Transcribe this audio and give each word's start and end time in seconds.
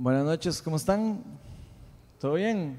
Buenas 0.00 0.24
noches, 0.24 0.62
¿cómo 0.62 0.76
están? 0.76 1.24
¿Todo 2.20 2.34
bien? 2.34 2.78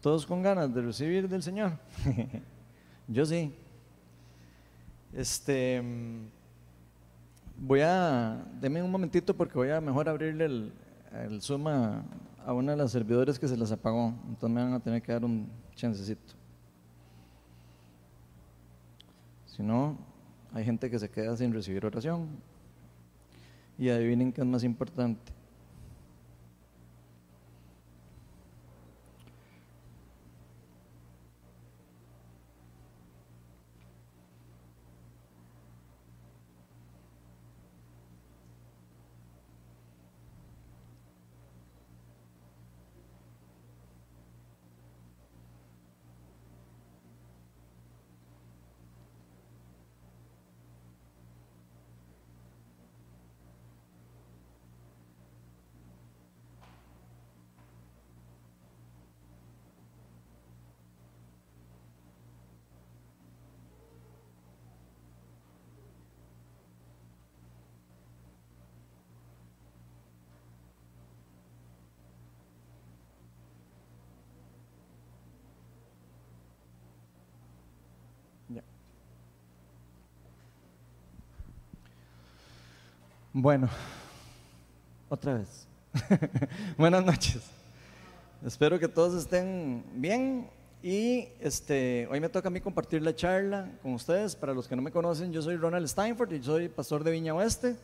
¿Todos 0.00 0.24
con 0.24 0.40
ganas 0.40 0.72
de 0.72 0.82
recibir 0.82 1.28
del 1.28 1.42
Señor? 1.42 1.72
Yo 3.08 3.26
sí. 3.26 3.52
Este, 5.12 5.82
voy 7.58 7.80
a, 7.80 8.40
deme 8.60 8.80
un 8.84 8.90
momentito 8.92 9.36
porque 9.36 9.58
voy 9.58 9.70
a 9.70 9.80
mejor 9.80 10.08
abrirle 10.08 10.44
el, 10.44 10.72
el 11.24 11.42
Zoom 11.42 11.66
a, 11.66 12.04
una 12.46 12.70
de 12.70 12.78
las 12.78 12.92
servidores 12.92 13.36
que 13.36 13.48
se 13.48 13.56
las 13.56 13.72
apagó. 13.72 14.14
Entonces 14.28 14.50
me 14.50 14.62
van 14.62 14.74
a 14.74 14.78
tener 14.78 15.02
que 15.02 15.10
dar 15.10 15.24
un 15.24 15.48
chancecito. 15.74 16.34
Si 19.44 19.60
no, 19.60 19.98
hay 20.52 20.64
gente 20.64 20.88
que 20.88 21.00
se 21.00 21.10
queda 21.10 21.36
sin 21.36 21.52
recibir 21.52 21.84
oración. 21.84 22.28
Y 23.76 23.88
adivinen 23.88 24.32
qué 24.32 24.42
es 24.42 24.46
más 24.46 24.62
importante. 24.62 25.39
Bueno, 83.42 83.70
otra 85.08 85.38
vez. 85.38 85.66
Buenas 86.76 87.02
noches. 87.02 87.40
Espero 88.44 88.78
que 88.78 88.86
todos 88.86 89.14
estén 89.14 89.82
bien 89.94 90.50
y 90.82 91.26
este, 91.40 92.06
hoy 92.10 92.20
me 92.20 92.28
toca 92.28 92.48
a 92.48 92.50
mí 92.50 92.60
compartir 92.60 93.00
la 93.00 93.16
charla 93.16 93.70
con 93.82 93.94
ustedes. 93.94 94.36
Para 94.36 94.52
los 94.52 94.68
que 94.68 94.76
no 94.76 94.82
me 94.82 94.90
conocen, 94.90 95.32
yo 95.32 95.40
soy 95.40 95.56
Ronald 95.56 95.88
Steinford 95.88 96.30
y 96.34 96.42
soy 96.42 96.68
pastor 96.68 97.02
de 97.02 97.12
Viña 97.12 97.32
Oeste. 97.32 97.76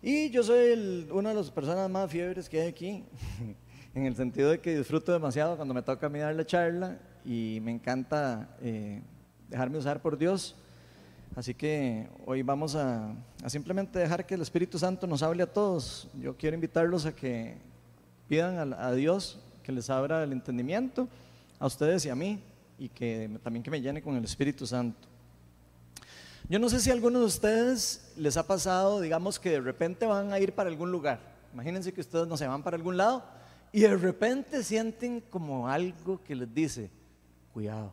Y 0.00 0.30
yo 0.30 0.42
soy 0.42 1.06
una 1.12 1.28
de 1.28 1.34
las 1.34 1.50
personas 1.50 1.90
más 1.90 2.10
fiebres 2.10 2.48
que 2.48 2.62
hay 2.62 2.68
aquí, 2.68 3.04
en 3.94 4.06
el 4.06 4.16
sentido 4.16 4.48
de 4.48 4.60
que 4.60 4.78
disfruto 4.78 5.12
demasiado 5.12 5.56
cuando 5.56 5.74
me 5.74 5.82
toca 5.82 6.06
a 6.06 6.08
mí 6.08 6.20
dar 6.20 6.34
la 6.34 6.46
charla 6.46 6.96
y 7.22 7.58
me 7.62 7.70
encanta 7.70 8.56
eh, 8.62 9.02
dejarme 9.46 9.76
usar 9.76 10.00
por 10.00 10.16
Dios. 10.16 10.56
Así 11.36 11.54
que 11.54 12.08
hoy 12.26 12.42
vamos 12.42 12.74
a, 12.74 13.14
simplemente 13.46 14.00
dejar 14.00 14.26
que 14.26 14.34
el 14.34 14.42
Espíritu 14.42 14.78
Santo 14.78 15.06
nos 15.06 15.22
hable 15.22 15.44
a 15.44 15.46
todos. 15.46 16.08
Yo 16.18 16.36
quiero 16.36 16.56
invitarlos 16.56 17.06
a 17.06 17.14
que 17.14 17.56
pidan 18.28 18.74
a, 18.74 18.92
Dios 18.92 19.38
que 19.62 19.70
les 19.70 19.88
abra 19.90 20.24
el 20.24 20.32
entendimiento, 20.32 21.08
a 21.60 21.66
ustedes 21.66 22.04
y 22.04 22.08
a 22.08 22.16
mí, 22.16 22.42
y 22.78 22.88
que 22.88 23.30
también 23.44 23.62
que 23.62 23.70
me 23.70 23.80
llene 23.80 24.02
con 24.02 24.16
el 24.16 24.24
Espíritu 24.24 24.66
Santo. 24.66 25.08
Yo 26.48 26.58
no 26.58 26.68
sé 26.68 26.80
si 26.80 26.90
a 26.90 26.94
alguno 26.94 27.20
de 27.20 27.26
ustedes 27.26 28.12
les 28.16 28.36
ha 28.36 28.44
pasado, 28.44 29.00
digamos 29.00 29.38
que 29.38 29.50
de 29.50 29.60
repente 29.60 30.06
van 30.06 30.32
a 30.32 30.40
ir 30.40 30.52
para 30.52 30.68
algún 30.68 30.90
lugar. 30.90 31.20
Imagínense 31.52 31.92
que 31.92 32.00
ustedes 32.00 32.26
no 32.26 32.36
se 32.36 32.48
van 32.48 32.64
para 32.64 32.76
algún 32.76 32.96
lado 32.96 33.22
y 33.70 33.80
de 33.80 33.96
repente 33.96 34.64
sienten 34.64 35.20
como 35.20 35.68
algo 35.68 36.20
que 36.24 36.34
les 36.34 36.52
dice, 36.52 36.90
cuidado, 37.52 37.92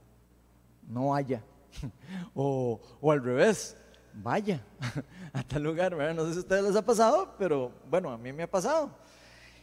no 0.87 1.13
haya 1.13 1.43
o, 2.35 2.79
al 3.09 3.23
revés, 3.23 3.75
vaya 4.13 4.61
a 5.33 5.44
tal 5.44 5.63
lugar, 5.63 5.94
No 6.16 6.25
sé 6.25 6.31
si 6.33 6.38
a 6.38 6.41
ustedes 6.41 6.63
les 6.63 6.75
ha 6.75 6.81
pasado, 6.81 7.35
pero 7.38 7.72
bueno, 7.89 8.11
a 8.11 8.17
mí 8.17 8.31
me 8.33 8.44
ha 8.44 8.51
pasado. 8.51 8.91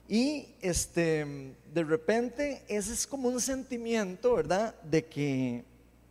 Y 0.08 0.54
este, 0.60 1.54
de 1.72 1.82
repente 1.82 2.62
ese 2.68 2.92
es 2.92 3.06
como 3.06 3.28
un 3.28 3.40
sentimiento, 3.40 4.34
¿verdad? 4.34 4.74
De 4.82 5.06
que, 5.06 5.64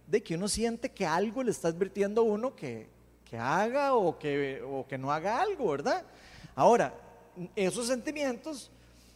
de 0.08 0.24
que 0.24 0.36
uno 0.36 0.48
siente 0.48 0.90
que 0.90 1.06
algo 1.06 1.44
le 1.44 1.52
está 1.52 1.68
advirtiendo 1.68 2.22
a 2.22 2.24
uno 2.24 2.56
que, 2.56 2.88
que 3.24 3.38
haga 3.38 3.96
o 3.96 4.18
que, 4.18 4.62
o 4.64 4.86
que 4.88 4.98
no 4.98 5.12
haga 5.12 5.42
algo, 5.42 5.70
¿verdad? 5.70 6.04
Ahora, 6.56 6.94
esos 7.56 7.88
sentimientos 7.88 8.72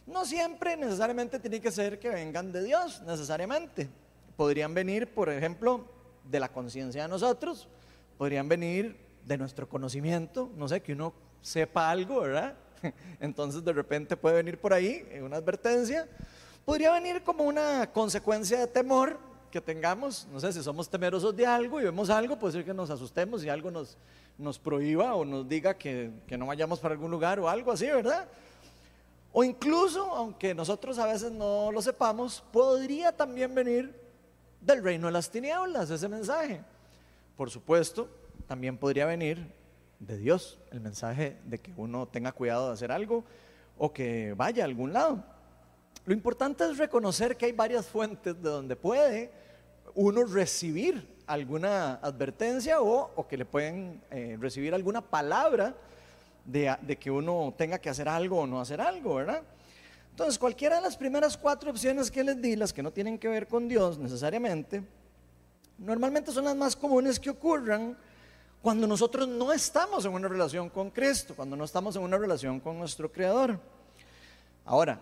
no 0.06 0.24
siempre 0.24 0.76
necesariamente 0.76 1.38
tienen 1.38 1.60
que 1.60 1.70
ser 1.70 1.98
que 1.98 2.08
vengan 2.08 2.50
de 2.50 2.64
Dios, 2.64 3.02
necesariamente. 3.02 3.88
Podrían 4.36 4.72
venir, 4.74 5.12
por 5.12 5.28
ejemplo, 5.28 5.84
de 6.30 6.40
la 6.40 6.48
conciencia 6.48 7.02
de 7.02 7.08
nosotros, 7.08 7.68
podrían 8.16 8.48
venir 8.48 8.96
de 9.24 9.38
nuestro 9.38 9.68
conocimiento, 9.68 10.50
no 10.56 10.68
sé, 10.68 10.80
que 10.80 10.92
uno 10.92 11.12
sepa 11.40 11.90
algo, 11.90 12.20
¿verdad? 12.20 12.54
Entonces 13.20 13.64
de 13.64 13.72
repente 13.72 14.16
puede 14.16 14.36
venir 14.36 14.58
por 14.58 14.72
ahí 14.72 15.06
una 15.22 15.36
advertencia, 15.36 16.08
podría 16.64 16.92
venir 16.92 17.22
como 17.22 17.44
una 17.44 17.90
consecuencia 17.92 18.58
de 18.58 18.66
temor 18.66 19.18
que 19.50 19.60
tengamos, 19.60 20.26
no 20.30 20.40
sé, 20.40 20.52
si 20.52 20.62
somos 20.62 20.88
temerosos 20.88 21.34
de 21.34 21.46
algo 21.46 21.80
y 21.80 21.84
vemos 21.84 22.10
algo, 22.10 22.38
puede 22.38 22.52
ser 22.52 22.64
que 22.64 22.74
nos 22.74 22.90
asustemos 22.90 23.42
y 23.42 23.48
algo 23.48 23.70
nos, 23.70 23.96
nos 24.36 24.58
prohíba 24.58 25.14
o 25.14 25.24
nos 25.24 25.48
diga 25.48 25.74
que, 25.74 26.10
que 26.26 26.36
no 26.36 26.46
vayamos 26.46 26.80
para 26.80 26.92
algún 26.92 27.10
lugar 27.10 27.40
o 27.40 27.48
algo 27.48 27.72
así, 27.72 27.86
¿verdad? 27.86 28.28
O 29.32 29.44
incluso, 29.44 30.02
aunque 30.14 30.54
nosotros 30.54 30.98
a 30.98 31.06
veces 31.06 31.32
no 31.32 31.70
lo 31.72 31.80
sepamos, 31.80 32.42
podría 32.52 33.12
también 33.12 33.54
venir 33.54 34.07
del 34.60 34.82
reino 34.82 35.06
de 35.06 35.12
las 35.12 35.30
tinieblas, 35.30 35.90
ese 35.90 36.08
mensaje. 36.08 36.60
Por 37.36 37.50
supuesto, 37.50 38.08
también 38.46 38.76
podría 38.76 39.06
venir 39.06 39.46
de 40.00 40.16
Dios, 40.16 40.58
el 40.70 40.80
mensaje 40.80 41.36
de 41.44 41.58
que 41.58 41.72
uno 41.76 42.06
tenga 42.06 42.32
cuidado 42.32 42.68
de 42.68 42.74
hacer 42.74 42.92
algo 42.92 43.24
o 43.76 43.92
que 43.92 44.34
vaya 44.36 44.64
a 44.64 44.66
algún 44.66 44.92
lado. 44.92 45.22
Lo 46.04 46.14
importante 46.14 46.64
es 46.64 46.78
reconocer 46.78 47.36
que 47.36 47.46
hay 47.46 47.52
varias 47.52 47.86
fuentes 47.86 48.34
de 48.42 48.48
donde 48.48 48.76
puede 48.76 49.30
uno 49.94 50.24
recibir 50.24 51.16
alguna 51.26 51.94
advertencia 51.96 52.80
o, 52.80 53.26
que 53.28 53.36
le 53.36 53.44
pueden 53.44 54.00
eh, 54.10 54.36
recibir 54.40 54.74
alguna 54.74 55.02
palabra 55.02 55.74
de, 56.44 56.74
de 56.82 56.96
que 56.96 57.10
uno 57.10 57.52
tenga 57.56 57.78
que 57.78 57.90
hacer 57.90 58.08
algo 58.08 58.40
o 58.40 58.46
no 58.46 58.60
hacer 58.60 58.80
algo, 58.80 59.16
¿verdad? 59.16 59.42
Entonces, 60.18 60.36
cualquiera 60.36 60.74
de 60.74 60.82
las 60.82 60.96
primeras 60.96 61.36
cuatro 61.36 61.70
opciones 61.70 62.10
que 62.10 62.24
les 62.24 62.42
di, 62.42 62.56
las 62.56 62.72
que 62.72 62.82
no 62.82 62.90
tienen 62.90 63.20
que 63.20 63.28
ver 63.28 63.46
con 63.46 63.68
Dios 63.68 63.98
necesariamente, 63.98 64.82
normalmente 65.78 66.32
son 66.32 66.46
las 66.46 66.56
más 66.56 66.74
comunes 66.74 67.20
que 67.20 67.30
ocurran 67.30 67.96
cuando 68.60 68.88
nosotros 68.88 69.28
no 69.28 69.52
estamos 69.52 70.04
en 70.04 70.12
una 70.12 70.26
relación 70.26 70.70
con 70.70 70.90
Cristo, 70.90 71.36
cuando 71.36 71.54
no 71.54 71.62
estamos 71.62 71.94
en 71.94 72.02
una 72.02 72.18
relación 72.18 72.58
con 72.58 72.76
nuestro 72.80 73.12
Creador. 73.12 73.60
Ahora, 74.64 75.00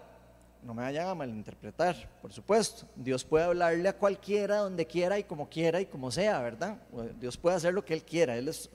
no 0.63 0.75
me 0.75 0.83
vayan 0.83 1.09
a 1.09 1.15
malinterpretar, 1.15 1.97
por 2.21 2.31
supuesto. 2.31 2.87
Dios 2.95 3.25
puede 3.25 3.47
hablarle 3.47 3.89
a 3.89 3.97
cualquiera, 3.97 4.59
donde 4.59 4.85
quiera 4.85 5.19
y 5.19 5.25
como 5.25 5.49
quiera 5.49 5.81
y 5.81 5.87
como 5.87 6.11
sea, 6.11 6.43
¿verdad? 6.43 6.77
Dios 7.19 7.39
puede 7.39 7.57
hacer 7.57 7.73
lo 7.73 7.83
que 7.83 7.95
Él 7.95 8.03
quiera. 8.03 8.37
Él 8.37 8.49
es 8.49 8.69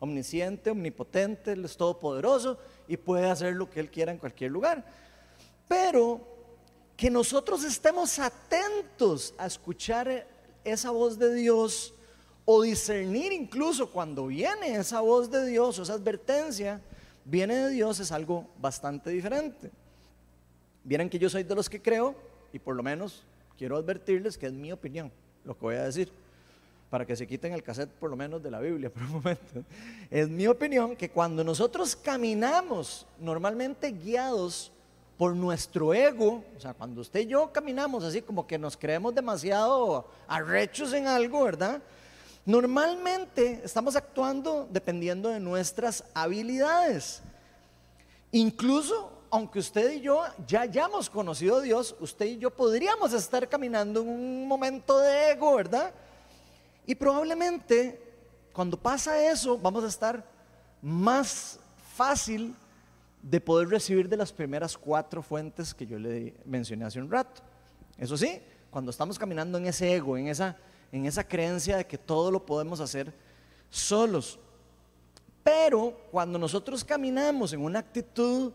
omnisciente, 0.00 0.70
omnipotente, 0.70 1.52
Él 1.52 1.64
es 1.64 1.76
todopoderoso 1.76 2.58
y 2.88 2.96
puede 2.96 3.30
hacer 3.30 3.54
lo 3.54 3.70
que 3.70 3.78
Él 3.78 3.92
quiera 3.92 4.10
en 4.10 4.18
cualquier 4.18 4.50
lugar. 4.50 5.06
Pero 5.68 6.20
que 6.96 7.10
nosotros 7.10 7.62
estemos 7.62 8.18
atentos 8.18 9.34
a 9.38 9.46
escuchar 9.46 10.26
esa 10.64 10.90
voz 10.90 11.18
de 11.18 11.34
Dios 11.34 11.94
o 12.44 12.62
discernir 12.62 13.32
incluso 13.32 13.90
cuando 13.90 14.26
viene 14.26 14.74
esa 14.74 15.00
voz 15.00 15.30
de 15.30 15.46
Dios 15.46 15.78
o 15.78 15.82
esa 15.82 15.92
advertencia, 15.92 16.80
viene 17.24 17.54
de 17.56 17.68
Dios 17.70 18.00
es 18.00 18.10
algo 18.10 18.48
bastante 18.58 19.10
diferente. 19.10 19.70
Vieran 20.82 21.10
que 21.10 21.18
yo 21.18 21.28
soy 21.28 21.42
de 21.42 21.54
los 21.54 21.68
que 21.68 21.82
creo 21.82 22.14
y 22.52 22.58
por 22.58 22.74
lo 22.74 22.82
menos 22.82 23.22
quiero 23.58 23.76
advertirles 23.76 24.38
que 24.38 24.46
es 24.46 24.52
mi 24.52 24.72
opinión 24.72 25.12
lo 25.44 25.54
que 25.54 25.60
voy 25.60 25.74
a 25.76 25.84
decir 25.84 26.10
para 26.90 27.04
que 27.04 27.16
se 27.16 27.26
quiten 27.26 27.52
el 27.52 27.62
cassette 27.62 27.90
por 27.90 28.08
lo 28.08 28.16
menos 28.16 28.42
de 28.42 28.50
la 28.50 28.60
Biblia 28.60 28.90
por 28.92 29.02
un 29.02 29.10
momento. 29.10 29.64
Es 30.10 30.28
mi 30.28 30.46
opinión 30.46 30.96
que 30.96 31.10
cuando 31.10 31.44
nosotros 31.44 31.94
caminamos 31.94 33.06
normalmente 33.20 33.92
guiados 33.92 34.72
por 35.18 35.34
nuestro 35.34 35.92
ego, 35.92 36.44
o 36.56 36.60
sea, 36.60 36.72
cuando 36.72 37.00
usted 37.00 37.20
y 37.20 37.26
yo 37.26 37.52
caminamos 37.52 38.04
así 38.04 38.22
como 38.22 38.46
que 38.46 38.56
nos 38.56 38.76
creemos 38.76 39.12
demasiado 39.14 40.06
arrechos 40.28 40.92
en 40.92 41.08
algo, 41.08 41.42
¿verdad? 41.42 41.82
Normalmente 42.46 43.60
estamos 43.64 43.96
actuando 43.96 44.68
dependiendo 44.70 45.28
de 45.28 45.40
nuestras 45.40 46.04
habilidades. 46.14 47.20
Incluso 48.30 49.12
aunque 49.30 49.58
usted 49.58 49.92
y 49.92 50.00
yo 50.00 50.22
ya 50.46 50.62
hayamos 50.62 51.10
conocido 51.10 51.56
a 51.56 51.60
Dios, 51.60 51.94
usted 52.00 52.26
y 52.26 52.38
yo 52.38 52.50
podríamos 52.50 53.12
estar 53.12 53.46
caminando 53.48 54.00
en 54.00 54.08
un 54.08 54.48
momento 54.48 54.98
de 55.00 55.32
ego, 55.32 55.56
¿verdad? 55.56 55.92
Y 56.86 56.94
probablemente 56.94 58.00
cuando 58.52 58.76
pasa 58.76 59.22
eso, 59.30 59.58
vamos 59.58 59.84
a 59.84 59.88
estar 59.88 60.24
más 60.80 61.58
fácil 61.94 62.54
de 63.22 63.40
poder 63.40 63.68
recibir 63.68 64.08
de 64.08 64.16
las 64.16 64.32
primeras 64.32 64.76
cuatro 64.76 65.22
fuentes 65.22 65.74
que 65.74 65.86
yo 65.86 65.98
le 65.98 66.34
mencioné 66.44 66.84
hace 66.84 67.00
un 67.00 67.10
rato. 67.10 67.42
Eso 67.96 68.16
sí, 68.16 68.40
cuando 68.70 68.90
estamos 68.90 69.18
caminando 69.18 69.58
en 69.58 69.66
ese 69.66 69.94
ego, 69.94 70.16
en 70.16 70.28
esa, 70.28 70.56
en 70.92 71.06
esa 71.06 71.24
creencia 71.24 71.76
de 71.76 71.86
que 71.86 71.98
todo 71.98 72.30
lo 72.30 72.44
podemos 72.44 72.80
hacer 72.80 73.12
solos. 73.70 74.38
Pero 75.42 75.98
cuando 76.10 76.38
nosotros 76.38 76.84
caminamos 76.84 77.52
en 77.52 77.60
una 77.60 77.78
actitud 77.78 78.52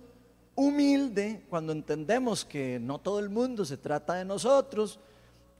humilde, 0.55 1.43
cuando 1.49 1.73
entendemos 1.73 2.45
que 2.45 2.79
no 2.79 2.99
todo 2.99 3.19
el 3.19 3.29
mundo 3.29 3.65
se 3.65 3.77
trata 3.77 4.13
de 4.13 4.25
nosotros, 4.25 4.99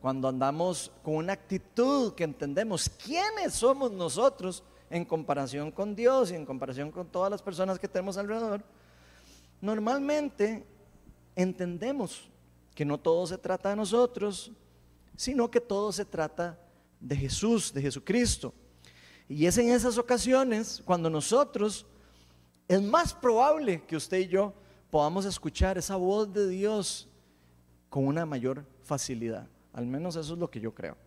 cuando 0.02 0.28
andamos 0.28 0.92
con 1.02 1.16
una 1.16 1.34
actitud 1.34 2.14
que 2.14 2.24
entendemos 2.24 2.90
quiénes 2.90 3.54
somos 3.54 3.92
nosotros 3.92 4.64
en 4.90 5.06
comparación 5.06 5.72
con 5.72 5.96
Dios 5.96 6.30
y 6.30 6.36
en 6.36 6.46
comparación 6.46 6.92
con 6.92 7.08
todas 7.08 7.32
las 7.32 7.42
personas 7.42 7.80
que 7.80 7.88
tenemos 7.88 8.18
alrededor, 8.18 8.64
normalmente 9.64 10.68
entendemos 11.38 12.30
que 12.76 12.84
no 12.84 13.00
todo 13.00 13.26
se 13.26 13.38
trata 13.38 13.70
de 13.70 13.78
nosotros, 13.78 14.52
sino 15.16 15.50
que 15.50 15.62
todo 15.62 15.94
se 15.94 16.04
trata 16.04 16.60
de 17.00 17.16
Jesús, 17.16 17.74
de 17.74 17.82
Jesucristo. 17.82 18.54
Y 19.30 19.46
es 19.46 19.58
en 19.58 19.70
esas 19.70 19.98
ocasiones 19.98 20.82
cuando 20.84 21.10
nosotros, 21.10 21.86
es 22.68 22.82
más 22.82 23.14
probable 23.14 23.82
que 23.86 23.96
usted 23.96 24.18
y 24.18 24.28
yo 24.28 24.54
podamos 24.92 25.24
escuchar 25.24 25.78
esa 25.78 25.96
voz 25.96 26.34
de 26.34 26.50
Dios 26.50 27.08
con 27.90 28.06
una 28.06 28.26
mayor 28.26 28.66
facilidad. 28.84 29.48
Al 29.72 29.86
menos 29.86 30.18
eso 30.18 30.34
es 30.34 30.40
lo 30.40 30.52
que 30.52 30.60
yo 30.60 30.76
creo. 30.76 30.98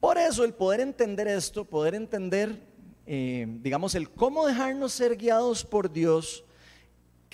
Por 0.00 0.16
eso 0.16 0.44
el 0.44 0.54
poder 0.54 0.80
entender 0.80 1.28
esto, 1.28 1.62
poder 1.62 1.94
entender, 1.94 2.58
eh, 3.04 3.46
digamos, 3.60 3.94
el 3.94 4.08
cómo 4.08 4.46
dejarnos 4.46 4.94
ser 4.94 5.14
guiados 5.14 5.62
por 5.62 5.92
Dios, 5.92 6.42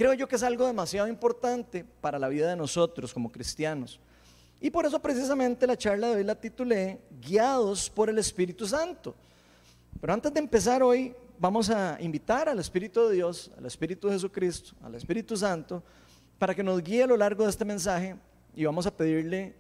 creo 0.03 0.15
yo 0.15 0.27
que 0.27 0.35
es 0.35 0.43
algo 0.43 0.67
demasiado 0.67 1.07
importante 1.07 1.85
para 2.01 2.19
la 2.19 2.27
vida 2.27 2.51
de 2.51 2.57
nosotros 2.57 3.15
como 3.15 3.31
cristianos. 3.31 4.01
Y 4.61 4.69
por 4.69 4.85
eso 4.85 5.01
precisamente 5.01 5.65
la 5.65 5.77
charla 5.77 6.09
de 6.09 6.17
hoy 6.17 6.25
la 6.25 6.35
titulé 6.35 6.99
Guiados 7.21 7.89
por 7.89 8.11
el 8.11 8.19
Espíritu 8.19 8.67
Santo. 8.67 9.15
Pero 10.01 10.13
antes 10.13 10.35
de 10.35 10.41
empezar 10.41 10.83
hoy, 10.83 11.15
vamos 11.39 11.71
a 11.71 11.97
invitar 12.01 12.49
al 12.49 12.59
Espíritu 12.59 13.07
de 13.07 13.15
Dios, 13.15 13.53
al 13.57 13.65
Espíritu 13.65 14.09
de 14.09 14.15
Jesucristo, 14.15 14.75
al 14.83 14.97
Espíritu 14.97 15.37
Santo, 15.37 15.85
para 16.37 16.53
que 16.53 16.65
nos 16.65 16.83
guíe 16.83 17.05
a 17.05 17.07
lo 17.07 17.17
largo 17.17 17.45
de 17.45 17.51
este 17.51 17.65
mensaje 17.65 18.17
y 18.57 18.65
vamos 18.65 18.89
a 18.89 18.97
pedirle 18.97 19.55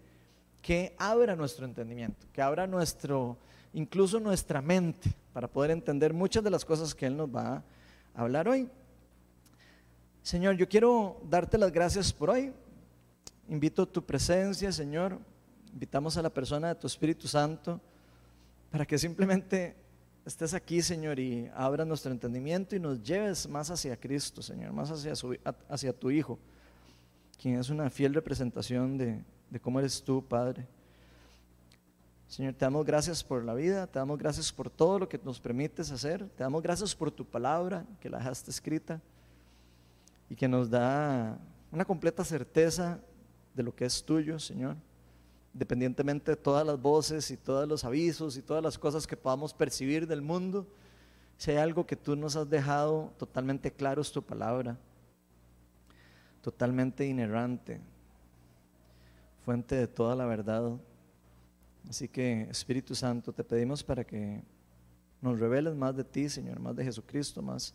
que 0.60 0.96
abra 0.98 1.36
nuestro 1.36 1.66
entendimiento, 1.66 2.26
que 2.32 2.42
abra 2.42 2.66
nuestro, 2.66 3.38
incluso 3.74 4.18
nuestra 4.18 4.60
mente, 4.60 5.14
para 5.32 5.46
poder 5.46 5.70
entender 5.70 6.12
muchas 6.12 6.42
de 6.42 6.50
las 6.50 6.64
cosas 6.64 6.96
que 6.96 7.06
Él 7.06 7.16
nos 7.16 7.28
va 7.28 7.62
a 8.12 8.20
hablar 8.20 8.48
hoy. 8.48 8.68
Señor, 10.22 10.54
yo 10.54 10.68
quiero 10.68 11.20
darte 11.28 11.58
las 11.58 11.72
gracias 11.72 12.12
por 12.12 12.30
hoy. 12.30 12.52
Invito 13.48 13.88
tu 13.88 14.04
presencia, 14.04 14.70
Señor. 14.70 15.18
Invitamos 15.72 16.16
a 16.16 16.22
la 16.22 16.30
persona 16.30 16.68
de 16.68 16.74
tu 16.76 16.86
Espíritu 16.86 17.26
Santo 17.26 17.80
para 18.70 18.86
que 18.86 18.96
simplemente 18.98 19.74
estés 20.24 20.54
aquí, 20.54 20.80
Señor, 20.80 21.18
y 21.18 21.50
abra 21.56 21.84
nuestro 21.84 22.12
entendimiento 22.12 22.76
y 22.76 22.78
nos 22.78 23.02
lleves 23.02 23.48
más 23.48 23.68
hacia 23.72 23.96
Cristo, 23.96 24.42
Señor, 24.42 24.72
más 24.72 24.92
hacia, 24.92 25.12
hacia 25.68 25.92
tu 25.92 26.12
Hijo, 26.12 26.38
quien 27.36 27.58
es 27.58 27.68
una 27.68 27.90
fiel 27.90 28.14
representación 28.14 28.96
de, 28.96 29.20
de 29.50 29.60
cómo 29.60 29.80
eres 29.80 30.00
tú, 30.04 30.24
Padre. 30.24 30.68
Señor, 32.28 32.54
te 32.54 32.64
damos 32.64 32.86
gracias 32.86 33.24
por 33.24 33.44
la 33.44 33.54
vida, 33.54 33.88
te 33.88 33.98
damos 33.98 34.18
gracias 34.18 34.52
por 34.52 34.70
todo 34.70 35.00
lo 35.00 35.08
que 35.08 35.18
nos 35.24 35.40
permites 35.40 35.90
hacer, 35.90 36.28
te 36.28 36.44
damos 36.44 36.62
gracias 36.62 36.94
por 36.94 37.10
tu 37.10 37.24
palabra 37.24 37.84
que 38.00 38.08
la 38.08 38.18
dejaste 38.18 38.52
escrita 38.52 39.00
y 40.32 40.34
que 40.34 40.48
nos 40.48 40.70
da 40.70 41.38
una 41.70 41.84
completa 41.84 42.24
certeza 42.24 42.98
de 43.54 43.62
lo 43.62 43.74
que 43.76 43.84
es 43.84 44.02
tuyo, 44.02 44.38
Señor, 44.38 44.76
independientemente 45.52 46.30
de 46.30 46.36
todas 46.38 46.66
las 46.66 46.80
voces 46.80 47.30
y 47.30 47.36
todos 47.36 47.68
los 47.68 47.84
avisos 47.84 48.38
y 48.38 48.40
todas 48.40 48.62
las 48.62 48.78
cosas 48.78 49.06
que 49.06 49.14
podamos 49.14 49.52
percibir 49.52 50.06
del 50.06 50.22
mundo, 50.22 50.66
si 51.36 51.50
hay 51.50 51.58
algo 51.58 51.84
que 51.86 51.96
tú 51.96 52.16
nos 52.16 52.34
has 52.36 52.48
dejado 52.48 53.12
totalmente 53.18 53.70
claro 53.70 54.00
es 54.00 54.10
tu 54.10 54.22
palabra, 54.22 54.78
totalmente 56.40 57.06
inerrante, 57.06 57.78
fuente 59.44 59.74
de 59.74 59.86
toda 59.86 60.16
la 60.16 60.24
verdad. 60.24 60.78
Así 61.90 62.08
que 62.08 62.44
Espíritu 62.50 62.94
Santo, 62.94 63.34
te 63.34 63.44
pedimos 63.44 63.84
para 63.84 64.02
que 64.02 64.42
nos 65.20 65.38
reveles 65.38 65.74
más 65.74 65.94
de 65.94 66.04
ti, 66.04 66.30
Señor, 66.30 66.58
más 66.58 66.74
de 66.74 66.84
Jesucristo, 66.84 67.42
más 67.42 67.74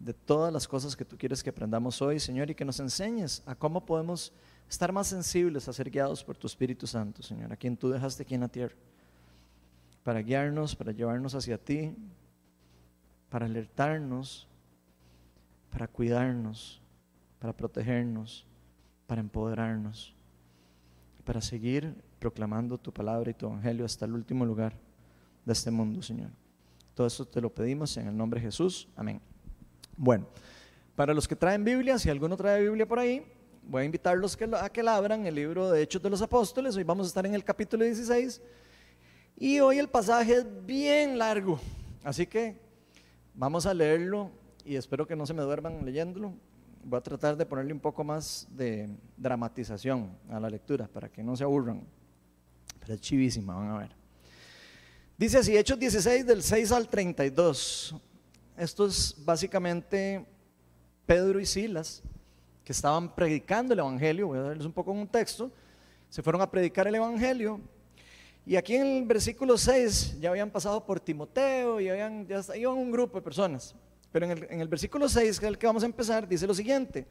de 0.00 0.12
todas 0.12 0.52
las 0.52 0.66
cosas 0.66 0.96
que 0.96 1.04
tú 1.04 1.16
quieres 1.16 1.42
que 1.42 1.50
aprendamos 1.50 2.02
hoy, 2.02 2.18
Señor, 2.18 2.50
y 2.50 2.56
que 2.56 2.64
nos 2.64 2.80
enseñes 2.80 3.42
a 3.46 3.54
cómo 3.54 3.86
podemos 3.86 4.32
estar 4.68 4.90
más 4.92 5.06
sensibles 5.06 5.68
a 5.68 5.72
ser 5.72 5.90
guiados 5.90 6.24
por 6.24 6.36
tu 6.36 6.48
Espíritu 6.48 6.88
Santo, 6.88 7.22
Señor, 7.22 7.52
a 7.52 7.56
quien 7.56 7.76
tú 7.76 7.90
dejaste 7.90 8.24
aquí 8.24 8.34
en 8.34 8.40
la 8.40 8.48
tierra, 8.48 8.74
para 10.02 10.20
guiarnos, 10.20 10.74
para 10.74 10.90
llevarnos 10.90 11.36
hacia 11.36 11.56
ti, 11.56 11.94
para 13.28 13.46
alertarnos, 13.46 14.48
para 15.70 15.86
cuidarnos, 15.86 16.80
para 17.38 17.52
protegernos, 17.52 18.44
para 19.06 19.20
empoderarnos 19.20 20.14
para 21.30 21.40
seguir 21.40 21.94
proclamando 22.18 22.76
tu 22.76 22.92
palabra 22.92 23.30
y 23.30 23.34
tu 23.34 23.46
evangelio 23.46 23.84
hasta 23.84 24.04
el 24.04 24.14
último 24.14 24.44
lugar 24.44 24.74
de 25.44 25.52
este 25.52 25.70
mundo, 25.70 26.02
Señor. 26.02 26.30
Todo 26.94 27.06
eso 27.06 27.24
te 27.24 27.40
lo 27.40 27.50
pedimos 27.50 27.96
en 27.96 28.08
el 28.08 28.16
nombre 28.16 28.40
de 28.40 28.46
Jesús. 28.46 28.88
Amén. 28.96 29.29
Bueno, 30.02 30.26
para 30.96 31.12
los 31.12 31.28
que 31.28 31.36
traen 31.36 31.62
Biblia, 31.62 31.98
si 31.98 32.08
alguno 32.08 32.34
trae 32.34 32.62
Biblia 32.62 32.88
por 32.88 32.98
ahí, 32.98 33.22
voy 33.62 33.82
a 33.82 33.84
invitarlos 33.84 34.34
a 34.58 34.70
que 34.70 34.82
la 34.82 34.96
abran 34.96 35.26
el 35.26 35.34
libro 35.34 35.70
de 35.70 35.82
Hechos 35.82 36.00
de 36.00 36.08
los 36.08 36.22
Apóstoles. 36.22 36.74
Hoy 36.74 36.84
vamos 36.84 37.06
a 37.06 37.08
estar 37.08 37.26
en 37.26 37.34
el 37.34 37.44
capítulo 37.44 37.84
16 37.84 38.40
y 39.36 39.60
hoy 39.60 39.78
el 39.78 39.90
pasaje 39.90 40.36
es 40.36 40.46
bien 40.64 41.18
largo, 41.18 41.60
así 42.02 42.26
que 42.26 42.56
vamos 43.34 43.66
a 43.66 43.74
leerlo 43.74 44.30
y 44.64 44.76
espero 44.76 45.06
que 45.06 45.14
no 45.14 45.26
se 45.26 45.34
me 45.34 45.42
duerman 45.42 45.84
leyéndolo 45.84 46.32
voy 46.82 46.96
a 46.96 47.02
tratar 47.02 47.36
de 47.36 47.44
ponerle 47.44 47.74
un 47.74 47.80
poco 47.80 48.02
más 48.02 48.48
de 48.52 48.88
dramatización 49.18 50.16
a 50.30 50.40
la 50.40 50.48
lectura 50.48 50.88
para 50.88 51.10
que 51.10 51.22
no 51.22 51.36
se 51.36 51.44
aburran. 51.44 51.86
Pero 52.78 52.94
es 52.94 53.02
chivísima, 53.02 53.54
van 53.54 53.68
a 53.68 53.78
ver. 53.80 53.90
Dice 55.18 55.36
así, 55.36 55.54
Hechos 55.54 55.78
16 55.78 56.24
del 56.24 56.42
6 56.42 56.72
al 56.72 56.88
32. 56.88 57.94
Esto 58.60 58.84
es 58.84 59.14
básicamente 59.16 60.22
Pedro 61.06 61.40
y 61.40 61.46
Silas 61.46 62.02
que 62.62 62.72
estaban 62.72 63.14
predicando 63.14 63.72
el 63.72 63.78
Evangelio. 63.78 64.26
Voy 64.26 64.38
a 64.38 64.42
darles 64.42 64.66
un 64.66 64.72
poco 64.74 64.92
un 64.92 65.08
texto. 65.08 65.50
Se 66.10 66.22
fueron 66.22 66.42
a 66.42 66.50
predicar 66.50 66.86
el 66.86 66.94
Evangelio. 66.94 67.58
Y 68.44 68.56
aquí 68.56 68.76
en 68.76 68.86
el 68.86 69.04
versículo 69.06 69.56
6 69.56 70.20
ya 70.20 70.28
habían 70.28 70.50
pasado 70.50 70.84
por 70.84 71.00
Timoteo 71.00 71.80
y 71.80 71.88
habían, 71.88 72.26
ya 72.26 72.42
iban 72.54 72.76
un 72.76 72.90
grupo 72.90 73.16
de 73.16 73.22
personas. 73.22 73.74
Pero 74.12 74.26
en 74.26 74.60
el, 74.60 74.68
versículo 74.68 75.08
6, 75.08 75.40
que 75.40 75.46
es 75.46 75.52
el 75.52 75.56
que 75.56 75.66
vamos 75.66 75.82
a 75.82 75.86
empezar, 75.86 76.28
dice 76.28 76.46
lo 76.46 76.52
siguiente. 76.52 77.06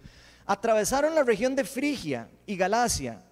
Atravesaron 0.45 1.15
la 1.15 1.23
región 1.23 1.55
de 1.55 1.63
Frigia 1.63 2.29
y 2.45 2.57
Galacia, 2.57 3.23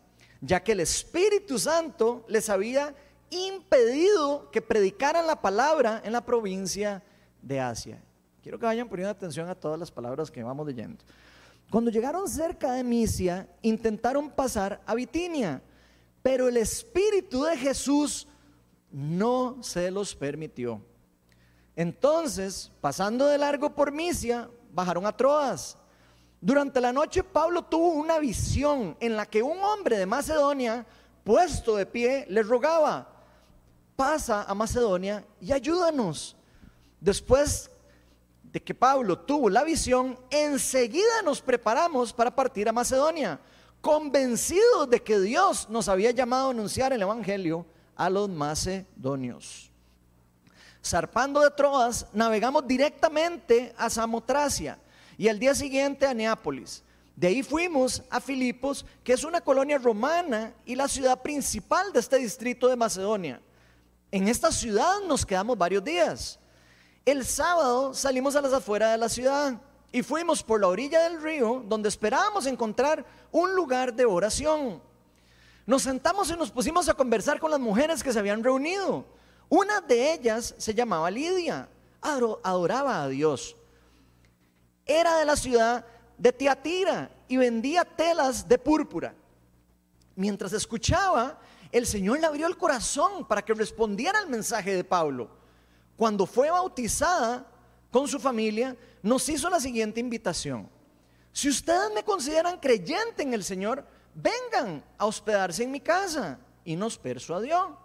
ya 0.41 0.63
que 0.63 0.71
el 0.71 0.79
Espíritu 0.79 1.59
Santo 1.59 2.25
les 2.27 2.49
había 2.49 2.95
impedido 3.29 4.49
que 4.49 4.63
predicaran 4.63 5.27
la 5.27 5.39
palabra 5.39 6.01
en 6.03 6.13
la 6.13 6.25
provincia 6.25 6.95
de 6.95 7.16
Asia. 7.59 8.01
Quiero 8.41 8.59
que 8.59 8.65
vayan 8.65 8.87
poniendo 8.87 9.11
atención 9.11 9.49
a 9.49 9.55
todas 9.55 9.79
las 9.79 9.91
palabras 9.91 10.31
que 10.31 10.43
vamos 10.43 10.65
leyendo. 10.65 11.03
Cuando 11.69 11.91
llegaron 11.91 12.29
cerca 12.29 12.71
de 12.73 12.83
Misia, 12.83 13.47
intentaron 13.61 14.29
pasar 14.29 14.81
a 14.85 14.95
Bitinia, 14.95 15.61
pero 16.23 16.47
el 16.47 16.57
Espíritu 16.57 17.43
de 17.43 17.57
Jesús 17.57 18.27
no 18.91 19.57
se 19.61 19.91
los 19.91 20.15
permitió. 20.15 20.81
Entonces, 21.75 22.71
pasando 22.79 23.27
de 23.27 23.37
largo 23.37 23.75
por 23.75 23.91
Misia, 23.91 24.49
bajaron 24.71 25.05
a 25.05 25.15
Troas. 25.15 25.77
Durante 26.39 26.79
la 26.79 26.93
noche 26.93 27.23
Pablo 27.23 27.63
tuvo 27.63 27.89
una 27.89 28.17
visión 28.19 28.95
en 28.99 29.17
la 29.17 29.25
que 29.25 29.43
un 29.43 29.59
hombre 29.59 29.97
de 29.97 30.05
Macedonia, 30.05 30.85
puesto 31.23 31.75
de 31.75 31.85
pie, 31.85 32.25
le 32.29 32.43
rogaba, 32.43 33.09
pasa 33.97 34.43
a 34.43 34.53
Macedonia 34.53 35.25
y 35.41 35.51
ayúdanos. 35.51 36.36
Después 36.99 37.69
de 38.43 38.61
que 38.61 38.73
Pablo 38.73 39.19
tuvo 39.19 39.49
la 39.49 39.63
visión, 39.63 40.19
enseguida 40.29 41.21
nos 41.23 41.41
preparamos 41.41 42.13
para 42.13 42.35
partir 42.35 42.67
a 42.67 42.73
Macedonia, 42.73 43.39
convencidos 43.81 44.89
de 44.89 45.01
que 45.01 45.19
Dios 45.19 45.69
nos 45.69 45.87
había 45.87 46.11
llamado 46.11 46.47
a 46.47 46.51
anunciar 46.51 46.93
el 46.93 47.01
Evangelio 47.01 47.65
a 47.95 48.09
los 48.09 48.29
macedonios 48.29 49.67
zarpando 50.87 51.41
de 51.41 51.51
Troas, 51.51 52.07
navegamos 52.13 52.67
directamente 52.67 53.73
a 53.77 53.89
Samotracia 53.89 54.79
y 55.17 55.27
al 55.27 55.39
día 55.39 55.53
siguiente 55.53 56.05
a 56.05 56.13
Neápolis. 56.13 56.83
De 57.15 57.27
ahí 57.27 57.43
fuimos 57.43 58.03
a 58.09 58.21
Filipos, 58.21 58.85
que 59.03 59.13
es 59.13 59.23
una 59.23 59.41
colonia 59.41 59.77
romana 59.77 60.53
y 60.65 60.75
la 60.75 60.87
ciudad 60.87 61.21
principal 61.21 61.91
de 61.91 61.99
este 61.99 62.17
distrito 62.17 62.67
de 62.67 62.75
Macedonia. 62.75 63.41
En 64.11 64.27
esta 64.27 64.51
ciudad 64.51 65.01
nos 65.07 65.25
quedamos 65.25 65.57
varios 65.57 65.83
días. 65.83 66.39
El 67.07 67.25
sábado 67.25 67.93
salimos 67.93 68.35
a 68.35 68.41
las 68.41 68.51
afueras 68.51 68.91
de 68.91 68.97
la 68.97 69.07
ciudad 69.07 69.61
y 69.93 70.03
fuimos 70.03 70.43
por 70.43 70.59
la 70.59 70.67
orilla 70.67 71.03
del 71.03 71.21
río 71.21 71.63
donde 71.65 71.87
esperábamos 71.87 72.45
encontrar 72.45 73.05
un 73.31 73.55
lugar 73.55 73.93
de 73.93 74.03
oración. 74.03 74.81
Nos 75.65 75.83
sentamos 75.83 76.29
y 76.29 76.33
nos 76.33 76.51
pusimos 76.51 76.89
a 76.89 76.93
conversar 76.93 77.39
con 77.39 77.49
las 77.49 77.61
mujeres 77.61 78.03
que 78.03 78.11
se 78.11 78.19
habían 78.19 78.43
reunido. 78.43 79.05
Una 79.47 79.79
de 79.79 80.15
ellas 80.15 80.53
se 80.57 80.73
llamaba 80.73 81.09
Lidia, 81.09 81.69
adoraba 82.01 83.03
a 83.03 83.07
Dios. 83.07 83.55
Era 84.85 85.17
de 85.17 85.23
la 85.23 85.37
ciudad 85.37 85.85
de 86.17 86.33
Tiatira 86.33 87.09
y 87.29 87.37
vendía 87.37 87.85
telas 87.85 88.45
de 88.49 88.57
púrpura. 88.57 89.15
Mientras 90.13 90.51
escuchaba, 90.51 91.39
el 91.71 91.87
Señor 91.87 92.19
le 92.19 92.27
abrió 92.27 92.47
el 92.47 92.57
corazón 92.57 93.25
para 93.25 93.45
que 93.45 93.53
respondiera 93.53 94.19
al 94.19 94.27
mensaje 94.27 94.75
de 94.75 94.83
Pablo. 94.83 95.36
Cuando 95.97 96.25
fue 96.25 96.49
bautizada 96.51 97.45
con 97.91 98.07
su 98.07 98.19
familia, 98.19 98.77
nos 99.01 99.27
hizo 99.27 99.49
la 99.49 99.59
siguiente 99.59 99.99
invitación. 99.99 100.69
Si 101.33 101.49
ustedes 101.49 101.91
me 101.93 102.03
consideran 102.03 102.59
creyente 102.59 103.23
en 103.23 103.33
el 103.33 103.43
Señor, 103.43 103.85
vengan 104.13 104.83
a 104.97 105.05
hospedarse 105.05 105.63
en 105.63 105.71
mi 105.71 105.79
casa. 105.79 106.39
Y 106.63 106.75
nos 106.75 106.97
persuadió. 106.97 107.77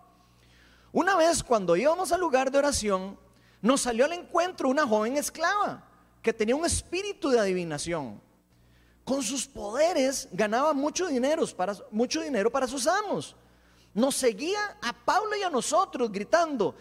Una 0.92 1.16
vez 1.16 1.42
cuando 1.42 1.76
íbamos 1.76 2.12
al 2.12 2.20
lugar 2.20 2.50
de 2.50 2.58
oración, 2.58 3.18
nos 3.60 3.82
salió 3.82 4.04
al 4.04 4.12
encuentro 4.12 4.68
una 4.68 4.86
joven 4.86 5.16
esclava 5.16 5.88
que 6.20 6.32
tenía 6.32 6.56
un 6.56 6.64
espíritu 6.64 7.30
de 7.30 7.40
adivinación. 7.40 8.20
Con 9.04 9.22
sus 9.22 9.46
poderes 9.46 10.28
ganaba 10.32 10.72
mucho 10.72 11.06
dinero 11.06 11.46
para, 11.56 11.76
mucho 11.90 12.20
dinero 12.20 12.50
para 12.50 12.66
sus 12.66 12.86
amos. 12.86 13.36
Nos 13.94 14.14
seguía 14.14 14.78
a 14.80 14.92
Pablo 14.92 15.36
y 15.36 15.42
a 15.42 15.50
nosotros 15.50 16.10
gritando, 16.10 16.74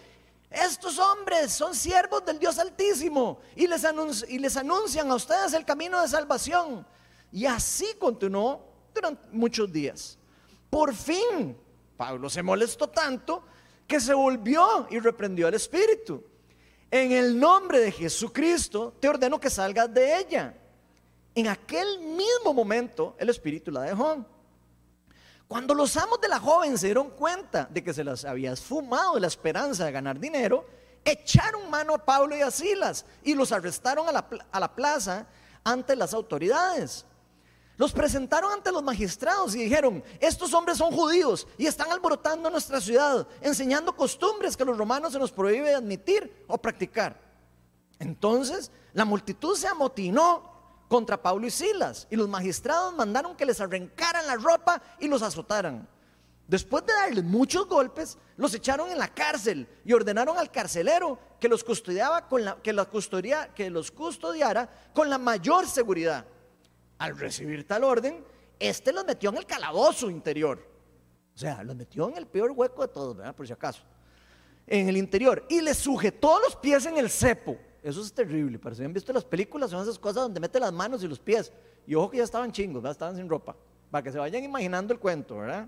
estos 0.51 0.99
hombres 0.99 1.53
son 1.53 1.73
siervos 1.73 2.25
del 2.25 2.37
Dios 2.37 2.59
Altísimo 2.59 3.39
y 3.55 3.67
les, 3.67 3.85
anuncian 3.85 5.09
a 5.09 5.15
ustedes 5.15 5.53
el 5.53 5.63
camino 5.63 6.01
de 6.01 6.09
salvación. 6.09 6.85
Y 7.31 7.45
así 7.45 7.87
continuó 7.97 8.61
durante 8.93 9.29
muchos 9.31 9.71
días. 9.71 10.17
Por 10.69 10.93
fin, 10.93 11.57
Pablo 11.95 12.29
se 12.29 12.43
molestó 12.43 12.89
tanto 12.89 13.45
que 13.87 14.01
se 14.01 14.13
volvió 14.13 14.87
y 14.89 14.99
reprendió 14.99 15.47
al 15.47 15.53
espíritu. 15.53 16.21
En 16.89 17.13
el 17.13 17.39
nombre 17.39 17.79
de 17.79 17.91
Jesucristo 17.91 18.93
te 18.99 19.07
ordeno 19.07 19.39
que 19.39 19.49
salgas 19.49 19.93
de 19.93 20.17
ella. 20.19 20.53
En 21.33 21.47
aquel 21.47 21.99
mismo 21.99 22.53
momento 22.53 23.15
el 23.17 23.29
espíritu 23.29 23.71
la 23.71 23.83
dejó. 23.83 24.25
Cuando 25.51 25.73
los 25.73 25.97
amos 25.97 26.21
de 26.21 26.29
la 26.29 26.39
joven 26.39 26.77
se 26.77 26.85
dieron 26.85 27.09
cuenta 27.09 27.67
de 27.69 27.83
que 27.83 27.93
se 27.93 28.05
las 28.05 28.23
había 28.23 28.53
esfumado 28.53 29.19
la 29.19 29.27
esperanza 29.27 29.83
de 29.83 29.91
ganar 29.91 30.17
dinero, 30.17 30.65
echaron 31.03 31.69
mano 31.69 31.93
a 31.93 31.97
Pablo 31.97 32.37
y 32.37 32.41
a 32.41 32.49
Silas 32.49 33.05
y 33.21 33.35
los 33.35 33.51
arrestaron 33.51 34.07
a 34.07 34.13
la, 34.13 34.73
plaza 34.73 35.27
ante 35.61 35.97
las 35.97 36.13
autoridades. 36.13 37.05
Los 37.75 37.91
presentaron 37.91 38.53
ante 38.53 38.71
los 38.71 38.81
magistrados 38.81 39.53
y 39.53 39.63
dijeron, 39.63 40.01
estos 40.21 40.53
hombres 40.53 40.77
son 40.77 40.93
judíos 40.93 41.45
y 41.57 41.67
están 41.67 41.91
alborotando 41.91 42.49
nuestra 42.49 42.79
ciudad, 42.79 43.27
enseñando 43.41 43.93
costumbres 43.93 44.55
que 44.55 44.63
los 44.63 44.77
romanos 44.77 45.11
se 45.11 45.19
nos 45.19 45.33
prohíbe 45.33 45.75
admitir 45.75 46.45
o 46.47 46.57
practicar. 46.57 47.19
Entonces 47.99 48.71
la 48.93 49.03
multitud 49.03 49.57
se 49.57 49.67
amotinó 49.67 50.50
contra 50.91 51.21
Pablo 51.21 51.47
y 51.47 51.51
Silas. 51.51 52.05
Y 52.09 52.17
los 52.17 52.27
magistrados 52.27 52.93
mandaron 52.93 53.37
que 53.37 53.45
les 53.45 53.61
arrancaran 53.61 54.27
la 54.27 54.35
ropa 54.35 54.81
y 54.99 55.07
los 55.07 55.21
azotaran. 55.21 55.87
Después 56.49 56.85
de 56.85 56.91
darles 56.91 57.23
muchos 57.23 57.65
golpes, 57.65 58.17
los 58.35 58.53
echaron 58.53 58.91
en 58.91 58.97
la 58.97 59.07
cárcel 59.07 59.69
y 59.85 59.93
ordenaron 59.93 60.37
al 60.37 60.51
carcelero 60.51 61.17
que 61.39 61.47
los 61.47 61.63
custodiaba 61.63 62.27
con 62.27 62.43
la, 62.43 62.57
que, 62.61 62.73
los 62.73 63.89
custodiara 63.89 64.69
con 64.93 65.09
la 65.09 65.17
mayor 65.17 65.65
seguridad. 65.65 66.25
Al 66.97 67.17
recibir 67.17 67.65
tal 67.65 67.85
orden, 67.85 68.25
este 68.59 68.91
los 68.91 69.05
metió 69.05 69.29
en 69.29 69.37
el 69.37 69.45
calabozo 69.45 70.09
interior. 70.09 70.59
O 71.33 71.37
sea, 71.37 71.63
los 71.63 71.73
metió 71.73 72.09
en 72.09 72.17
el 72.17 72.27
peor 72.27 72.51
hueco 72.51 72.81
de 72.81 72.89
todos. 72.89 73.33
Por 73.33 73.47
si 73.47 73.53
acaso. 73.53 73.83
En 74.67 74.89
el 74.89 74.97
interior. 74.97 75.45
Y 75.47 75.61
les 75.61 75.77
sujetó 75.77 76.37
los 76.41 76.57
pies 76.57 76.85
en 76.85 76.97
el 76.97 77.09
cepo 77.09 77.57
eso 77.83 78.01
es 78.01 78.13
terrible. 78.13 78.59
Para 78.59 78.75
si 78.75 78.83
han 78.83 78.93
visto 78.93 79.11
las 79.11 79.25
películas, 79.25 79.71
son 79.71 79.81
esas 79.81 79.97
cosas 79.97 80.23
donde 80.23 80.39
mete 80.39 80.59
las 80.59 80.71
manos 80.71 81.03
y 81.03 81.07
los 81.07 81.19
pies. 81.19 81.51
Y 81.87 81.95
ojo 81.95 82.11
que 82.11 82.17
ya 82.17 82.23
estaban 82.23 82.51
chingos, 82.51 82.83
estaban 82.85 83.15
sin 83.15 83.27
ropa. 83.27 83.55
Para 83.89 84.03
que 84.03 84.11
se 84.11 84.19
vayan 84.19 84.43
imaginando 84.43 84.93
el 84.93 84.99
cuento, 84.99 85.37
¿verdad? 85.37 85.67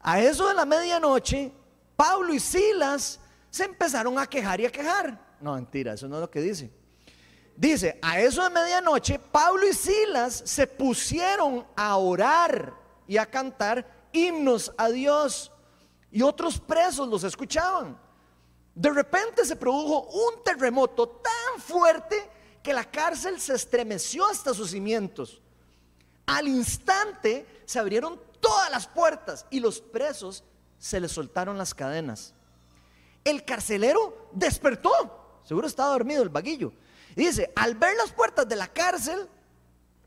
A 0.00 0.20
eso 0.20 0.48
de 0.48 0.54
la 0.54 0.66
medianoche, 0.66 1.52
Pablo 1.94 2.34
y 2.34 2.40
Silas 2.40 3.20
se 3.50 3.64
empezaron 3.64 4.18
a 4.18 4.26
quejar 4.26 4.60
y 4.60 4.66
a 4.66 4.70
quejar. 4.70 5.36
No, 5.40 5.54
mentira, 5.54 5.94
eso 5.94 6.08
no 6.08 6.16
es 6.16 6.20
lo 6.20 6.30
que 6.30 6.40
dice. 6.40 6.70
Dice, 7.56 7.98
a 8.02 8.20
eso 8.20 8.42
de 8.42 8.50
medianoche, 8.50 9.18
Pablo 9.18 9.66
y 9.66 9.72
Silas 9.72 10.42
se 10.44 10.66
pusieron 10.66 11.66
a 11.74 11.96
orar 11.96 12.74
y 13.06 13.16
a 13.16 13.24
cantar 13.24 14.08
himnos 14.12 14.72
a 14.76 14.88
Dios. 14.88 15.50
Y 16.10 16.22
otros 16.22 16.60
presos 16.60 17.08
los 17.08 17.24
escuchaban. 17.24 17.98
De 18.76 18.90
repente 18.90 19.46
se 19.46 19.56
produjo 19.56 20.02
un 20.10 20.44
terremoto 20.44 21.08
tan 21.08 21.62
fuerte 21.62 22.30
que 22.62 22.74
la 22.74 22.84
cárcel 22.84 23.40
se 23.40 23.54
estremeció 23.54 24.26
hasta 24.26 24.52
sus 24.52 24.72
cimientos. 24.72 25.40
Al 26.26 26.46
instante 26.46 27.46
se 27.64 27.78
abrieron 27.78 28.20
todas 28.38 28.70
las 28.70 28.86
puertas 28.86 29.46
y 29.48 29.60
los 29.60 29.80
presos 29.80 30.44
se 30.78 31.00
les 31.00 31.10
soltaron 31.10 31.56
las 31.56 31.72
cadenas. 31.72 32.34
El 33.24 33.46
carcelero 33.46 34.28
despertó, 34.32 35.40
seguro 35.42 35.66
estaba 35.66 35.92
dormido 35.92 36.22
el 36.22 36.28
vaguillo. 36.28 36.74
Y 37.16 37.24
dice, 37.24 37.50
al 37.56 37.76
ver 37.76 37.96
las 37.96 38.12
puertas 38.12 38.46
de 38.46 38.56
la 38.56 38.68
cárcel 38.68 39.26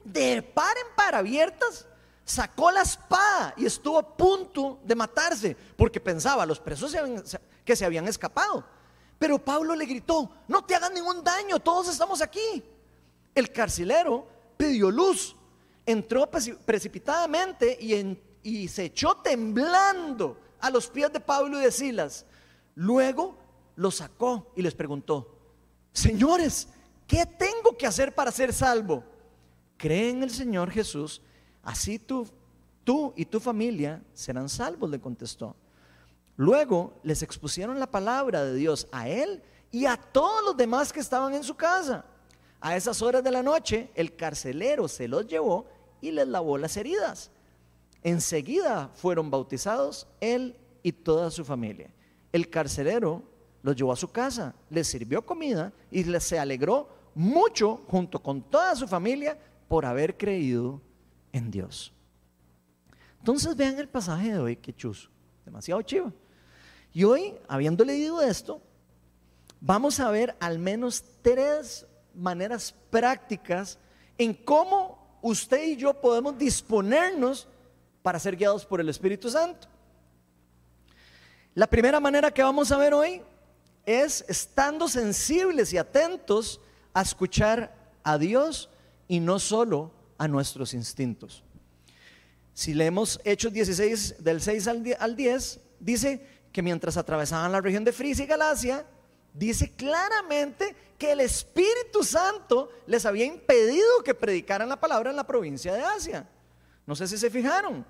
de 0.04 0.44
par 0.44 0.78
en 0.78 0.96
par 0.96 1.16
abiertas, 1.16 1.88
sacó 2.30 2.70
la 2.70 2.84
espada 2.84 3.56
y 3.58 3.66
estuvo 3.66 3.98
a 3.98 4.16
punto 4.16 4.80
de 4.84 4.94
matarse, 4.94 5.58
porque 5.76 6.00
pensaba, 6.00 6.46
los 6.46 6.60
presos 6.60 6.92
se 6.92 7.00
habían, 7.00 7.24
que 7.66 7.76
se 7.76 7.86
habían 7.86 8.08
escapado. 8.08 8.64
Pero 9.18 9.44
Pablo 9.44 9.76
le 9.76 9.88
gritó, 9.88 10.30
no 10.48 10.64
te 10.64 10.76
hagan 10.76 10.94
ningún 10.94 11.24
daño, 11.24 11.60
todos 11.60 11.90
estamos 11.90 12.22
aquí. 12.22 12.64
El 13.34 13.52
carcelero 13.52 14.28
pidió 14.58 14.92
luz, 14.92 15.36
entró 15.88 16.30
precipitadamente 16.30 17.76
y, 17.82 18.20
y 18.44 18.68
se 18.68 18.86
echó 18.86 19.18
temblando 19.18 20.40
a 20.60 20.70
los 20.70 20.88
pies 20.88 21.12
de 21.12 21.20
Pablo 21.20 21.60
y 21.60 21.64
de 21.64 21.72
Silas. 21.72 22.28
Luego 22.76 23.40
lo 23.76 23.90
sacó 23.90 24.54
y 24.56 24.62
les 24.62 24.76
preguntó, 24.76 25.36
señores, 25.94 26.68
¿qué 27.08 27.26
tengo 27.26 27.76
que 27.76 27.88
hacer 27.88 28.14
para 28.14 28.32
ser 28.32 28.54
salvo? 28.54 29.04
Cree 29.78 30.12
en 30.12 30.22
el 30.22 30.30
Señor 30.30 30.70
Jesús, 30.70 31.24
así 31.70 32.00
tú, 32.00 32.28
tú 32.84 33.14
y 33.16 33.26
tu 33.26 33.40
familia 33.40 34.02
serán 34.14 34.50
salvos, 34.50 34.90
le 34.90 35.00
contestó. 35.00 35.56
Luego 36.36 37.00
les 37.04 37.22
expusieron 37.22 37.80
la 37.80 37.86
palabra 37.86 38.44
de 38.44 38.56
Dios 38.56 38.88
a 38.92 39.08
él 39.08 39.44
y 39.72 39.86
a 39.86 39.96
todos 39.96 40.44
los 40.44 40.58
demás 40.58 40.92
que 40.92 41.00
estaban 41.00 41.36
en 41.36 41.44
su 41.44 41.56
casa. 41.56 42.06
A 42.60 42.76
esas 42.76 43.04
horas 43.04 43.24
de 43.24 43.30
la 43.30 43.44
noche 43.44 43.92
el 43.94 44.16
carcelero 44.16 44.88
se 44.88 45.08
los 45.08 45.28
llevó 45.28 45.68
y 46.02 46.10
les 46.10 46.28
lavó 46.28 46.58
las 46.58 46.76
heridas. 46.76 47.30
Enseguida 48.02 48.90
fueron 48.96 49.30
bautizados 49.30 50.08
él 50.20 50.58
y 50.82 50.92
toda 50.92 51.30
su 51.30 51.46
familia. 51.46 51.92
El 52.32 52.50
carcelero 52.50 53.22
los 53.62 53.76
llevó 53.76 53.92
a 53.92 53.96
su 53.96 54.08
casa, 54.08 54.56
les 54.72 54.88
sirvió 54.88 55.24
comida 55.24 55.72
y 55.92 56.04
se 56.20 56.40
alegró 56.40 56.90
mucho 57.14 57.84
junto 57.88 58.24
con 58.24 58.42
toda 58.42 58.76
su 58.76 58.88
familia 58.88 59.38
por 59.68 59.86
haber 59.86 60.18
creído 60.18 60.82
en 61.34 61.52
Dios. 61.52 61.94
Entonces 63.20 63.56
vean 63.56 63.78
el 63.78 63.88
pasaje 63.88 64.32
de 64.32 64.40
hoy, 64.40 64.56
que 64.56 64.76
chuzo, 64.76 65.10
demasiado 65.46 65.82
chivo. 65.82 66.14
Y 66.94 67.04
hoy, 67.04 67.36
habiendo 67.48 67.84
leído 67.84 68.22
esto, 68.22 68.62
vamos 69.62 70.00
a 70.00 70.10
ver 70.10 70.36
al 70.40 70.58
menos 70.58 71.04
tres 71.22 71.86
maneras 72.16 72.74
prácticas 72.90 73.78
en 74.18 74.34
cómo 74.34 75.20
usted 75.22 75.64
y 75.64 75.76
yo 75.76 75.94
podemos 75.94 76.38
disponernos 76.38 77.48
para 78.02 78.20
ser 78.20 78.36
guiados 78.36 78.66
por 78.66 78.80
el 78.82 78.90
Espíritu 78.90 79.30
Santo. 79.30 79.68
La 81.54 81.68
primera 81.68 82.00
manera 82.00 82.32
que 82.32 82.44
vamos 82.44 82.72
a 82.72 82.78
ver 82.78 82.94
hoy 82.94 83.22
es 83.86 84.24
estando 84.28 84.88
sensibles 84.88 85.74
y 85.74 85.78
atentos 85.78 86.62
a 86.94 87.02
escuchar 87.02 87.74
a 88.04 88.18
Dios 88.18 88.70
y 89.08 89.20
no 89.20 89.40
solo 89.40 89.92
a 90.20 90.28
nuestros 90.28 90.76
instintos. 90.76 91.44
Si 92.54 92.74
leemos 92.76 93.20
Hechos 93.24 93.52
16 93.52 94.24
del 94.24 94.42
6 94.42 94.68
al 95.00 95.16
10, 95.16 95.60
dice 95.80 96.28
que 96.52 96.62
mientras 96.62 96.98
atravesaban 96.98 97.52
la 97.52 97.62
región 97.62 97.84
de 97.84 97.94
Frisia 97.94 98.26
y 98.26 98.28
Galacia, 98.28 98.86
dice 99.34 99.72
claramente 99.72 100.76
que 100.98 101.14
el 101.14 101.22
Espíritu 101.22 102.04
Santo 102.04 102.70
les 102.86 103.06
había 103.06 103.26
impedido 103.26 104.04
que 104.04 104.14
predicaran 104.14 104.68
la 104.68 104.80
palabra 104.80 105.10
en 105.10 105.16
la 105.16 105.26
provincia 105.26 105.74
de 105.74 105.82
Asia. 105.82 106.28
No 106.86 106.96
sé 106.96 107.08
si 107.08 107.18
se 107.18 107.30
fijaron. 107.30 107.86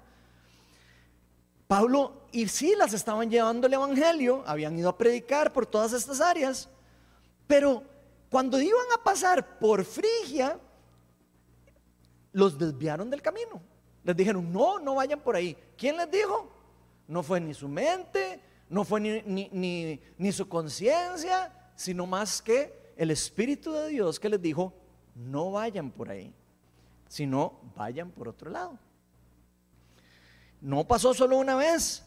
Pablo 1.68 2.28
y 2.32 2.48
Silas 2.48 2.94
estaban 2.94 3.30
llevando 3.30 3.66
el 3.66 3.74
Evangelio, 3.74 4.44
habían 4.46 4.78
ido 4.78 4.90
a 4.90 4.98
predicar 4.98 5.52
por 5.52 5.66
todas 5.66 5.94
estas 5.94 6.22
áreas, 6.22 6.70
pero 7.48 7.84
cuando 8.30 8.62
iban 8.62 8.86
a 8.96 9.04
pasar 9.04 9.58
por 9.58 9.84
Frigia, 9.84 10.60
los 12.32 12.58
desviaron 12.58 13.10
del 13.10 13.22
camino. 13.22 13.62
Les 14.04 14.16
dijeron, 14.16 14.52
no, 14.52 14.80
no 14.80 14.96
vayan 14.96 15.20
por 15.20 15.36
ahí. 15.36 15.56
¿Quién 15.78 15.98
les 15.98 16.10
dijo? 16.10 16.52
No 17.08 17.24
fue 17.24 17.40
ni 17.40 17.54
su 17.54 17.68
mente, 17.68 18.40
no 18.70 18.86
fue 18.86 19.00
ni, 19.02 20.00
ni, 20.18 20.32
su 20.32 20.48
conciencia, 20.48 21.52
sino 21.76 22.06
más 22.06 22.42
que 22.42 22.94
el 22.96 23.12
Espíritu 23.12 23.72
de 23.74 23.90
Dios 23.90 24.20
que 24.20 24.30
les 24.30 24.42
dijo, 24.42 24.74
no 25.16 25.52
vayan 25.52 25.90
por 25.92 26.10
ahí, 26.10 26.34
sino 27.08 27.60
vayan 27.76 28.12
por 28.12 28.28
otro 28.28 28.52
lado. 28.52 28.78
No 30.62 30.88
pasó 30.88 31.14
solo 31.14 31.38
una 31.38 31.56
vez. 31.56 32.04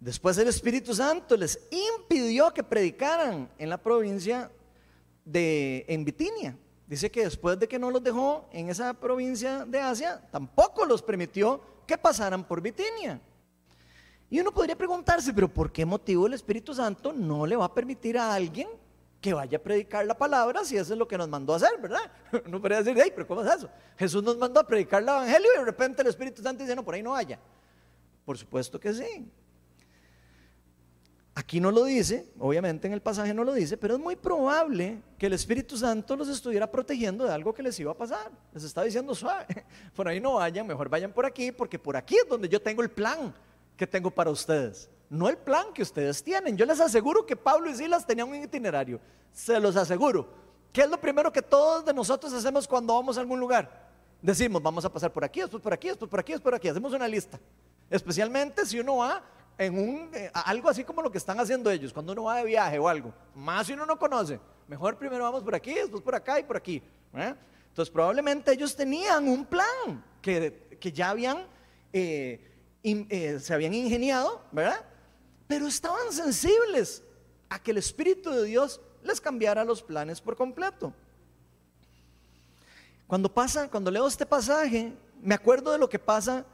Después 0.00 0.38
el 0.38 0.48
Espíritu 0.48 0.94
Santo 0.94 1.36
les 1.36 1.60
impidió 1.70 2.52
que 2.52 2.62
predicaran 2.62 3.50
en 3.58 3.70
la 3.70 3.78
provincia 3.78 4.50
de 5.24 5.84
en 5.88 6.04
Bitinia. 6.04 6.56
Dice 6.88 7.10
que 7.10 7.24
después 7.24 7.58
de 7.58 7.68
que 7.68 7.78
no 7.78 7.90
los 7.90 8.02
dejó 8.02 8.48
en 8.50 8.70
esa 8.70 8.94
provincia 8.94 9.66
de 9.66 9.78
Asia, 9.78 10.26
tampoco 10.32 10.86
los 10.86 11.02
permitió 11.02 11.60
que 11.86 11.98
pasaran 11.98 12.44
por 12.44 12.62
Bitinia. 12.62 13.20
Y 14.30 14.40
uno 14.40 14.52
podría 14.52 14.76
preguntarse, 14.76 15.34
pero 15.34 15.52
¿por 15.52 15.70
qué 15.70 15.84
motivo 15.84 16.26
el 16.26 16.32
Espíritu 16.32 16.74
Santo 16.74 17.12
no 17.12 17.46
le 17.46 17.56
va 17.56 17.66
a 17.66 17.74
permitir 17.74 18.16
a 18.16 18.32
alguien 18.32 18.68
que 19.20 19.34
vaya 19.34 19.58
a 19.58 19.60
predicar 19.60 20.06
la 20.06 20.16
palabra 20.16 20.64
si 20.64 20.78
eso 20.78 20.94
es 20.94 20.98
lo 20.98 21.06
que 21.06 21.18
nos 21.18 21.28
mandó 21.28 21.52
a 21.52 21.56
hacer, 21.56 21.78
verdad? 21.78 22.10
Uno 22.46 22.58
podría 22.58 22.78
decir, 22.78 22.98
hey, 22.98 23.12
pero 23.14 23.26
¿cómo 23.26 23.42
es 23.42 23.54
eso? 23.54 23.68
Jesús 23.98 24.22
nos 24.22 24.38
mandó 24.38 24.60
a 24.60 24.66
predicar 24.66 25.02
el 25.02 25.08
Evangelio 25.10 25.50
y 25.54 25.58
de 25.58 25.64
repente 25.66 26.00
el 26.00 26.08
Espíritu 26.08 26.42
Santo 26.42 26.62
dice, 26.62 26.74
no, 26.74 26.82
por 26.82 26.94
ahí 26.94 27.02
no 27.02 27.10
vaya. 27.10 27.38
Por 28.24 28.38
supuesto 28.38 28.80
que 28.80 28.94
sí. 28.94 29.30
Aquí 31.38 31.60
no 31.60 31.70
lo 31.70 31.84
dice, 31.84 32.26
obviamente 32.40 32.88
en 32.88 32.92
el 32.92 33.00
pasaje 33.00 33.32
no 33.32 33.44
lo 33.44 33.52
dice, 33.52 33.76
pero 33.76 33.94
es 33.94 34.00
muy 34.00 34.16
probable 34.16 35.00
que 35.16 35.26
el 35.26 35.34
Espíritu 35.34 35.76
Santo 35.76 36.16
los 36.16 36.26
estuviera 36.26 36.68
protegiendo 36.68 37.24
de 37.24 37.32
algo 37.32 37.54
que 37.54 37.62
les 37.62 37.78
iba 37.78 37.92
a 37.92 37.96
pasar. 37.96 38.32
Les 38.52 38.64
está 38.64 38.82
diciendo 38.82 39.14
suave, 39.14 39.46
por 39.94 40.08
ahí 40.08 40.20
no 40.20 40.34
vayan, 40.34 40.66
mejor 40.66 40.88
vayan 40.88 41.12
por 41.12 41.24
aquí, 41.24 41.52
porque 41.52 41.78
por 41.78 41.96
aquí 41.96 42.16
es 42.16 42.28
donde 42.28 42.48
yo 42.48 42.60
tengo 42.60 42.82
el 42.82 42.90
plan 42.90 43.32
que 43.76 43.86
tengo 43.86 44.10
para 44.10 44.30
ustedes. 44.30 44.90
No 45.08 45.28
el 45.28 45.36
plan 45.36 45.66
que 45.72 45.82
ustedes 45.82 46.24
tienen. 46.24 46.56
Yo 46.56 46.66
les 46.66 46.80
aseguro 46.80 47.24
que 47.24 47.36
Pablo 47.36 47.70
y 47.70 47.76
Silas 47.76 48.04
tenían 48.04 48.28
un 48.28 48.34
itinerario. 48.34 48.98
Se 49.32 49.60
los 49.60 49.76
aseguro. 49.76 50.28
¿Qué 50.72 50.80
es 50.80 50.90
lo 50.90 51.00
primero 51.00 51.32
que 51.32 51.40
todos 51.40 51.84
de 51.84 51.94
nosotros 51.94 52.32
hacemos 52.32 52.66
cuando 52.66 52.94
vamos 52.94 53.16
a 53.16 53.20
algún 53.20 53.38
lugar? 53.38 53.88
Decimos, 54.20 54.60
vamos 54.60 54.84
a 54.84 54.92
pasar 54.92 55.12
por 55.12 55.22
aquí, 55.22 55.38
después 55.38 55.62
por 55.62 55.72
aquí, 55.72 55.86
después 55.86 56.10
por 56.10 56.18
aquí, 56.18 56.32
después 56.32 56.50
por 56.50 56.54
aquí. 56.56 56.66
Hacemos 56.66 56.92
una 56.92 57.06
lista. 57.06 57.38
Especialmente 57.88 58.66
si 58.66 58.80
uno 58.80 58.96
va 58.96 59.22
en 59.58 59.76
un, 59.76 60.10
eh, 60.14 60.30
algo 60.32 60.68
así 60.68 60.84
como 60.84 61.02
lo 61.02 61.10
que 61.10 61.18
están 61.18 61.38
haciendo 61.40 61.68
ellos, 61.70 61.92
cuando 61.92 62.12
uno 62.12 62.24
va 62.24 62.36
de 62.36 62.44
viaje 62.44 62.78
o 62.78 62.88
algo, 62.88 63.12
más 63.34 63.66
si 63.66 63.72
uno 63.72 63.84
no 63.84 63.98
conoce, 63.98 64.38
mejor 64.68 64.96
primero 64.96 65.24
vamos 65.24 65.42
por 65.42 65.54
aquí, 65.54 65.74
después 65.74 66.02
por 66.02 66.14
acá 66.14 66.38
y 66.38 66.44
por 66.44 66.56
aquí. 66.56 66.80
¿eh? 67.14 67.34
Entonces 67.68 67.92
probablemente 67.92 68.52
ellos 68.52 68.74
tenían 68.74 69.28
un 69.28 69.44
plan 69.44 70.04
que, 70.22 70.78
que 70.80 70.92
ya 70.92 71.10
habían, 71.10 71.44
eh, 71.92 72.40
se 73.40 73.52
habían 73.52 73.74
ingeniado, 73.74 74.42
¿verdad? 74.52 74.84
Pero 75.48 75.66
estaban 75.66 76.12
sensibles 76.12 77.02
a 77.48 77.58
que 77.60 77.72
el 77.72 77.78
Espíritu 77.78 78.30
de 78.30 78.44
Dios 78.44 78.80
les 79.02 79.20
cambiara 79.20 79.64
los 79.64 79.82
planes 79.82 80.20
por 80.20 80.36
completo. 80.36 80.92
Cuando 83.06 83.32
pasa, 83.32 83.68
cuando 83.68 83.90
leo 83.90 84.06
este 84.06 84.26
pasaje, 84.26 84.92
me 85.20 85.34
acuerdo 85.34 85.72
de 85.72 85.78
lo 85.78 85.88
que 85.88 85.98
pasa 85.98 86.44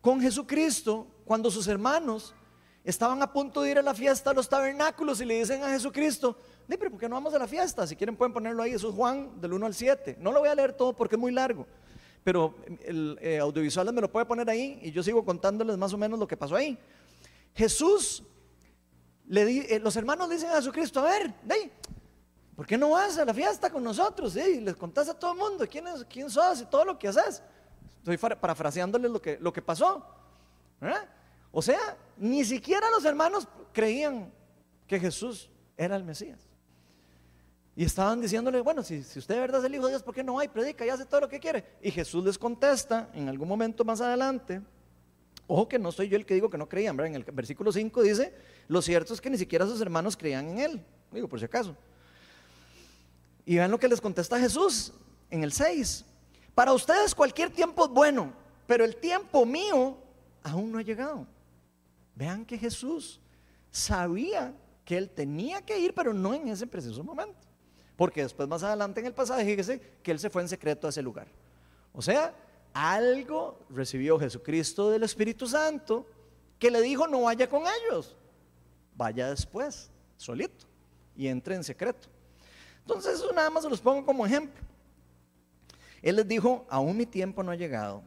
con 0.00 0.20
Jesucristo 0.20 1.06
cuando 1.24 1.50
sus 1.50 1.68
hermanos 1.68 2.34
estaban 2.84 3.22
a 3.22 3.32
punto 3.32 3.62
de 3.62 3.70
ir 3.70 3.78
a 3.78 3.82
la 3.82 3.94
fiesta 3.94 4.30
a 4.30 4.34
los 4.34 4.48
tabernáculos 4.48 5.20
y 5.20 5.24
le 5.24 5.38
dicen 5.38 5.62
a 5.62 5.70
Jesucristo, 5.70 6.36
¿por 6.68 6.98
qué 6.98 7.08
no 7.08 7.16
vamos 7.16 7.34
a 7.34 7.38
la 7.38 7.46
fiesta? 7.46 7.86
Si 7.86 7.96
quieren 7.96 8.16
pueden 8.16 8.32
ponerlo 8.32 8.62
ahí, 8.62 8.72
eso 8.72 8.88
es 8.88 8.94
Juan 8.94 9.40
del 9.40 9.52
1 9.52 9.66
al 9.66 9.74
7. 9.74 10.16
No 10.20 10.32
lo 10.32 10.40
voy 10.40 10.48
a 10.48 10.54
leer 10.54 10.72
todo 10.72 10.92
porque 10.92 11.16
es 11.16 11.20
muy 11.20 11.32
largo, 11.32 11.66
pero 12.24 12.54
el 12.82 13.18
eh, 13.20 13.38
audiovisual 13.38 13.92
me 13.92 14.00
lo 14.00 14.10
puede 14.10 14.26
poner 14.26 14.48
ahí 14.48 14.78
y 14.82 14.92
yo 14.92 15.02
sigo 15.02 15.24
contándoles 15.24 15.76
más 15.76 15.92
o 15.92 15.98
menos 15.98 16.18
lo 16.18 16.26
que 16.26 16.36
pasó 16.36 16.56
ahí. 16.56 16.78
Jesús, 17.54 18.22
le 19.26 19.74
eh, 19.74 19.78
los 19.78 19.94
hermanos 19.96 20.30
dicen 20.30 20.50
a 20.50 20.56
Jesucristo, 20.56 21.00
a 21.00 21.04
ver, 21.04 21.34
¿por 22.56 22.66
qué 22.66 22.78
no 22.78 22.90
vas 22.90 23.18
a 23.18 23.24
la 23.24 23.34
fiesta 23.34 23.70
con 23.70 23.84
nosotros? 23.84 24.34
Y 24.36 24.60
les 24.60 24.76
contás 24.76 25.08
a 25.08 25.18
todo 25.18 25.32
el 25.32 25.38
mundo 25.38 25.66
quién, 25.70 25.86
es, 25.86 26.04
quién 26.04 26.30
sos 26.30 26.62
y 26.62 26.66
todo 26.66 26.84
lo 26.84 26.98
que 26.98 27.08
haces. 27.08 27.42
Estoy 27.98 28.16
parafraseándoles 28.16 29.10
lo 29.10 29.20
que, 29.20 29.38
lo 29.38 29.52
que 29.52 29.60
pasó. 29.60 30.06
O 31.52 31.62
sea, 31.62 31.96
ni 32.16 32.44
siquiera 32.44 32.88
los 32.90 33.04
hermanos 33.04 33.48
creían 33.72 34.32
que 34.86 35.00
Jesús 35.00 35.50
era 35.76 35.96
el 35.96 36.04
Mesías. 36.04 36.38
Y 37.76 37.84
estaban 37.84 38.20
diciéndole, 38.20 38.60
bueno, 38.60 38.82
si, 38.82 38.98
usted 38.98 39.34
de 39.34 39.40
verdad 39.40 39.60
es 39.60 39.66
el 39.66 39.74
Hijo 39.74 39.84
de 39.84 39.92
Dios, 39.92 40.02
¿por 40.02 40.14
qué 40.14 40.22
no 40.22 40.38
hay? 40.38 40.48
Predica 40.48 40.84
y 40.84 40.90
hace 40.90 41.06
todo 41.06 41.22
lo 41.22 41.28
que 41.28 41.40
quiere. 41.40 41.64
Y 41.80 41.90
Jesús 41.90 42.24
les 42.24 42.36
contesta 42.36 43.08
en 43.14 43.28
algún 43.28 43.48
momento 43.48 43.84
más 43.84 44.00
adelante, 44.00 44.60
ojo 45.46 45.68
que 45.68 45.78
no 45.78 45.90
soy 45.90 46.08
yo 46.08 46.16
el 46.16 46.26
que 46.26 46.34
digo 46.34 46.50
que 46.50 46.58
no 46.58 46.68
creían. 46.68 46.98
En 47.00 47.14
el 47.14 47.24
versículo 47.24 47.72
5 47.72 48.02
dice, 48.02 48.34
lo 48.68 48.82
cierto 48.82 49.14
es 49.14 49.20
que 49.20 49.30
ni 49.30 49.38
siquiera 49.38 49.66
sus 49.66 49.80
hermanos 49.80 50.16
creían 50.16 50.48
en 50.50 50.58
él, 50.58 50.84
digo 51.10 51.28
por 51.28 51.38
si 51.38 51.46
acaso. 51.46 51.76
Y 53.46 53.56
vean 53.56 53.70
lo 53.70 53.78
que 53.78 53.88
les 53.88 54.00
contesta 54.00 54.38
Jesús 54.38 54.92
en 55.30 55.42
el 55.42 55.52
6. 55.52 56.04
Para 56.54 56.72
ustedes 56.72 57.14
cualquier 57.14 57.50
tiempo 57.50 57.84
es 57.84 57.90
bueno, 57.90 58.32
pero 58.66 58.84
el 58.84 58.96
tiempo 58.96 59.46
mío 59.46 59.96
aún 60.42 60.70
no 60.70 60.78
ha 60.78 60.82
llegado. 60.82 61.26
Vean 62.20 62.44
que 62.44 62.58
Jesús 62.58 63.18
sabía 63.70 64.54
que 64.84 64.98
él 64.98 65.08
tenía 65.08 65.62
que 65.62 65.78
ir, 65.78 65.94
pero 65.94 66.12
no 66.12 66.34
en 66.34 66.48
ese 66.48 66.66
preciso 66.66 67.02
momento. 67.02 67.48
Porque 67.96 68.20
después 68.20 68.46
más 68.46 68.62
adelante 68.62 69.00
en 69.00 69.06
el 69.06 69.14
pasaje 69.14 69.42
fíjese 69.42 69.80
que 70.02 70.10
él 70.10 70.18
se 70.18 70.28
fue 70.28 70.42
en 70.42 70.48
secreto 70.50 70.86
a 70.86 70.90
ese 70.90 71.00
lugar. 71.00 71.28
O 71.94 72.02
sea, 72.02 72.34
algo 72.74 73.58
recibió 73.70 74.18
Jesucristo 74.18 74.90
del 74.90 75.02
Espíritu 75.02 75.46
Santo 75.46 76.06
que 76.58 76.70
le 76.70 76.82
dijo 76.82 77.08
no 77.08 77.22
vaya 77.22 77.48
con 77.48 77.62
ellos, 77.62 78.14
vaya 78.94 79.30
después, 79.30 79.90
solito, 80.18 80.66
y 81.16 81.26
entre 81.26 81.54
en 81.54 81.64
secreto. 81.64 82.06
Entonces 82.80 83.14
eso 83.14 83.32
nada 83.32 83.48
más 83.48 83.64
se 83.64 83.70
los 83.70 83.80
pongo 83.80 84.04
como 84.04 84.26
ejemplo. 84.26 84.62
Él 86.02 86.16
les 86.16 86.28
dijo, 86.28 86.66
aún 86.68 86.98
mi 86.98 87.06
tiempo 87.06 87.42
no 87.42 87.50
ha 87.50 87.56
llegado. 87.56 88.02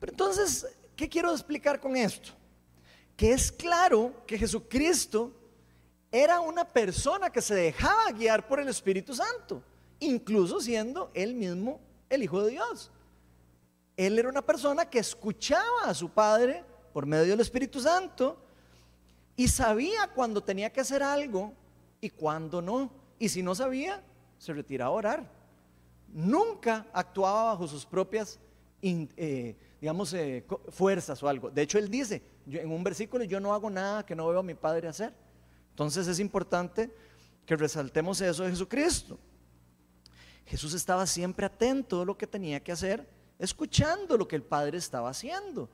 Pero 0.00 0.12
entonces, 0.12 0.66
¿qué 0.96 1.06
quiero 1.06 1.32
explicar 1.32 1.78
con 1.78 1.98
esto? 1.98 2.32
Que 3.16 3.32
es 3.32 3.52
claro 3.52 4.12
que 4.26 4.38
Jesucristo 4.38 5.32
era 6.10 6.40
una 6.40 6.64
persona 6.64 7.30
que 7.30 7.40
se 7.40 7.54
dejaba 7.54 8.12
guiar 8.12 8.46
por 8.46 8.60
el 8.60 8.68
Espíritu 8.68 9.14
Santo, 9.14 9.62
incluso 10.00 10.60
siendo 10.60 11.10
él 11.14 11.34
mismo 11.34 11.80
el 12.10 12.22
Hijo 12.22 12.42
de 12.42 12.52
Dios. 12.52 12.90
Él 13.96 14.18
era 14.18 14.28
una 14.28 14.42
persona 14.42 14.88
que 14.88 14.98
escuchaba 14.98 15.84
a 15.84 15.94
su 15.94 16.10
Padre 16.10 16.64
por 16.92 17.06
medio 17.06 17.30
del 17.30 17.40
Espíritu 17.40 17.80
Santo 17.80 18.36
y 19.36 19.48
sabía 19.48 20.08
cuando 20.08 20.42
tenía 20.42 20.70
que 20.70 20.80
hacer 20.80 21.02
algo 21.02 21.52
y 22.00 22.10
cuando 22.10 22.60
no. 22.60 22.90
Y 23.18 23.28
si 23.28 23.42
no 23.42 23.54
sabía, 23.54 24.02
se 24.38 24.52
retiraba 24.52 24.90
a 24.90 24.94
orar. 24.94 25.30
Nunca 26.08 26.86
actuaba 26.92 27.52
bajo 27.52 27.66
sus 27.66 27.86
propias 27.86 28.38
eh, 28.82 29.56
digamos, 29.80 30.12
eh, 30.14 30.44
fuerzas 30.70 31.22
o 31.22 31.28
algo. 31.28 31.50
De 31.50 31.62
hecho, 31.62 31.78
él 31.78 31.88
dice 31.88 32.22
en 32.46 32.70
un 32.70 32.84
versículo, 32.84 33.24
yo 33.24 33.40
no 33.40 33.54
hago 33.54 33.70
nada 33.70 34.04
que 34.04 34.14
no 34.14 34.28
veo 34.28 34.40
a 34.40 34.42
mi 34.42 34.54
Padre 34.54 34.88
hacer. 34.88 35.14
Entonces 35.70 36.06
es 36.06 36.18
importante 36.18 36.94
que 37.46 37.56
resaltemos 37.56 38.20
eso 38.20 38.44
de 38.44 38.50
Jesucristo. 38.50 39.18
Jesús 40.46 40.74
estaba 40.74 41.06
siempre 41.06 41.46
atento 41.46 42.02
a 42.02 42.04
lo 42.04 42.16
que 42.16 42.26
tenía 42.26 42.60
que 42.60 42.72
hacer, 42.72 43.08
escuchando 43.38 44.16
lo 44.16 44.28
que 44.28 44.36
el 44.36 44.42
Padre 44.42 44.78
estaba 44.78 45.10
haciendo 45.10 45.68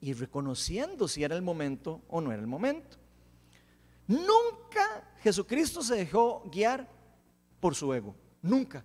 y 0.00 0.12
reconociendo 0.12 1.08
si 1.08 1.24
era 1.24 1.34
el 1.34 1.42
momento 1.42 2.02
o 2.08 2.20
no 2.20 2.32
era 2.32 2.40
el 2.40 2.46
momento. 2.46 2.96
Nunca 4.06 5.14
Jesucristo 5.22 5.82
se 5.82 5.96
dejó 5.96 6.42
guiar 6.52 6.88
por 7.60 7.74
su 7.74 7.92
ego, 7.92 8.14
nunca 8.42 8.84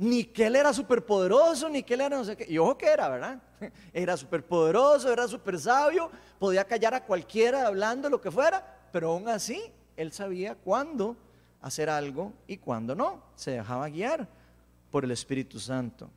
ni 0.00 0.24
que 0.24 0.46
él 0.46 0.56
era 0.56 0.72
superpoderoso, 0.72 1.68
ni 1.68 1.82
que 1.82 1.92
él 1.92 2.00
era 2.00 2.16
no 2.16 2.24
sé 2.24 2.34
qué. 2.34 2.50
Y 2.50 2.56
ojo 2.56 2.78
que 2.78 2.86
era, 2.86 3.06
¿verdad? 3.10 3.42
Era 3.92 4.16
superpoderoso, 4.16 5.12
era 5.12 5.28
súper 5.28 5.58
sabio, 5.58 6.10
podía 6.38 6.64
callar 6.64 6.94
a 6.94 7.04
cualquiera 7.04 7.66
hablando 7.66 8.08
lo 8.08 8.18
que 8.18 8.30
fuera, 8.30 8.64
pero 8.90 9.10
aún 9.12 9.28
así 9.28 9.62
él 9.98 10.10
sabía 10.12 10.54
cuándo 10.54 11.18
hacer 11.60 11.90
algo 11.90 12.32
y 12.46 12.56
cuándo 12.56 12.94
no. 12.94 13.22
Se 13.34 13.50
dejaba 13.50 13.86
guiar 13.90 14.26
por 14.90 15.04
el 15.04 15.10
Espíritu 15.10 15.60
Santo. 15.60 16.08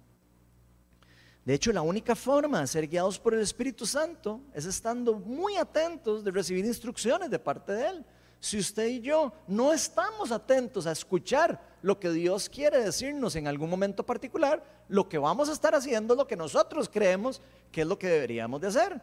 De 1.43 1.53
hecho, 1.53 1.73
la 1.73 1.81
única 1.81 2.15
forma 2.15 2.61
de 2.61 2.67
ser 2.67 2.87
guiados 2.87 3.19
por 3.19 3.33
el 3.33 3.41
Espíritu 3.41 3.85
Santo 3.85 4.39
es 4.53 4.63
estando 4.65 5.15
muy 5.15 5.57
atentos 5.57 6.23
de 6.23 6.31
recibir 6.31 6.63
instrucciones 6.63 7.29
de 7.29 7.37
parte 7.37 7.73
de 7.73 7.87
Él. 7.89 8.05
si 8.39 8.59
usted 8.59 8.87
y 8.87 9.01
yo 9.01 9.33
no 9.45 9.73
estamos 9.73 10.31
atentos 10.31 10.87
a 10.87 10.93
escuchar 10.93 11.72
lo 11.83 11.99
que 11.99 12.09
Dios 12.09 12.49
quiere 12.49 12.81
decirnos 12.81 13.35
en 13.35 13.45
algún 13.45 13.69
momento 13.69 14.05
particular, 14.05 14.63
lo 14.87 15.07
que 15.09 15.17
vamos 15.17 15.49
a 15.49 15.51
estar 15.51 15.75
haciendo 15.75 16.13
es 16.13 16.17
lo 16.17 16.25
que 16.25 16.37
nosotros 16.37 16.89
creemos 16.91 17.41
que 17.71 17.81
es 17.81 17.87
lo 17.87 17.99
que 17.99 18.07
deberíamos 18.07 18.61
de 18.61 18.67
hacer. 18.67 19.01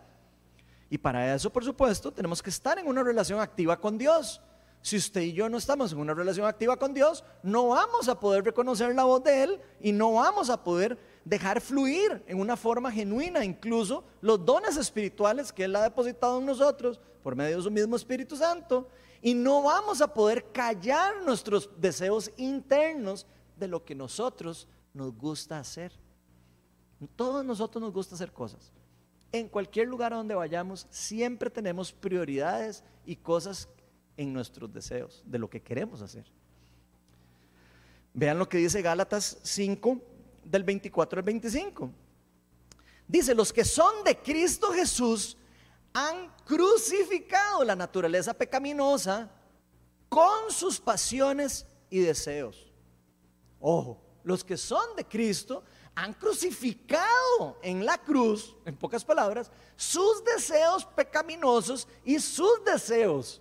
Y 0.89 0.97
para 0.97 1.35
eso, 1.35 1.53
por 1.53 1.63
supuesto, 1.63 2.11
tenemos 2.11 2.43
que 2.43 2.49
estar 2.49 2.79
en 2.79 2.89
una 2.89 3.03
relación 3.03 3.39
activa 3.39 3.79
con 3.79 3.99
Dios. 3.99 4.41
Si 4.81 4.97
usted 4.97 5.21
y 5.21 5.35
yo 5.35 5.51
no 5.51 5.59
estamos 5.59 5.93
en 5.93 5.99
una 5.99 6.15
relación 6.15 6.47
activa 6.47 6.79
con 6.79 6.95
Dios, 6.95 7.23
no 7.43 7.69
vamos 7.69 8.09
a 8.09 8.19
poder 8.19 8.45
reconocer 8.45 8.95
la 8.95 9.05
voz 9.05 9.23
de 9.23 9.43
Él 9.43 9.61
y 9.79 9.93
no 9.93 10.15
vamos 10.15 10.49
a 10.49 10.65
poder 10.65 10.99
dejar 11.23 11.61
fluir 11.61 12.25
en 12.27 12.41
una 12.41 12.57
forma 12.57 12.91
genuina 12.91 13.45
incluso 13.45 14.05
los 14.23 14.43
dones 14.43 14.79
espirituales 14.79 15.53
que 15.53 15.65
Él 15.65 15.77
ha 15.77 15.83
depositado 15.83 16.39
en 16.39 16.47
nosotros 16.47 16.99
por 17.23 17.37
medio 17.37 17.59
de 17.59 17.63
su 17.63 17.71
mismo 17.71 17.95
Espíritu 17.95 18.37
Santo 18.37 18.89
y 19.23 19.35
no 19.35 19.63
vamos 19.63 20.01
a 20.01 20.13
poder 20.13 20.51
callar 20.53 21.23
nuestros 21.23 21.69
deseos 21.79 22.31
internos 22.37 23.27
de 23.57 23.69
lo 23.69 23.85
que 23.85 23.95
nosotros 23.95 24.67
nos 24.95 25.17
gusta 25.17 25.59
hacer. 25.59 25.93
Todos 27.17 27.45
nosotros 27.45 27.83
nos 27.83 27.93
gusta 27.93 28.15
hacer 28.15 28.33
cosas. 28.33 28.73
En 29.33 29.49
cualquier 29.49 29.89
lugar 29.89 30.13
a 30.13 30.17
donde 30.17 30.35
vayamos, 30.35 30.87
siempre 30.91 31.51
tenemos 31.51 31.93
prioridades 31.93 32.83
y 33.05 33.17
cosas 33.17 33.69
en 34.17 34.33
nuestros 34.33 34.73
deseos, 34.73 35.23
de 35.25 35.39
lo 35.39 35.49
que 35.49 35.63
queremos 35.63 36.03
hacer. 36.03 36.27
Vean 38.13 38.39
lo 38.39 38.49
que 38.49 38.59
dice 38.59 38.83
Gálatas 38.83 39.39
5, 39.43 40.01
del 40.45 40.65
24 40.65 41.21
al 41.21 41.25
25. 41.25 41.91
Dice, 43.07 43.35
los 43.35 43.53
que 43.53 43.65
son 43.65 44.05
de 44.05 44.17
Cristo 44.19 44.73
Jesús 44.73 45.37
han 45.93 46.31
crucificado 46.45 47.65
la 47.65 47.77
naturaleza 47.77 48.35
pecaminosa 48.35 49.31
con 50.09 50.51
sus 50.51 50.81
pasiones 50.81 51.67
y 51.89 52.01
deseos. 52.01 52.73
Ojo, 53.61 54.01
los 54.25 54.45
que 54.45 54.57
son 54.57 54.97
de 54.97 55.05
Cristo 55.05 55.63
han 55.95 56.15
crucificado 56.15 57.59
en 57.63 57.85
la 57.85 57.99
cruz, 57.99 58.57
en 58.65 58.77
pocas 58.77 59.05
palabras, 59.05 59.51
sus 59.77 60.25
deseos 60.25 60.85
pecaminosos 60.85 61.87
y 62.05 62.19
sus 62.19 62.65
deseos. 62.65 63.41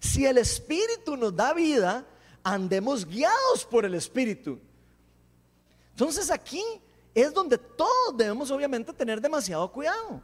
Si 0.00 0.24
el 0.26 0.38
Espíritu 0.38 1.16
nos 1.16 1.34
da 1.34 1.52
vida, 1.52 2.06
andemos 2.42 3.04
guiados 3.04 3.64
por 3.64 3.84
el 3.84 3.94
Espíritu. 3.94 4.58
Entonces 5.90 6.30
aquí 6.30 6.62
es 7.14 7.32
donde 7.34 7.58
todos 7.58 8.16
debemos 8.16 8.50
obviamente 8.50 8.92
tener 8.92 9.20
demasiado 9.20 9.70
cuidado. 9.72 10.22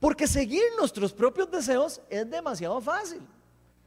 Porque 0.00 0.26
seguir 0.26 0.62
nuestros 0.78 1.12
propios 1.12 1.50
deseos 1.50 2.00
es 2.08 2.28
demasiado 2.28 2.80
fácil. 2.80 3.20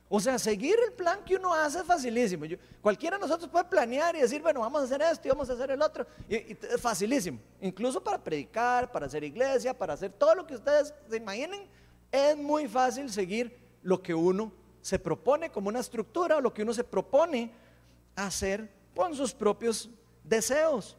O 0.07 0.19
sea, 0.19 0.37
seguir 0.37 0.75
el 0.85 0.93
plan 0.93 1.23
que 1.25 1.35
uno 1.37 1.51
hace 1.55 1.79
es 1.79 1.85
facilísimo. 1.85 2.45
cualquiera 2.81 3.17
de 3.17 3.21
nosotros 3.21 3.49
puede 3.49 3.65
planear 3.65 4.15
y 4.15 4.21
decir, 4.21 4.43
bueno, 4.43 4.59
vamos 4.59 4.81
a 4.81 4.85
hacer 4.85 5.01
esto 5.01 5.27
y 5.27 5.31
vamos 5.31 5.49
a 5.49 5.53
hacer 5.53 5.71
el 5.71 5.81
otro. 5.81 6.05
Y, 6.29 6.35
es 6.51 6.79
facilísimo. 6.79 7.39
Incluso 7.59 8.01
para 8.03 8.23
predicar, 8.23 8.91
para 8.91 9.07
hacer 9.07 9.23
iglesia, 9.23 9.75
para 9.75 9.95
hacer 9.95 10.11
todo 10.11 10.35
lo 10.35 10.45
que 10.45 10.53
ustedes 10.53 10.93
se 11.09 11.17
imaginen, 11.17 11.67
es 12.11 12.37
muy 12.37 12.67
fácil 12.67 13.09
seguir 13.09 13.57
lo 13.81 14.03
que 14.03 14.13
uno 14.13 14.51
se 14.81 14.99
propone 14.99 15.49
como 15.49 15.69
una 15.69 15.79
estructura 15.79 16.37
o 16.37 16.41
lo 16.41 16.53
que 16.53 16.61
uno 16.61 16.75
se 16.75 16.83
propone 16.83 17.51
hacer 18.15 18.69
con 18.95 19.15
sus 19.15 19.33
propios 19.33 19.89
deseos. 20.23 20.95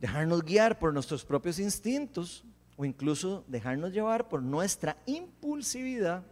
Dejarnos 0.00 0.42
guiar 0.42 0.78
por 0.78 0.92
nuestros 0.92 1.24
propios 1.24 1.58
instintos 1.58 2.44
o 2.76 2.84
incluso 2.84 3.44
dejarnos 3.46 3.92
llevar 3.92 4.28
por 4.28 4.42
nuestra 4.42 4.96
impulsividad 5.06 6.24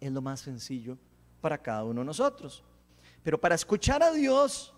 es 0.00 0.12
lo 0.12 0.22
más 0.22 0.40
sencillo 0.40 0.98
para 1.40 1.58
cada 1.58 1.84
uno 1.84 2.00
de 2.00 2.06
nosotros. 2.06 2.62
Pero 3.22 3.40
para 3.40 3.54
escuchar 3.54 4.02
a 4.02 4.12
Dios, 4.12 4.74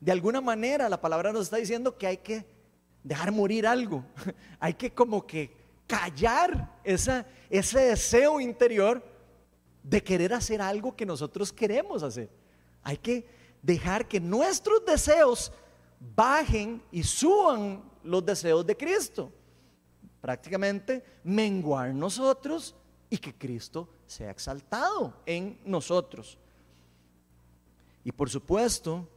de 0.00 0.12
alguna 0.12 0.40
manera 0.40 0.88
la 0.88 1.00
palabra 1.00 1.32
nos 1.32 1.42
está 1.42 1.56
diciendo 1.56 1.96
que 1.96 2.06
hay 2.06 2.16
que 2.18 2.46
dejar 3.02 3.32
morir 3.32 3.66
algo, 3.66 4.04
hay 4.60 4.74
que 4.74 4.92
como 4.92 5.26
que 5.26 5.56
callar 5.86 6.80
esa, 6.84 7.26
ese 7.50 7.80
deseo 7.80 8.40
interior 8.40 9.04
de 9.82 10.02
querer 10.02 10.32
hacer 10.32 10.62
algo 10.62 10.96
que 10.96 11.04
nosotros 11.04 11.52
queremos 11.52 12.02
hacer. 12.02 12.30
Hay 12.82 12.96
que 12.96 13.26
dejar 13.62 14.08
que 14.08 14.20
nuestros 14.20 14.84
deseos 14.84 15.52
bajen 16.14 16.82
y 16.90 17.02
suban 17.02 17.82
los 18.02 18.24
deseos 18.24 18.66
de 18.66 18.76
Cristo. 18.76 19.32
Prácticamente 20.20 21.04
menguar 21.22 21.94
nosotros 21.94 22.74
y 23.10 23.18
que 23.18 23.34
Cristo 23.34 23.88
sea 24.06 24.30
exaltado 24.30 25.14
en 25.26 25.58
nosotros. 25.64 26.38
Y 28.02 28.12
por 28.12 28.28
supuesto, 28.28 29.08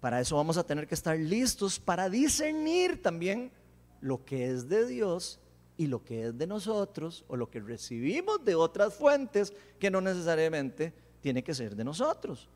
para 0.00 0.20
eso 0.20 0.36
vamos 0.36 0.56
a 0.56 0.66
tener 0.66 0.86
que 0.86 0.94
estar 0.94 1.18
listos 1.18 1.78
para 1.78 2.08
discernir 2.08 3.02
también 3.02 3.52
lo 4.00 4.24
que 4.24 4.48
es 4.48 4.68
de 4.68 4.86
Dios 4.86 5.40
y 5.76 5.86
lo 5.86 6.04
que 6.04 6.26
es 6.26 6.38
de 6.38 6.46
nosotros 6.46 7.24
o 7.28 7.36
lo 7.36 7.50
que 7.50 7.60
recibimos 7.60 8.44
de 8.44 8.54
otras 8.54 8.94
fuentes 8.94 9.52
que 9.78 9.90
no 9.90 10.00
necesariamente 10.00 10.92
tiene 11.20 11.42
que 11.42 11.54
ser 11.54 11.74
de 11.74 11.84
nosotros. 11.84 12.48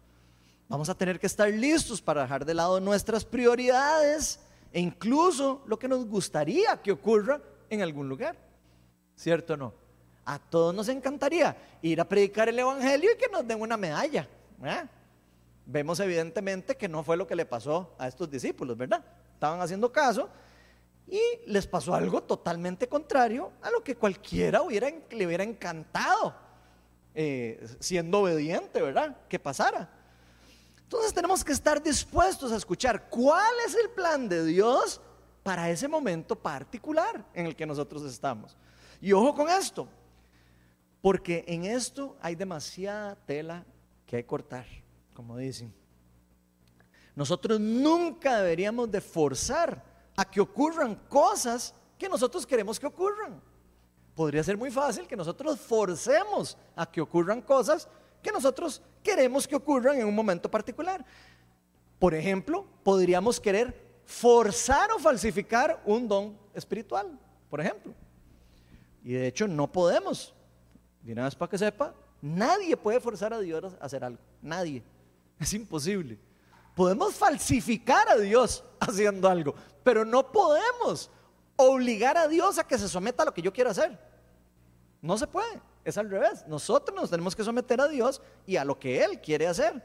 Vamos 0.69 0.91
a 0.91 0.95
tener 0.95 1.19
que 1.19 1.27
estar 1.27 1.49
listos 1.49 2.03
para 2.03 2.23
dejar 2.23 2.45
de 2.45 2.53
lado 2.53 2.79
nuestras 2.79 3.25
prioridades 3.25 4.39
e 4.71 4.81
incluso 4.81 5.63
lo 5.67 5.79
que 5.79 5.89
nos 5.89 6.05
gustaría 6.05 6.77
que 6.83 6.93
ocurra 6.93 7.41
en 7.71 7.81
algún 7.81 8.07
lugar. 8.07 8.37
¿Cierto 9.17 9.55
o 9.55 9.57
no? 9.57 9.75
A 10.27 10.39
todos 10.39 10.75
nos 10.75 10.89
encantaría 10.91 11.57
ir 11.81 11.99
a 12.01 12.05
predicar 12.05 12.51
el 12.51 12.59
Evangelio 12.59 13.11
y 13.13 13.17
que 13.17 13.29
nos 13.29 13.49
den 13.49 13.63
una 13.63 13.79
medalla. 13.79 14.29
Vemos 15.65 16.01
evidentemente 16.01 16.77
que 16.77 16.87
no 16.87 17.03
fue 17.03 17.17
lo 17.17 17.27
que 17.27 17.35
le 17.35 17.47
pasó 17.47 17.95
a 17.99 18.07
estos 18.07 18.31
discípulos, 18.31 18.77
¿verdad? 18.77 19.03
Estaban 19.33 19.63
haciendo 19.63 19.91
caso 19.91 20.29
y 21.07 21.21
les 21.47 21.67
pasó 21.67 21.95
algo 21.95 22.23
totalmente 22.23 22.89
contrario 22.89 23.53
a 23.63 23.71
lo 23.71 23.83
que 23.83 23.97
cualquiera 23.97 24.61
hubiera, 24.61 24.91
le 25.11 25.27
hubiera 25.27 25.45
encantado, 25.45 26.35
eh, 27.15 27.67
siendo 27.81 28.21
obediente, 28.21 28.83
¿verdad? 28.83 29.17
Que 29.29 29.39
pasara. 29.39 29.98
Entonces 30.89 31.13
tenemos 31.13 31.45
que 31.45 31.53
estar 31.53 31.83
dispuestos 31.83 32.51
a 32.51 32.57
escuchar 32.57 33.11
cuál 33.11 33.53
es 33.67 33.75
el 33.75 33.91
plan 33.91 34.27
de 34.27 34.43
Dios 34.43 35.03
para 35.43 35.69
ese 35.69 35.87
momento 35.87 36.35
particular 36.35 37.27
en 37.35 37.45
el 37.45 37.55
que 37.55 37.67
nosotros 37.67 38.05
estamos. 38.05 38.57
Y 38.99 39.13
ojo 39.13 39.35
con 39.35 39.51
esto, 39.51 39.87
porque 41.03 41.45
en 41.47 41.67
esto 41.67 42.17
hay 42.23 42.35
demasiada 42.37 43.17
tela 43.27 43.67
que 44.07 44.25
cortar, 44.25 44.65
como 45.13 45.37
dicen. 45.37 45.75
Nosotros 47.15 47.61
nunca 47.61 48.39
deberíamos 48.39 48.91
de 48.91 49.03
forzar 49.03 49.85
a 50.17 50.25
que 50.25 50.41
ocurran 50.41 50.95
cosas 50.95 51.75
que 51.99 52.09
nosotros 52.09 52.47
queremos 52.47 52.81
que 52.81 52.87
ocurran. 52.87 53.43
Podría 54.15 54.43
ser 54.43 54.57
muy 54.57 54.71
fácil 54.71 55.07
que 55.07 55.17
nosotros 55.17 55.61
forcemos 55.61 56.57
a 56.75 56.91
que 56.91 57.03
ocurran 57.03 57.43
cosas 57.43 57.87
que 58.23 58.33
nosotros 58.33 58.83
queremos 59.03 59.47
que 59.47 59.57
ocurran 59.57 59.99
en 59.99 60.07
un 60.07 60.15
momento 60.15 60.51
particular. 60.51 61.05
Por 61.99 62.15
ejemplo, 62.15 62.67
podríamos 62.83 63.41
querer 63.41 63.89
forzar 64.05 64.91
o 64.93 64.99
falsificar 64.99 65.83
un 65.85 66.09
don 66.09 66.39
espiritual, 66.55 67.19
por 67.51 67.61
ejemplo. 67.61 67.93
Y 69.03 69.13
de 69.13 69.27
hecho 69.27 69.47
no 69.49 69.71
podemos. 69.71 70.35
De 71.03 71.13
una 71.13 71.25
vez 71.25 71.35
para 71.35 71.51
que 71.51 71.59
sepa, 71.59 71.95
nadie 72.21 72.77
puede 72.77 73.01
forzar 73.01 73.33
a 73.33 73.39
Dios 73.41 73.75
a 73.81 73.85
hacer 73.85 74.05
algo. 74.05 74.21
Nadie. 74.43 74.83
Es 75.39 75.53
imposible. 75.55 76.19
Podemos 76.75 77.15
falsificar 77.15 78.09
a 78.09 78.17
Dios 78.17 78.65
haciendo 78.81 79.29
algo, 79.29 79.55
pero 79.83 80.05
no 80.05 80.31
podemos 80.31 81.11
obligar 81.57 82.17
a 82.17 82.29
Dios 82.29 82.59
a 82.59 82.65
que 82.67 82.79
se 82.79 82.89
someta 82.89 83.23
a 83.23 83.27
lo 83.27 83.35
que 83.35 83.43
yo 83.43 83.53
quiero 83.53 83.71
hacer. 83.71 83.99
No 85.03 85.19
se 85.19 85.27
puede. 85.27 85.61
Es 85.89 85.97
al 85.97 86.11
revés. 86.11 86.45
Nosotros 86.47 86.95
nos 86.95 87.09
tenemos 87.09 87.35
que 87.35 87.43
someter 87.43 87.81
a 87.81 87.89
Dios 87.89 88.21
y 88.47 88.57
a 88.57 88.65
lo 88.67 88.79
que 88.79 89.03
Él 89.03 89.23
quiere 89.23 89.47
hacer. 89.47 89.83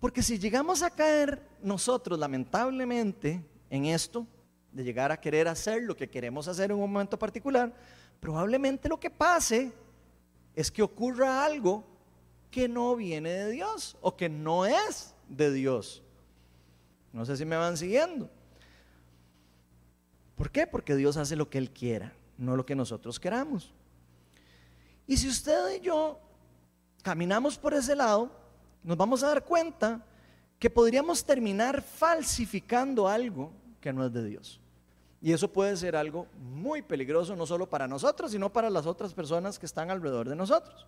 Porque 0.00 0.22
si 0.22 0.38
llegamos 0.38 0.82
a 0.82 0.88
caer 0.88 1.46
nosotros, 1.60 2.18
lamentablemente, 2.18 3.44
en 3.68 3.84
esto, 3.84 4.26
de 4.72 4.84
llegar 4.84 5.12
a 5.12 5.20
querer 5.20 5.48
hacer 5.48 5.82
lo 5.82 5.94
que 5.94 6.08
queremos 6.08 6.48
hacer 6.48 6.70
en 6.70 6.78
un 6.78 6.90
momento 6.90 7.18
particular, 7.18 7.74
probablemente 8.20 8.88
lo 8.88 8.98
que 8.98 9.10
pase 9.10 9.70
es 10.56 10.70
que 10.70 10.82
ocurra 10.82 11.44
algo 11.44 11.84
que 12.50 12.70
no 12.70 12.96
viene 12.96 13.30
de 13.32 13.50
Dios 13.50 13.98
o 14.00 14.16
que 14.16 14.30
no 14.30 14.64
es 14.64 15.14
de 15.28 15.52
Dios. 15.52 16.02
No 17.12 17.26
sé 17.26 17.36
si 17.36 17.44
me 17.44 17.56
van 17.56 17.76
siguiendo. 17.76 18.30
¿Por 20.36 20.50
qué? 20.50 20.66
Porque 20.66 20.96
Dios 20.96 21.18
hace 21.18 21.36
lo 21.36 21.50
que 21.50 21.58
Él 21.58 21.70
quiera, 21.70 22.14
no 22.38 22.56
lo 22.56 22.64
que 22.64 22.74
nosotros 22.74 23.20
queramos. 23.20 23.74
Y 25.06 25.16
si 25.16 25.28
usted 25.28 25.76
y 25.76 25.80
yo 25.80 26.18
caminamos 27.02 27.58
por 27.58 27.74
ese 27.74 27.96
lado, 27.96 28.30
nos 28.82 28.96
vamos 28.96 29.22
a 29.22 29.28
dar 29.28 29.44
cuenta 29.44 30.04
que 30.58 30.70
podríamos 30.70 31.24
terminar 31.24 31.82
falsificando 31.82 33.08
algo 33.08 33.52
que 33.80 33.92
no 33.92 34.06
es 34.06 34.12
de 34.12 34.24
Dios. 34.24 34.60
Y 35.20 35.32
eso 35.32 35.52
puede 35.52 35.76
ser 35.76 35.94
algo 35.94 36.26
muy 36.38 36.82
peligroso, 36.82 37.36
no 37.36 37.46
solo 37.46 37.68
para 37.68 37.86
nosotros, 37.86 38.32
sino 38.32 38.52
para 38.52 38.70
las 38.70 38.86
otras 38.86 39.14
personas 39.14 39.58
que 39.58 39.66
están 39.66 39.90
alrededor 39.90 40.28
de 40.28 40.36
nosotros. 40.36 40.86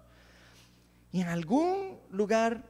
Y 1.12 1.20
en 1.20 1.29
algún 1.29 1.98
lugar, 2.11 2.64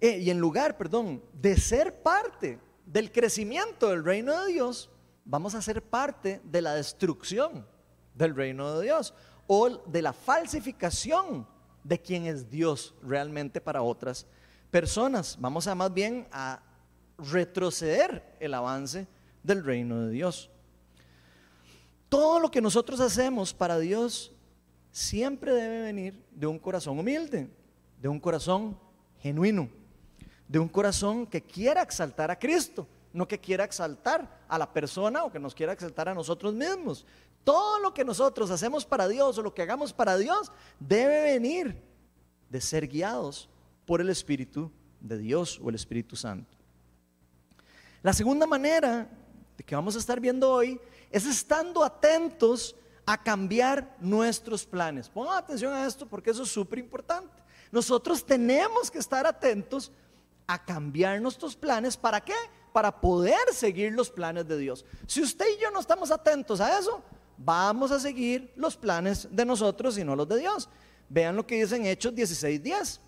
eh, 0.00 0.18
y 0.18 0.30
en 0.30 0.38
lugar, 0.38 0.76
perdón, 0.76 1.22
de 1.32 1.56
ser 1.56 2.02
parte 2.02 2.60
del 2.86 3.10
crecimiento 3.10 3.88
del 3.88 4.04
reino 4.04 4.44
de 4.44 4.52
Dios, 4.52 4.88
vamos 5.24 5.54
a 5.54 5.62
ser 5.62 5.82
parte 5.82 6.40
de 6.44 6.62
la 6.62 6.74
destrucción 6.74 7.66
del 8.14 8.34
reino 8.34 8.78
de 8.78 8.84
Dios 8.84 9.14
o 9.48 9.68
de 9.68 10.02
la 10.02 10.12
falsificación 10.12 11.48
de 11.82 12.00
quién 12.00 12.26
es 12.26 12.48
Dios 12.48 12.94
realmente 13.02 13.60
para 13.60 13.82
otras 13.82 14.26
personas. 14.70 15.36
Vamos 15.40 15.66
a 15.66 15.74
más 15.74 15.92
bien 15.92 16.28
a 16.30 16.62
retroceder 17.16 18.36
el 18.38 18.54
avance 18.54 19.08
del 19.42 19.64
reino 19.64 20.02
de 20.02 20.10
Dios. 20.10 20.50
Todo 22.08 22.38
lo 22.38 22.50
que 22.50 22.60
nosotros 22.60 23.00
hacemos 23.00 23.52
para 23.52 23.78
Dios 23.78 24.32
siempre 24.92 25.52
debe 25.52 25.82
venir 25.82 26.22
de 26.30 26.46
un 26.46 26.58
corazón 26.58 26.98
humilde, 26.98 27.48
de 28.00 28.08
un 28.08 28.20
corazón 28.20 28.78
genuino, 29.20 29.68
de 30.46 30.58
un 30.58 30.68
corazón 30.68 31.26
que 31.26 31.42
quiera 31.42 31.82
exaltar 31.82 32.30
a 32.30 32.38
Cristo, 32.38 32.86
no 33.12 33.26
que 33.26 33.38
quiera 33.38 33.64
exaltar 33.64 34.44
a 34.48 34.58
la 34.58 34.70
persona 34.72 35.24
o 35.24 35.32
que 35.32 35.38
nos 35.38 35.54
quiera 35.54 35.72
exaltar 35.72 36.08
a 36.08 36.14
nosotros 36.14 36.54
mismos. 36.54 37.06
Todo 37.44 37.78
lo 37.78 37.94
que 37.94 38.04
nosotros 38.04 38.50
hacemos 38.50 38.84
para 38.84 39.08
Dios 39.08 39.38
o 39.38 39.42
lo 39.42 39.54
que 39.54 39.62
hagamos 39.62 39.92
para 39.92 40.16
Dios 40.16 40.52
debe 40.78 41.22
venir 41.22 41.80
de 42.50 42.60
ser 42.60 42.86
guiados 42.88 43.48
por 43.86 44.00
el 44.00 44.10
Espíritu 44.10 44.70
de 45.00 45.18
Dios 45.18 45.60
o 45.62 45.68
el 45.68 45.74
Espíritu 45.74 46.16
Santo. 46.16 46.56
La 48.02 48.12
segunda 48.12 48.46
manera 48.46 49.08
de 49.56 49.64
que 49.64 49.74
vamos 49.74 49.96
a 49.96 49.98
estar 49.98 50.20
viendo 50.20 50.50
hoy 50.50 50.80
es 51.10 51.26
estando 51.26 51.82
atentos 51.82 52.76
a 53.06 53.16
cambiar 53.22 53.96
nuestros 54.00 54.66
planes. 54.66 55.08
Pongan 55.08 55.38
atención 55.38 55.72
a 55.72 55.86
esto 55.86 56.06
porque 56.06 56.30
eso 56.30 56.42
es 56.42 56.50
súper 56.50 56.78
importante. 56.78 57.42
Nosotros 57.70 58.24
tenemos 58.24 58.90
que 58.90 58.98
estar 58.98 59.26
atentos 59.26 59.90
a 60.46 60.62
cambiar 60.62 61.20
nuestros 61.20 61.56
planes. 61.56 61.96
¿Para 61.96 62.20
qué? 62.20 62.34
Para 62.72 63.00
poder 63.00 63.52
seguir 63.52 63.92
los 63.92 64.10
planes 64.10 64.46
de 64.46 64.58
Dios. 64.58 64.84
Si 65.06 65.22
usted 65.22 65.46
y 65.56 65.62
yo 65.62 65.70
no 65.70 65.80
estamos 65.80 66.10
atentos 66.10 66.60
a 66.60 66.78
eso, 66.78 67.02
vamos 67.38 67.90
a 67.92 68.00
seguir 68.00 68.52
los 68.56 68.76
planes 68.76 69.28
de 69.30 69.44
nosotros 69.44 69.96
y 69.96 70.04
no 70.04 70.16
los 70.16 70.28
de 70.28 70.38
Dios. 70.38 70.68
Vean 71.08 71.36
lo 71.36 71.46
que 71.46 71.62
dice 71.62 71.76
en 71.76 71.86
Hechos 71.86 72.12
16:10. 72.12 73.00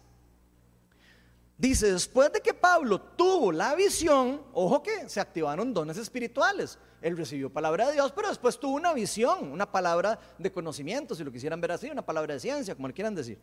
Dice, 1.59 1.93
después 1.93 2.33
de 2.33 2.41
que 2.41 2.55
Pablo 2.55 2.99
tuvo 2.99 3.53
la 3.53 3.75
visión, 3.75 4.41
ojo 4.55 4.83
que 4.83 5.11
se 5.11 5.21
activaron 5.21 5.75
dones 5.75 5.99
espirituales. 5.99 6.79
Él 7.03 7.19
recibió 7.19 7.53
palabra 7.53 7.89
de 7.89 7.93
Dios, 7.93 8.13
pero 8.13 8.29
después 8.29 8.59
tuvo 8.59 8.77
una 8.77 8.95
visión, 8.95 9.53
una 9.53 9.71
palabra 9.71 10.19
de 10.39 10.51
conocimiento, 10.51 11.15
si 11.15 11.23
lo 11.23 11.31
quisieran 11.31 11.61
ver 11.61 11.73
así, 11.73 11.91
una 11.91 12.01
palabra 12.01 12.33
de 12.33 12.41
ciencia, 12.41 12.75
como 12.75 12.89
le 12.89 12.95
quieran 12.95 13.15
decir. 13.15 13.39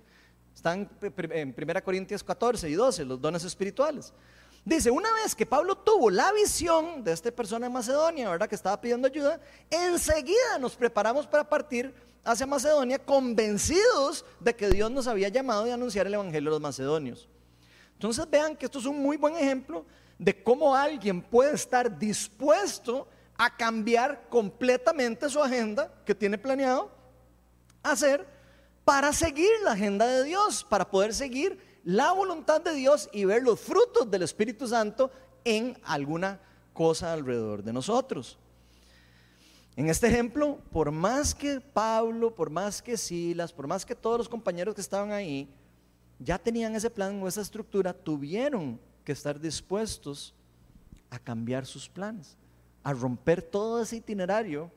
Están 0.55 0.89
en 0.99 1.55
1 1.55 1.83
Corintios 1.83 2.23
14 2.23 2.67
y 2.67 2.73
12, 2.73 3.05
los 3.05 3.21
dones 3.21 3.43
espirituales. 3.43 4.11
Dice, 4.67 4.91
una 4.91 5.09
vez 5.13 5.33
que 5.33 5.45
Pablo 5.45 5.77
tuvo 5.77 6.09
la 6.09 6.29
visión 6.33 7.01
de 7.01 7.13
esta 7.13 7.31
persona 7.31 7.67
en 7.67 7.71
Macedonia, 7.71 8.29
¿verdad? 8.29 8.49
Que 8.49 8.55
estaba 8.55 8.81
pidiendo 8.81 9.07
ayuda, 9.07 9.39
enseguida 9.69 10.59
nos 10.59 10.75
preparamos 10.75 11.25
para 11.25 11.47
partir 11.47 11.95
hacia 12.25 12.45
Macedonia 12.45 12.99
convencidos 12.99 14.25
de 14.41 14.53
que 14.53 14.69
Dios 14.69 14.91
nos 14.91 15.07
había 15.07 15.29
llamado 15.29 15.71
a 15.71 15.73
anunciar 15.73 16.05
el 16.05 16.15
Evangelio 16.15 16.49
a 16.49 16.55
los 16.55 16.59
macedonios. 16.59 17.29
Entonces 17.93 18.29
vean 18.29 18.57
que 18.57 18.65
esto 18.65 18.79
es 18.79 18.85
un 18.85 19.01
muy 19.01 19.15
buen 19.15 19.37
ejemplo 19.37 19.85
de 20.19 20.43
cómo 20.43 20.75
alguien 20.75 21.21
puede 21.21 21.55
estar 21.55 21.97
dispuesto 21.97 23.07
a 23.37 23.55
cambiar 23.55 24.27
completamente 24.27 25.29
su 25.29 25.41
agenda 25.41 25.93
que 26.05 26.13
tiene 26.13 26.37
planeado 26.37 26.91
hacer 27.83 28.27
para 28.83 29.13
seguir 29.13 29.49
la 29.63 29.71
agenda 29.71 30.05
de 30.05 30.25
Dios, 30.25 30.65
para 30.65 30.91
poder 30.91 31.13
seguir 31.13 31.57
la 31.87 32.11
voluntad 32.11 32.59
de 32.59 32.73
Dios 32.73 33.09
y 33.13 33.23
ver 33.23 33.43
los 33.43 33.61
frutos 33.61 34.11
del 34.11 34.23
Espíritu 34.23 34.67
Santo 34.67 35.09
en 35.45 35.77
alguna 35.85 36.37
cosa 36.73 37.13
alrededor 37.13 37.63
de 37.63 37.71
nosotros. 37.71 38.37
En 39.77 39.89
este 39.89 40.07
ejemplo, 40.07 40.59
por 40.69 40.91
más 40.91 41.33
que 41.33 41.61
Pablo, 41.61 42.35
por 42.35 42.49
más 42.49 42.81
que 42.81 42.97
Silas, 42.97 43.53
por 43.53 43.67
más 43.67 43.85
que 43.85 43.95
todos 43.95 44.17
los 44.17 44.27
compañeros 44.27 44.75
que 44.75 44.81
estaban 44.81 45.13
ahí, 45.13 45.47
ya 46.19 46.37
tenían 46.37 46.75
ese 46.75 46.89
plan 46.89 47.23
o 47.23 47.27
esa 47.29 47.39
estructura, 47.39 47.93
tuvieron 47.93 48.77
que 49.05 49.13
estar 49.13 49.39
dispuestos 49.39 50.33
a 51.09 51.17
cambiar 51.17 51.65
sus 51.65 51.87
planes, 51.87 52.35
a 52.83 52.91
romper 52.91 53.41
todo 53.41 53.81
ese 53.81 53.95
itinerario, 53.95 54.69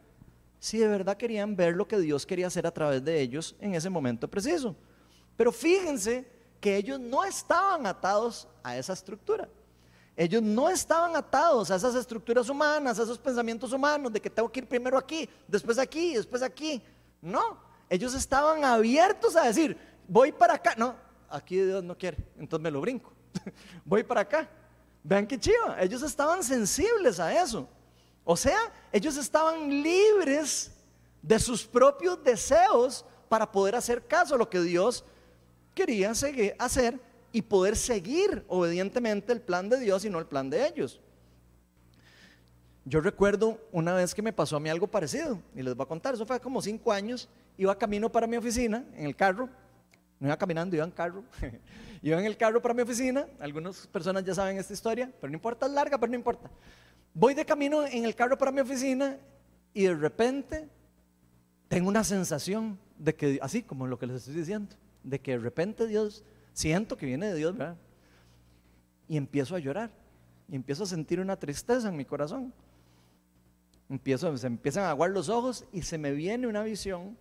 si 0.61 0.79
de 0.79 0.87
verdad 0.87 1.16
querían 1.16 1.57
ver 1.57 1.75
lo 1.75 1.88
que 1.88 1.99
Dios 1.99 2.25
quería 2.25 2.46
hacer 2.46 2.68
a 2.68 2.73
través 2.73 3.05
de 3.05 3.20
ellos 3.20 3.57
en 3.59 3.75
ese 3.75 3.90
momento 3.90 4.29
preciso. 4.29 4.77
Pero 5.37 5.51
fíjense 5.51 6.38
que 6.61 6.77
ellos 6.77 7.01
no 7.01 7.25
estaban 7.25 7.87
atados 7.87 8.46
a 8.62 8.77
esa 8.77 8.92
estructura. 8.92 9.49
Ellos 10.16 10.42
no 10.42 10.68
estaban 10.68 11.16
atados 11.16 11.70
a 11.70 11.77
esas 11.77 11.94
estructuras 11.94 12.49
humanas, 12.49 12.99
a 12.99 13.05
esos 13.05 13.18
pensamientos 13.18 13.73
humanos 13.73 14.12
de 14.12 14.20
que 14.20 14.29
tengo 14.29 14.51
que 14.51 14.61
ir 14.61 14.66
primero 14.66 14.99
aquí, 14.99 15.29
después 15.49 15.79
aquí, 15.79 16.14
después 16.14 16.42
aquí. 16.42 16.83
No, 17.23 17.57
ellos 17.88 18.14
estaban 18.14 18.64
abiertos 18.64 19.35
a 19.35 19.44
decir, 19.44 19.77
voy 20.07 20.31
para 20.31 20.55
acá. 20.55 20.75
No, 20.77 20.94
aquí 21.29 21.57
Dios 21.57 21.83
no 21.83 21.96
quiere, 21.96 22.18
entonces 22.38 22.62
me 22.62 22.70
lo 22.70 22.81
brinco. 22.81 23.12
Voy 23.85 24.03
para 24.03 24.23
acá. 24.23 24.49
Vean 25.03 25.27
qué 25.27 25.38
chiva, 25.38 25.81
ellos 25.81 26.03
estaban 26.03 26.42
sensibles 26.42 27.18
a 27.18 27.42
eso. 27.42 27.68
O 28.25 28.37
sea, 28.37 28.59
ellos 28.92 29.16
estaban 29.16 29.68
libres 29.83 30.73
de 31.23 31.38
sus 31.38 31.64
propios 31.64 32.23
deseos 32.23 33.05
para 33.29 33.51
poder 33.51 33.75
hacer 33.77 34.07
caso 34.07 34.35
a 34.35 34.38
lo 34.38 34.51
que 34.51 34.61
Dios 34.61 35.05
quería 35.80 36.14
seguir, 36.14 36.54
hacer 36.58 36.98
y 37.32 37.42
poder 37.42 37.76
seguir 37.76 38.44
obedientemente 38.48 39.32
el 39.32 39.40
plan 39.40 39.68
de 39.68 39.78
Dios 39.80 40.04
y 40.04 40.10
no 40.10 40.18
el 40.18 40.26
plan 40.26 40.50
de 40.50 40.66
ellos. 40.66 41.00
Yo 42.84 43.00
recuerdo 43.00 43.58
una 43.72 43.94
vez 43.94 44.14
que 44.14 44.22
me 44.22 44.32
pasó 44.32 44.56
a 44.56 44.60
mí 44.60 44.68
algo 44.68 44.86
parecido 44.86 45.40
y 45.54 45.62
les 45.62 45.74
voy 45.74 45.84
a 45.84 45.88
contar, 45.88 46.14
eso 46.14 46.26
fue 46.26 46.40
como 46.40 46.60
cinco 46.60 46.92
años, 46.92 47.28
iba 47.56 47.76
camino 47.78 48.10
para 48.10 48.26
mi 48.26 48.36
oficina 48.36 48.84
en 48.94 49.06
el 49.06 49.14
carro 49.16 49.48
no 50.20 50.28
iba 50.28 50.36
caminando, 50.36 50.76
iba 50.76 50.84
en 50.84 50.90
carro. 50.90 51.24
iba 52.02 52.18
en 52.18 52.26
el 52.26 52.36
carro 52.36 52.60
para 52.60 52.74
mi 52.74 52.82
oficina. 52.82 53.26
Algunas 53.40 53.86
personas 53.86 54.22
ya 54.22 54.34
saben 54.34 54.58
esta 54.58 54.74
historia, 54.74 55.10
pero 55.18 55.30
no 55.30 55.36
importa, 55.36 55.64
es 55.64 55.72
larga, 55.72 55.98
pero 55.98 56.10
no 56.10 56.16
importa. 56.16 56.50
Voy 57.14 57.32
de 57.32 57.44
camino 57.46 57.86
en 57.86 58.04
el 58.04 58.14
carro 58.14 58.36
para 58.36 58.52
mi 58.52 58.60
oficina 58.60 59.16
y 59.72 59.84
de 59.84 59.94
repente 59.94 60.68
tengo 61.68 61.88
una 61.88 62.04
sensación 62.04 62.78
de 62.98 63.14
que, 63.14 63.38
así 63.40 63.62
como 63.62 63.86
lo 63.86 63.98
que 63.98 64.06
les 64.06 64.16
estoy 64.16 64.34
diciendo, 64.34 64.76
de 65.02 65.20
que 65.20 65.32
de 65.32 65.38
repente 65.38 65.86
Dios, 65.86 66.24
siento 66.52 66.96
que 66.96 67.06
viene 67.06 67.26
de 67.26 67.34
Dios, 67.34 67.56
¿verdad? 67.56 67.76
Y 69.08 69.16
empiezo 69.16 69.56
a 69.56 69.58
llorar. 69.58 69.90
Y 70.48 70.56
empiezo 70.56 70.84
a 70.84 70.86
sentir 70.86 71.20
una 71.20 71.36
tristeza 71.36 71.88
en 71.88 71.96
mi 71.96 72.04
corazón. 72.04 72.52
Empiezo, 73.88 74.36
se 74.36 74.46
empiezan 74.46 74.84
a 74.84 74.90
aguar 74.90 75.10
los 75.10 75.28
ojos 75.28 75.64
y 75.72 75.82
se 75.82 75.98
me 75.98 76.12
viene 76.12 76.46
una 76.46 76.62
visión 76.62 77.16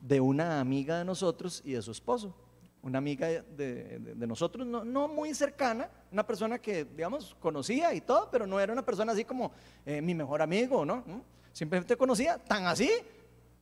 de 0.00 0.20
una 0.20 0.60
amiga 0.60 0.98
de 0.98 1.04
nosotros 1.04 1.62
y 1.64 1.72
de 1.72 1.82
su 1.82 1.90
esposo. 1.90 2.34
Una 2.82 2.98
amiga 2.98 3.28
de, 3.28 4.14
nosotros, 4.26 4.66
no, 4.66 5.08
muy 5.08 5.34
cercana, 5.34 5.88
una 6.12 6.26
persona 6.26 6.58
que, 6.58 6.84
digamos, 6.84 7.34
conocía 7.40 7.94
y 7.94 8.02
todo, 8.02 8.28
pero 8.30 8.46
no 8.46 8.60
era 8.60 8.74
una 8.74 8.84
persona 8.84 9.12
así 9.12 9.24
como 9.24 9.52
eh, 9.86 10.02
mi 10.02 10.14
mejor 10.14 10.42
amigo, 10.42 10.84
¿no? 10.84 10.96
¿Mm? 11.06 11.22
Simplemente 11.52 11.96
conocía, 11.96 12.36
tan 12.36 12.66
así 12.66 12.90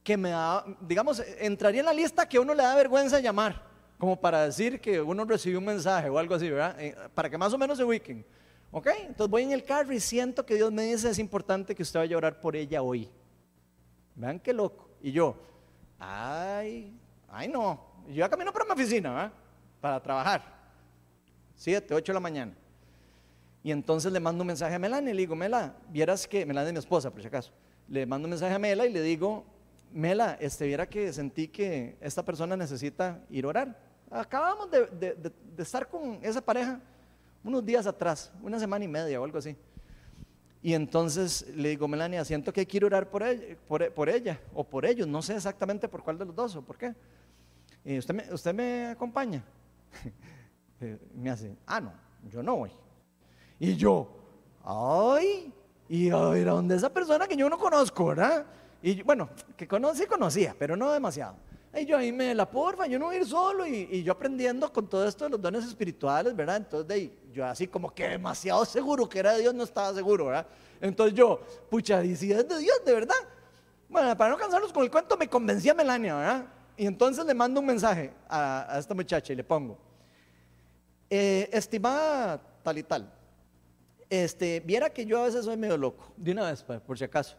que 0.03 0.17
me 0.17 0.31
da, 0.31 0.65
digamos, 0.81 1.23
entraría 1.39 1.81
en 1.81 1.87
la 1.87 1.93
lista 1.93 2.29
que 2.29 2.39
uno 2.39 2.55
le 2.55 2.63
da 2.63 2.75
vergüenza 2.75 3.21
llamar, 3.21 3.63
como 3.99 4.21
para 4.21 4.45
decir 4.45 4.81
que 4.81 5.01
uno 5.01 5.25
recibió 5.25 5.59
un 5.59 5.65
mensaje 5.65 6.09
o 6.09 6.19
algo 6.19 6.35
así, 6.35 6.51
¿verdad? 6.51 6.81
Eh, 6.81 6.97
para 7.15 7.31
que 7.31 7.39
más 7.39 7.53
o 7.53 7.59
menos 7.59 7.79
se 7.79 7.85
ubiquen. 7.85 8.25
¿Ok? 8.71 8.89
Entonces 9.07 9.31
voy 9.31 9.43
en 9.43 9.53
el 9.53 9.65
carro 9.65 9.93
y 9.93 10.01
siento 10.01 10.45
que 10.47 10.55
Dios 10.55 10.73
me 10.73 10.85
dice, 10.85 11.11
es 11.11 11.19
importante 11.19 11.75
que 11.75 11.83
usted 11.83 12.01
vaya 12.01 12.17
a 12.17 12.19
orar 12.19 12.41
por 12.41 12.57
ella 12.57 12.83
hoy. 12.83 13.09
Vean 14.15 14.41
qué 14.41 14.53
loco. 14.53 14.89
Y 15.03 15.13
yo, 15.13 15.37
Ay, 16.05 16.93
ay 17.29 17.47
no. 17.47 17.81
Yo 18.09 18.15
ya 18.15 18.29
camino 18.29 18.53
para 18.53 18.65
mi 18.65 18.73
oficina, 18.73 19.33
Para 19.81 20.03
trabajar. 20.03 20.43
Siete, 21.55 21.95
ocho 21.95 22.11
de 22.11 22.15
la 22.15 22.21
mañana. 22.21 22.53
Y 23.63 23.71
entonces 23.71 24.13
le 24.13 24.19
mando 24.19 24.43
un 24.43 24.49
mensaje 24.49 24.75
a 24.75 24.79
Melania 24.81 25.13
y 25.13 25.15
le 25.15 25.21
digo, 25.23 25.37
Mela, 25.37 25.77
vieras 25.91 26.27
que, 26.27 26.45
Melania 26.45 26.69
es 26.71 26.73
mi 26.73 26.79
esposa, 26.81 27.11
por 27.11 27.21
si 27.21 27.29
acaso. 27.29 27.53
Le 27.87 28.05
mando 28.05 28.27
un 28.27 28.31
mensaje 28.31 28.53
a 28.53 28.59
Mela 28.59 28.85
y 28.85 28.93
le 28.93 29.01
digo, 29.01 29.45
Mela, 29.93 30.37
este, 30.41 30.67
viera 30.67 30.89
que 30.89 31.13
sentí 31.13 31.49
que 31.49 31.97
esta 32.01 32.25
persona 32.25 32.57
necesita 32.57 33.21
ir 33.31 33.45
a 33.45 33.49
orar. 33.49 33.79
Acabamos 34.11 34.71
de 34.71 35.33
estar 35.59 35.89
con 35.89 36.19
esa 36.23 36.41
pareja 36.41 36.81
unos 37.45 37.65
días 37.65 37.87
atrás, 37.87 38.33
una 38.43 38.59
semana 38.59 38.85
y 38.85 38.89
media 38.89 39.21
o 39.21 39.25
algo 39.25 39.39
así. 39.39 39.57
Y 40.63 40.75
entonces 40.75 41.45
le 41.57 41.71
digo, 41.71 41.89
Melania, 41.89 42.25
siento 42.25 42.53
que 42.53 42.65
quiero 42.65 42.87
orar 42.87 43.11
por 43.11 43.23
ella, 44.09 44.41
o 44.55 44.63
por 44.63 44.87
ellos, 44.87 45.09
no 45.09 45.21
sé 45.21 45.35
exactamente 45.35 45.89
por 45.89 46.05
cuál 46.05 46.19
de 46.19 46.25
los 46.25 46.37
dos 46.37 46.55
o 46.55 46.63
por 46.63 46.79
qué. 46.79 46.95
Y 47.85 47.99
usted, 47.99 48.55
me, 48.55 48.87
acompaña. 48.87 49.43
me 51.15 51.31
hace, 51.31 51.57
ah, 51.67 51.81
no, 51.81 51.93
yo 52.31 52.45
no 52.45 52.57
voy. 52.57 52.71
Y 53.59 53.75
yo, 53.75 54.09
ay, 54.63 55.53
Y 55.89 56.09
yo 56.11 56.33
era 56.35 56.53
donde 56.53 56.77
esa 56.77 56.93
persona 56.93 57.27
que 57.27 57.37
yo 57.37 57.51
no 57.51 57.59
conozco, 57.59 58.07
¿verdad? 58.07 58.47
Y 58.83 59.03
bueno, 59.03 59.31
que 59.57 59.69
conocí, 59.69 60.07
conocía, 60.07 60.55
pero 60.59 60.77
no 60.77 60.93
demasiado. 60.93 61.37
Y 61.75 61.87
yo 61.87 61.97
ahí 61.97 62.13
me 62.13 62.35
la 62.35 62.51
porfa, 62.51 62.87
yo 62.87 62.99
no 62.99 63.07
voy 63.07 63.17
a 63.17 63.19
ir 63.21 63.27
solo 63.27 63.67
y, 63.67 64.03
yo 64.03 64.13
aprendiendo 64.13 64.71
con 64.71 64.89
todo 64.89 65.07
esto 65.09 65.25
de 65.25 65.31
los 65.31 65.41
dones 65.41 65.65
espirituales, 65.65 66.37
¿verdad? 66.37 66.57
Entonces 66.57 66.87
de 66.87 66.95
ahí, 66.95 67.19
yo 67.33 67.47
así 67.47 67.67
como 67.67 67.95
que 67.95 68.09
demasiado 68.09 68.65
seguro 68.65 69.09
que 69.09 69.21
era 69.21 69.33
de 69.33 69.41
Dios, 69.41 69.55
no 69.55 69.63
estaba 69.63 69.95
seguro, 69.95 70.27
¿verdad? 70.27 70.47
Entonces 70.81 71.15
yo, 71.15 71.41
pucha, 71.71 72.05
y 72.05 72.13
es 72.13 72.21
de 72.21 72.59
Dios, 72.59 72.83
de 72.85 72.93
verdad. 72.93 73.15
Bueno, 73.89 74.15
para 74.17 74.31
no 74.31 74.37
cansarlos 74.37 74.73
con 74.73 74.83
el 74.83 74.91
cuento, 74.91 75.17
me 75.17 75.29
convencí 75.29 75.71
a 75.71 75.75
Melania, 75.75 76.17
¿verdad? 76.17 76.47
Y 76.77 76.87
entonces 76.87 77.25
le 77.25 77.35
mando 77.35 77.61
un 77.61 77.67
mensaje 77.67 78.13
a, 78.29 78.77
esta 78.79 78.95
muchacha 78.95 79.33
y 79.33 79.37
le 79.37 79.45
pongo, 79.45 79.79
eh, 81.09 81.49
estimada 81.53 82.43
tal 82.63 82.79
y 82.79 82.83
tal, 82.83 83.11
este, 84.11 84.61
viera 84.61 84.91
que 84.91 85.07
yo 85.07 85.21
a 85.21 85.25
veces 85.25 85.45
soy 85.45 85.57
medio 85.57 85.79
loco, 85.79 86.13
de 86.17 86.33
una 86.33 86.51
vez, 86.51 86.63
por 86.63 86.99
si 86.99 87.05
acaso. 87.05 87.37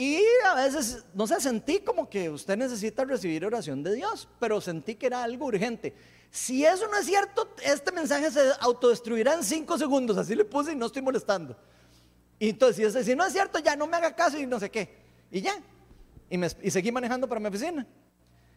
Y 0.00 0.18
a 0.46 0.54
veces, 0.54 1.04
no 1.12 1.26
sé, 1.26 1.38
sentí 1.42 1.80
como 1.80 2.08
que 2.08 2.30
usted 2.30 2.56
necesita 2.56 3.04
recibir 3.04 3.44
oración 3.44 3.82
de 3.82 3.96
Dios, 3.96 4.26
pero 4.38 4.58
sentí 4.58 4.94
que 4.94 5.04
era 5.04 5.22
algo 5.22 5.44
urgente. 5.44 5.94
Si 6.30 6.64
eso 6.64 6.88
no 6.88 6.96
es 6.96 7.04
cierto, 7.04 7.54
este 7.62 7.92
mensaje 7.92 8.30
se 8.30 8.40
autodestruirá 8.60 9.34
en 9.34 9.44
cinco 9.44 9.76
segundos, 9.76 10.16
así 10.16 10.34
le 10.34 10.46
puse 10.46 10.72
y 10.72 10.74
no 10.74 10.86
estoy 10.86 11.02
molestando. 11.02 11.54
Y 12.38 12.48
entonces, 12.48 12.94
si, 12.94 13.04
si 13.04 13.14
no 13.14 13.26
es 13.26 13.34
cierto, 13.34 13.58
ya 13.58 13.76
no 13.76 13.86
me 13.86 13.98
haga 13.98 14.16
caso 14.16 14.38
y 14.38 14.46
no 14.46 14.58
sé 14.58 14.70
qué. 14.70 14.88
Y 15.30 15.42
ya. 15.42 15.60
Y, 16.30 16.38
me, 16.38 16.48
y 16.62 16.70
seguí 16.70 16.90
manejando 16.90 17.28
para 17.28 17.38
mi 17.38 17.48
oficina. 17.48 17.86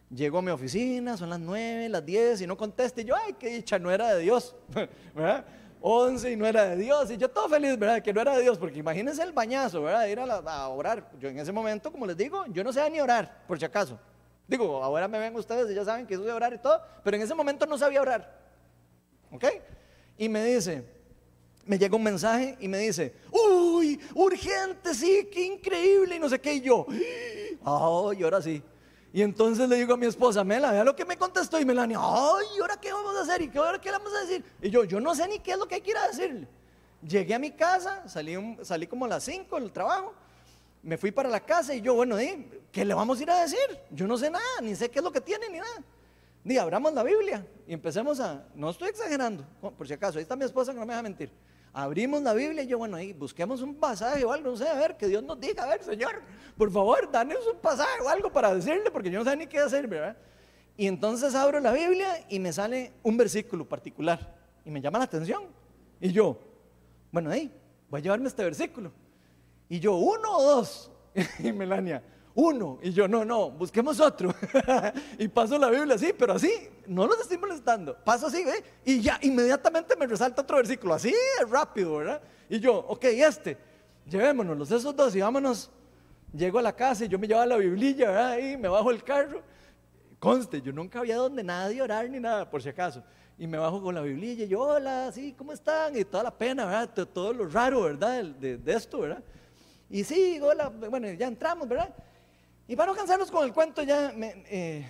Llego 0.08 0.38
a 0.38 0.42
mi 0.42 0.50
oficina, 0.50 1.14
son 1.18 1.28
las 1.28 1.40
nueve, 1.40 1.90
las 1.90 2.06
diez, 2.06 2.40
y 2.40 2.46
no 2.46 2.56
conteste. 2.56 3.02
Y 3.02 3.04
yo, 3.04 3.16
ay, 3.16 3.34
qué 3.38 3.50
dicha, 3.50 3.76
era 3.76 4.14
de 4.14 4.22
Dios. 4.22 4.56
¿verdad? 5.14 5.44
11 5.86 6.32
y 6.32 6.36
no 6.36 6.46
era 6.46 6.70
de 6.70 6.76
Dios. 6.76 7.10
Y 7.10 7.18
yo 7.18 7.28
todo 7.30 7.46
feliz, 7.46 7.78
¿verdad? 7.78 8.02
Que 8.02 8.10
no 8.10 8.22
era 8.22 8.34
de 8.34 8.42
Dios, 8.42 8.56
porque 8.56 8.78
imagínense 8.78 9.22
el 9.22 9.32
bañazo, 9.32 9.82
¿verdad? 9.82 10.06
Ir 10.06 10.18
a, 10.18 10.68
orar. 10.68 11.10
Yo 11.20 11.28
en 11.28 11.38
ese 11.38 11.52
momento, 11.52 11.92
como 11.92 12.06
les 12.06 12.16
digo, 12.16 12.46
yo 12.46 12.64
no 12.64 12.72
sabía 12.72 12.88
ni 12.88 13.00
orar, 13.00 13.44
por 13.46 13.58
si 13.58 13.66
acaso. 13.66 14.00
Digo, 14.48 14.82
ahora 14.82 15.06
me 15.08 15.18
ven 15.18 15.36
ustedes 15.36 15.70
y 15.70 15.74
ya 15.74 15.84
saben 15.84 16.06
que 16.06 16.14
eso 16.14 16.22
de 16.22 16.32
orar 16.32 16.54
y 16.54 16.58
todo, 16.58 16.80
pero 17.02 17.18
en 17.18 17.22
ese 17.22 17.34
momento 17.34 17.66
no 17.66 17.76
sabía 17.76 18.00
orar. 18.00 18.34
¿Ok? 19.30 19.44
Y 20.16 20.26
me 20.26 20.42
dice, 20.42 20.86
me 21.66 21.78
llega 21.78 21.94
un 21.94 22.02
mensaje 22.02 22.56
y 22.60 22.66
me 22.66 22.78
dice, 22.78 23.14
uy, 23.30 24.00
urgente, 24.14 24.94
sí, 24.94 25.28
qué 25.30 25.44
increíble, 25.44 26.16
y 26.16 26.18
no 26.18 26.30
sé 26.30 26.40
qué, 26.40 26.54
y 26.54 26.60
yo, 26.62 26.86
ay, 27.62 28.22
ahora 28.22 28.40
sí. 28.40 28.62
Y 29.14 29.22
entonces 29.22 29.68
le 29.68 29.76
digo 29.76 29.94
a 29.94 29.96
mi 29.96 30.06
esposa, 30.06 30.42
Mela, 30.42 30.72
vea 30.72 30.82
lo 30.82 30.96
que 30.96 31.04
me 31.04 31.16
contestó. 31.16 31.60
Y 31.60 31.64
Melania, 31.64 32.00
ay, 32.00 32.46
¿y 32.58 32.60
ahora 32.60 32.76
qué 32.76 32.92
vamos 32.92 33.14
a 33.16 33.20
hacer? 33.20 33.42
¿Y 33.42 33.48
qué, 33.48 33.58
ahora 33.58 33.80
qué 33.80 33.88
le 33.88 33.98
vamos 33.98 34.12
a 34.12 34.22
decir? 34.22 34.44
Y 34.60 34.70
yo, 34.70 34.82
yo 34.82 34.98
no 34.98 35.14
sé 35.14 35.28
ni 35.28 35.38
qué 35.38 35.52
es 35.52 35.56
lo 35.56 35.68
que 35.68 35.76
hay 35.76 35.82
que 35.82 35.92
ir 35.92 35.96
a 35.96 36.08
decirle. 36.08 36.48
Llegué 37.00 37.32
a 37.32 37.38
mi 37.38 37.52
casa, 37.52 38.08
salí, 38.08 38.34
salí 38.62 38.88
como 38.88 39.04
a 39.04 39.08
las 39.08 39.22
5 39.22 39.60
del 39.60 39.70
trabajo, 39.70 40.12
me 40.82 40.98
fui 40.98 41.12
para 41.12 41.28
la 41.28 41.38
casa 41.38 41.76
y 41.76 41.80
yo, 41.80 41.94
bueno, 41.94 42.16
¿qué 42.72 42.84
le 42.84 42.92
vamos 42.92 43.20
a 43.20 43.22
ir 43.22 43.30
a 43.30 43.42
decir? 43.42 43.78
Yo 43.92 44.08
no 44.08 44.18
sé 44.18 44.30
nada, 44.30 44.60
ni 44.60 44.74
sé 44.74 44.90
qué 44.90 44.98
es 44.98 45.04
lo 45.04 45.12
que 45.12 45.20
tiene, 45.20 45.48
ni 45.48 45.58
nada. 45.58 45.84
Di, 46.42 46.58
abramos 46.58 46.92
la 46.92 47.04
Biblia 47.04 47.46
y 47.68 47.72
empecemos 47.72 48.18
a, 48.18 48.44
no 48.56 48.70
estoy 48.70 48.88
exagerando, 48.88 49.44
por 49.60 49.86
si 49.86 49.92
acaso, 49.92 50.18
ahí 50.18 50.22
está 50.22 50.34
mi 50.34 50.44
esposa 50.44 50.72
que 50.72 50.80
no 50.80 50.86
me 50.86 50.92
deja 50.92 51.04
mentir 51.04 51.30
abrimos 51.74 52.22
la 52.22 52.32
Biblia 52.32 52.62
y 52.62 52.68
yo, 52.68 52.78
bueno, 52.78 52.96
ahí 52.96 53.12
busquemos 53.12 53.60
un 53.60 53.74
pasaje 53.74 54.24
o 54.24 54.32
algo, 54.32 54.50
no 54.50 54.56
sé, 54.56 54.68
a 54.68 54.74
ver, 54.74 54.96
que 54.96 55.08
Dios 55.08 55.22
nos 55.24 55.38
diga, 55.40 55.64
a 55.64 55.66
ver, 55.66 55.82
Señor, 55.82 56.22
por 56.56 56.70
favor, 56.70 57.10
danos 57.10 57.44
un 57.52 57.58
pasaje 57.58 58.00
o 58.00 58.08
algo 58.08 58.32
para 58.32 58.54
decirle, 58.54 58.90
porque 58.92 59.10
yo 59.10 59.18
no 59.22 59.28
sé 59.28 59.36
ni 59.36 59.48
qué 59.48 59.58
hacer, 59.58 59.88
¿verdad? 59.88 60.16
Y 60.76 60.86
entonces 60.86 61.34
abro 61.34 61.58
la 61.58 61.72
Biblia 61.72 62.24
y 62.28 62.38
me 62.38 62.52
sale 62.52 62.92
un 63.02 63.16
versículo 63.16 63.68
particular 63.68 64.34
y 64.64 64.70
me 64.70 64.80
llama 64.80 64.98
la 64.98 65.04
atención. 65.04 65.44
Y 66.00 66.12
yo, 66.12 66.38
bueno, 67.10 67.30
ahí, 67.30 67.52
voy 67.90 68.00
a 68.00 68.02
llevarme 68.02 68.28
este 68.28 68.44
versículo. 68.44 68.92
Y 69.68 69.80
yo, 69.80 69.96
uno 69.96 70.38
o 70.38 70.42
dos. 70.42 70.90
y 71.40 71.52
Melania, 71.52 72.02
uno. 72.34 72.78
Y 72.82 72.90
yo, 72.90 73.06
no, 73.06 73.24
no, 73.24 73.50
busquemos 73.50 74.00
otro. 74.00 74.34
y 75.18 75.28
paso 75.28 75.58
la 75.58 75.70
Biblia 75.70 75.94
así, 75.94 76.12
pero 76.16 76.34
así, 76.34 76.52
no 76.86 77.06
los 77.06 77.20
estoy 77.20 77.38
molestando. 77.38 77.96
Paso 78.04 78.26
así, 78.26 78.44
¿ve? 78.44 78.64
Y 78.84 79.00
ya 79.00 79.18
inmediatamente 79.22 79.96
me 79.96 80.06
resalta 80.06 80.42
otro 80.42 80.56
versículo, 80.56 80.94
así 80.94 81.14
rápido, 81.48 81.96
¿verdad? 81.96 82.20
Y 82.48 82.58
yo, 82.58 82.76
ok, 82.76 83.04
este, 83.04 83.56
llevémonos 84.06 84.70
esos 84.70 84.94
dos 84.94 85.14
y 85.14 85.20
vámonos. 85.20 85.70
Llego 86.32 86.58
a 86.58 86.62
la 86.62 86.74
casa 86.74 87.04
y 87.04 87.08
yo 87.08 87.18
me 87.18 87.28
llevo 87.28 87.44
la 87.44 87.56
Biblia, 87.56 88.10
¿verdad? 88.10 88.38
Y 88.38 88.56
me 88.56 88.68
bajo 88.68 88.90
el 88.90 89.04
carro. 89.04 89.40
Conste, 90.18 90.60
yo 90.60 90.72
nunca 90.72 90.98
había 90.98 91.16
donde 91.16 91.44
nadie 91.44 91.80
orar 91.80 92.10
ni 92.10 92.18
nada, 92.18 92.50
por 92.50 92.60
si 92.60 92.68
acaso. 92.68 93.04
Y 93.38 93.46
me 93.46 93.58
bajo 93.58 93.80
con 93.80 93.94
la 93.94 94.00
Biblia 94.00 94.32
y 94.32 94.48
yo, 94.48 94.60
hola, 94.60 95.12
sí, 95.12 95.34
¿cómo 95.36 95.52
están? 95.52 95.96
Y 95.96 96.04
toda 96.04 96.24
la 96.24 96.30
pena, 96.36 96.64
¿verdad? 96.64 97.06
Todo 97.06 97.32
lo 97.32 97.48
raro, 97.48 97.82
¿verdad? 97.82 98.24
De, 98.24 98.56
de 98.56 98.72
esto, 98.72 99.00
¿verdad? 99.00 99.22
Y 99.88 100.02
sí, 100.02 100.40
hola, 100.40 100.70
bueno, 100.70 101.08
ya 101.12 101.28
entramos, 101.28 101.68
¿verdad? 101.68 101.94
Y 102.66 102.76
para 102.76 102.90
no 102.90 102.96
cansarnos 102.96 103.30
con 103.30 103.44
el 103.44 103.52
cuento, 103.52 103.82
ya 103.82 104.10
eh, 104.16 104.86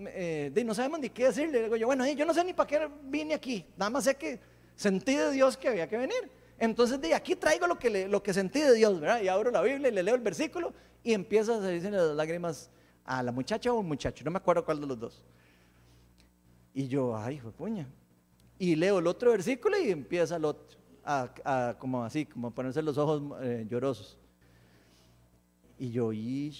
eh, 0.00 0.62
no 0.64 0.74
sabemos 0.74 1.00
ni 1.00 1.10
qué 1.10 1.26
decirle. 1.26 1.52
Le 1.52 1.64
digo 1.64 1.76
yo, 1.76 1.86
bueno, 1.86 2.06
yo 2.08 2.26
no 2.26 2.34
sé 2.34 2.44
ni 2.44 2.52
para 2.52 2.66
qué 2.66 2.88
vine 3.04 3.34
aquí. 3.34 3.64
Nada 3.76 3.90
más 3.90 4.04
sé 4.04 4.16
que 4.16 4.40
sentí 4.74 5.14
de 5.14 5.30
Dios 5.30 5.56
que 5.56 5.68
había 5.68 5.88
que 5.88 5.96
venir. 5.96 6.30
Entonces, 6.58 7.00
de 7.00 7.14
aquí 7.14 7.36
traigo 7.36 7.66
lo 7.66 7.78
que, 7.78 8.08
lo 8.08 8.22
que 8.22 8.32
sentí 8.32 8.60
de 8.60 8.74
Dios, 8.74 9.00
¿verdad? 9.00 9.20
Y 9.20 9.28
abro 9.28 9.50
la 9.50 9.62
Biblia 9.62 9.88
y 9.88 9.92
le 9.92 10.02
leo 10.02 10.14
el 10.14 10.20
versículo 10.20 10.72
y 11.02 11.12
empieza 11.12 11.56
a 11.56 11.60
salirse 11.60 11.90
las 11.90 12.14
lágrimas 12.14 12.70
a 13.04 13.22
la 13.22 13.32
muchacha 13.32 13.72
o 13.72 13.80
un 13.80 13.88
muchacho. 13.88 14.24
No 14.24 14.30
me 14.30 14.38
acuerdo 14.38 14.64
cuál 14.64 14.80
de 14.80 14.86
los 14.86 14.98
dos. 14.98 15.24
Y 16.74 16.88
yo, 16.88 17.16
ay, 17.16 17.36
hijo 17.36 17.48
de 17.48 17.52
puña. 17.52 17.88
Y 18.58 18.76
leo 18.76 18.98
el 18.98 19.06
otro 19.06 19.32
versículo 19.32 19.78
y 19.78 19.90
empieza 19.90 20.36
el 20.36 20.44
otro, 20.44 20.78
a, 21.04 21.74
como 21.78 22.04
así, 22.04 22.26
como 22.26 22.52
ponerse 22.52 22.80
los 22.82 22.96
ojos 22.96 23.22
eh, 23.42 23.66
llorosos. 23.68 24.18
Y 25.78 25.90
yo, 25.90 26.12
y 26.12 26.54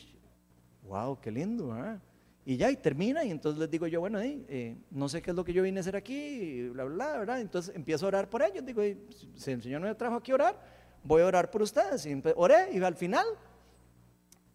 wow, 0.83 1.18
qué 1.21 1.31
lindo, 1.31 1.68
¿verdad? 1.68 2.01
Y 2.45 2.57
ya, 2.57 2.71
y 2.71 2.77
termina, 2.77 3.25
y 3.25 3.31
entonces 3.31 3.61
les 3.61 3.71
digo 3.71 3.87
yo, 3.87 4.01
bueno, 4.01 4.18
eh, 4.21 4.77
no 4.90 5.09
sé 5.09 5.23
qué 5.23 5.31
es 5.31 5.37
lo 5.37 5.45
que 5.45 5.53
yo 5.53 5.62
vine 5.62 5.79
a 5.79 5.83
hacer 5.83 5.95
aquí, 5.95 6.68
bla, 6.71 6.85
bla, 6.85 6.95
bla, 6.95 7.18
¿verdad? 7.18 7.40
Entonces 7.40 7.75
empiezo 7.75 8.07
a 8.07 8.09
orar 8.09 8.29
por 8.29 8.42
ellos, 8.42 8.64
digo, 8.66 8.83
si 9.37 9.51
el 9.51 9.62
Señor 9.62 9.81
me 9.81 9.95
trajo 9.95 10.16
aquí 10.16 10.33
a 10.33 10.35
orar, 10.35 10.61
voy 11.05 11.23
a 11.23 11.27
orar 11.27 11.51
por 11.51 11.62
ustedes. 11.62 12.05
Y 12.05 12.21
oré, 12.35 12.77
y 12.77 12.83
al 12.83 12.97
final, 12.97 13.27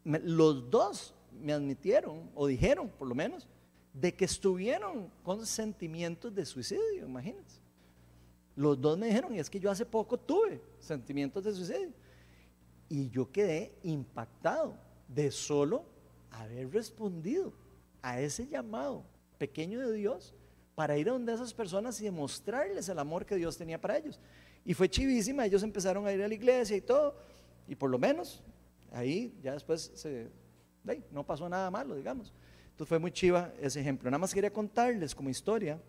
los 0.03 0.69
dos 0.69 1.15
me 1.31 1.53
admitieron, 1.53 2.29
o 2.35 2.47
dijeron 2.47 2.89
por 2.89 3.07
lo 3.07 3.15
menos, 3.15 3.47
de 3.93 4.13
que 4.13 4.25
estuvieron 4.25 5.09
con 5.23 5.45
sentimientos 5.45 6.33
de 6.35 6.45
suicidio, 6.45 7.05
imagínense. 7.05 7.61
Los 8.55 8.81
dos 8.81 8.97
me 8.97 9.07
dijeron, 9.07 9.33
y 9.33 9.39
es 9.39 9.49
que 9.49 9.59
yo 9.59 9.71
hace 9.71 9.85
poco 9.85 10.17
tuve 10.17 10.61
sentimientos 10.79 11.43
de 11.43 11.53
suicidio. 11.53 11.93
Y 12.89 13.09
yo 13.09 13.31
quedé 13.31 13.77
impactado 13.83 14.75
de 15.07 15.31
solo 15.31 15.85
haber 16.43 16.71
respondido 16.71 17.53
a 18.01 18.19
ese 18.19 18.47
llamado 18.47 19.05
pequeño 19.37 19.79
de 19.79 19.93
Dios 19.93 20.33
para 20.75 20.97
ir 20.97 21.09
a 21.09 21.13
donde 21.13 21.33
esas 21.33 21.53
personas 21.53 21.99
y 22.01 22.03
demostrarles 22.03 22.87
el 22.89 22.99
amor 22.99 23.25
que 23.25 23.35
Dios 23.35 23.57
tenía 23.57 23.81
para 23.81 23.97
ellos. 23.97 24.19
Y 24.63 24.73
fue 24.73 24.89
chivísima, 24.89 25.45
ellos 25.45 25.63
empezaron 25.63 26.05
a 26.05 26.11
ir 26.11 26.21
a 26.21 26.27
la 26.27 26.33
iglesia 26.33 26.75
y 26.77 26.81
todo, 26.81 27.15
y 27.67 27.75
por 27.75 27.89
lo 27.89 27.97
menos 27.97 28.43
ahí 28.91 29.33
ya 29.41 29.53
después 29.53 29.91
se, 29.95 30.29
no 31.11 31.25
pasó 31.25 31.49
nada 31.49 31.71
malo, 31.71 31.95
digamos. 31.95 32.33
Entonces 32.71 32.89
fue 32.89 32.99
muy 32.99 33.11
chiva 33.11 33.51
ese 33.59 33.81
ejemplo. 33.81 34.09
Nada 34.09 34.19
más 34.19 34.33
quería 34.33 34.53
contarles 34.53 35.15
como 35.15 35.29
historia 35.29 35.81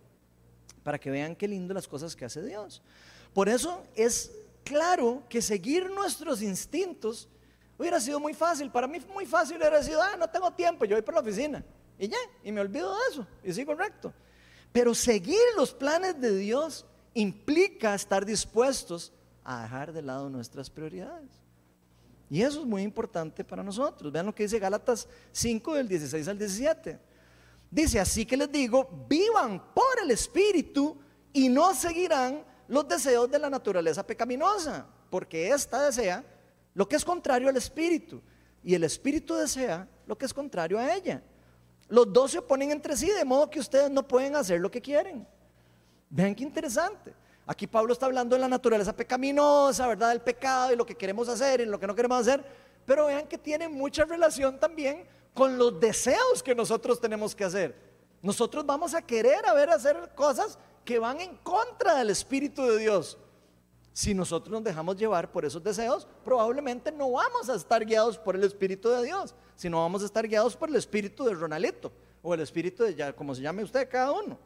para 0.82 0.98
que 0.98 1.10
vean 1.10 1.36
qué 1.36 1.46
lindo 1.46 1.74
las 1.74 1.86
cosas 1.86 2.16
que 2.16 2.24
hace 2.24 2.42
Dios. 2.42 2.82
Por 3.34 3.48
eso 3.48 3.84
es 3.94 4.32
claro 4.64 5.22
que 5.28 5.42
seguir 5.42 5.90
nuestros 5.90 6.40
instintos 6.40 7.28
Hubiera 7.78 8.00
sido 8.00 8.18
muy 8.18 8.34
fácil, 8.34 8.70
para 8.70 8.88
mí 8.88 8.98
muy 9.14 9.24
fácil 9.24 9.56
hubiera 9.56 9.80
sido, 9.82 10.02
ah, 10.02 10.16
no 10.18 10.28
tengo 10.28 10.50
tiempo, 10.50 10.84
yo 10.84 10.96
voy 10.96 11.02
por 11.02 11.14
la 11.14 11.20
oficina. 11.20 11.64
Y 11.98 12.08
ya, 12.08 12.18
y 12.42 12.50
me 12.50 12.60
olvido 12.60 12.92
de 12.92 13.00
eso, 13.10 13.26
y 13.44 13.52
sigo 13.52 13.74
recto. 13.74 14.12
Pero 14.72 14.94
seguir 14.94 15.38
los 15.56 15.72
planes 15.72 16.20
de 16.20 16.36
Dios 16.36 16.84
implica 17.14 17.94
estar 17.94 18.24
dispuestos 18.26 19.12
a 19.44 19.62
dejar 19.62 19.92
de 19.92 20.02
lado 20.02 20.28
nuestras 20.28 20.68
prioridades. 20.68 21.30
Y 22.30 22.42
eso 22.42 22.60
es 22.60 22.66
muy 22.66 22.82
importante 22.82 23.44
para 23.44 23.62
nosotros. 23.62 24.12
Vean 24.12 24.26
lo 24.26 24.34
que 24.34 24.42
dice 24.42 24.58
Gálatas 24.58 25.08
5 25.32 25.74
del 25.74 25.88
16 25.88 26.28
al 26.28 26.38
17. 26.38 26.98
Dice, 27.70 28.00
así 28.00 28.26
que 28.26 28.36
les 28.36 28.50
digo, 28.50 29.06
vivan 29.08 29.72
por 29.72 30.00
el 30.02 30.10
Espíritu 30.10 30.96
y 31.32 31.48
no 31.48 31.74
seguirán 31.74 32.44
los 32.66 32.86
deseos 32.86 33.30
de 33.30 33.38
la 33.38 33.48
naturaleza 33.48 34.06
pecaminosa, 34.06 34.86
porque 35.10 35.50
esta 35.50 35.82
desea 35.82 36.24
lo 36.78 36.88
que 36.88 36.94
es 36.94 37.04
contrario 37.04 37.48
al 37.48 37.56
espíritu. 37.56 38.22
Y 38.62 38.72
el 38.72 38.84
espíritu 38.84 39.34
desea 39.34 39.88
lo 40.06 40.16
que 40.16 40.26
es 40.26 40.32
contrario 40.32 40.78
a 40.78 40.94
ella. 40.94 41.20
Los 41.88 42.12
dos 42.12 42.30
se 42.30 42.38
oponen 42.38 42.70
entre 42.70 42.96
sí, 42.96 43.10
de 43.10 43.24
modo 43.24 43.50
que 43.50 43.58
ustedes 43.58 43.90
no 43.90 44.06
pueden 44.06 44.36
hacer 44.36 44.60
lo 44.60 44.70
que 44.70 44.80
quieren. 44.80 45.26
Vean 46.08 46.36
qué 46.36 46.44
interesante. 46.44 47.12
Aquí 47.48 47.66
Pablo 47.66 47.92
está 47.92 48.06
hablando 48.06 48.36
de 48.36 48.42
la 48.42 48.46
naturaleza 48.46 48.94
pecaminosa, 48.94 49.88
¿verdad? 49.88 50.10
Del 50.10 50.20
pecado 50.20 50.72
y 50.72 50.76
lo 50.76 50.86
que 50.86 50.94
queremos 50.94 51.28
hacer 51.28 51.62
y 51.62 51.66
lo 51.66 51.80
que 51.80 51.86
no 51.88 51.96
queremos 51.96 52.20
hacer. 52.20 52.44
Pero 52.86 53.06
vean 53.06 53.26
que 53.26 53.38
tiene 53.38 53.68
mucha 53.68 54.04
relación 54.04 54.60
también 54.60 55.04
con 55.34 55.58
los 55.58 55.80
deseos 55.80 56.44
que 56.44 56.54
nosotros 56.54 57.00
tenemos 57.00 57.34
que 57.34 57.42
hacer. 57.42 57.74
Nosotros 58.22 58.64
vamos 58.64 58.94
a 58.94 59.02
querer 59.02 59.44
a 59.46 59.52
ver 59.52 59.68
hacer 59.70 60.12
cosas 60.14 60.56
que 60.84 61.00
van 61.00 61.20
en 61.20 61.38
contra 61.38 61.96
del 61.96 62.10
Espíritu 62.10 62.62
de 62.62 62.78
Dios. 62.78 63.18
Si 63.98 64.14
nosotros 64.14 64.52
nos 64.52 64.62
dejamos 64.62 64.96
llevar 64.96 65.32
por 65.32 65.44
esos 65.44 65.60
deseos, 65.60 66.06
probablemente 66.24 66.92
no 66.92 67.10
vamos 67.10 67.48
a 67.48 67.56
estar 67.56 67.84
guiados 67.84 68.16
por 68.16 68.36
el 68.36 68.44
Espíritu 68.44 68.88
de 68.90 69.02
Dios, 69.02 69.34
sino 69.56 69.80
vamos 69.80 70.02
a 70.02 70.04
estar 70.04 70.24
guiados 70.28 70.54
por 70.54 70.68
el 70.68 70.76
Espíritu 70.76 71.24
de 71.24 71.34
Ronalito 71.34 71.90
o 72.22 72.32
el 72.32 72.38
Espíritu 72.38 72.84
de, 72.84 72.94
ya, 72.94 73.12
como 73.12 73.34
se 73.34 73.42
llame 73.42 73.64
usted, 73.64 73.88
cada 73.90 74.12
uno. 74.12 74.38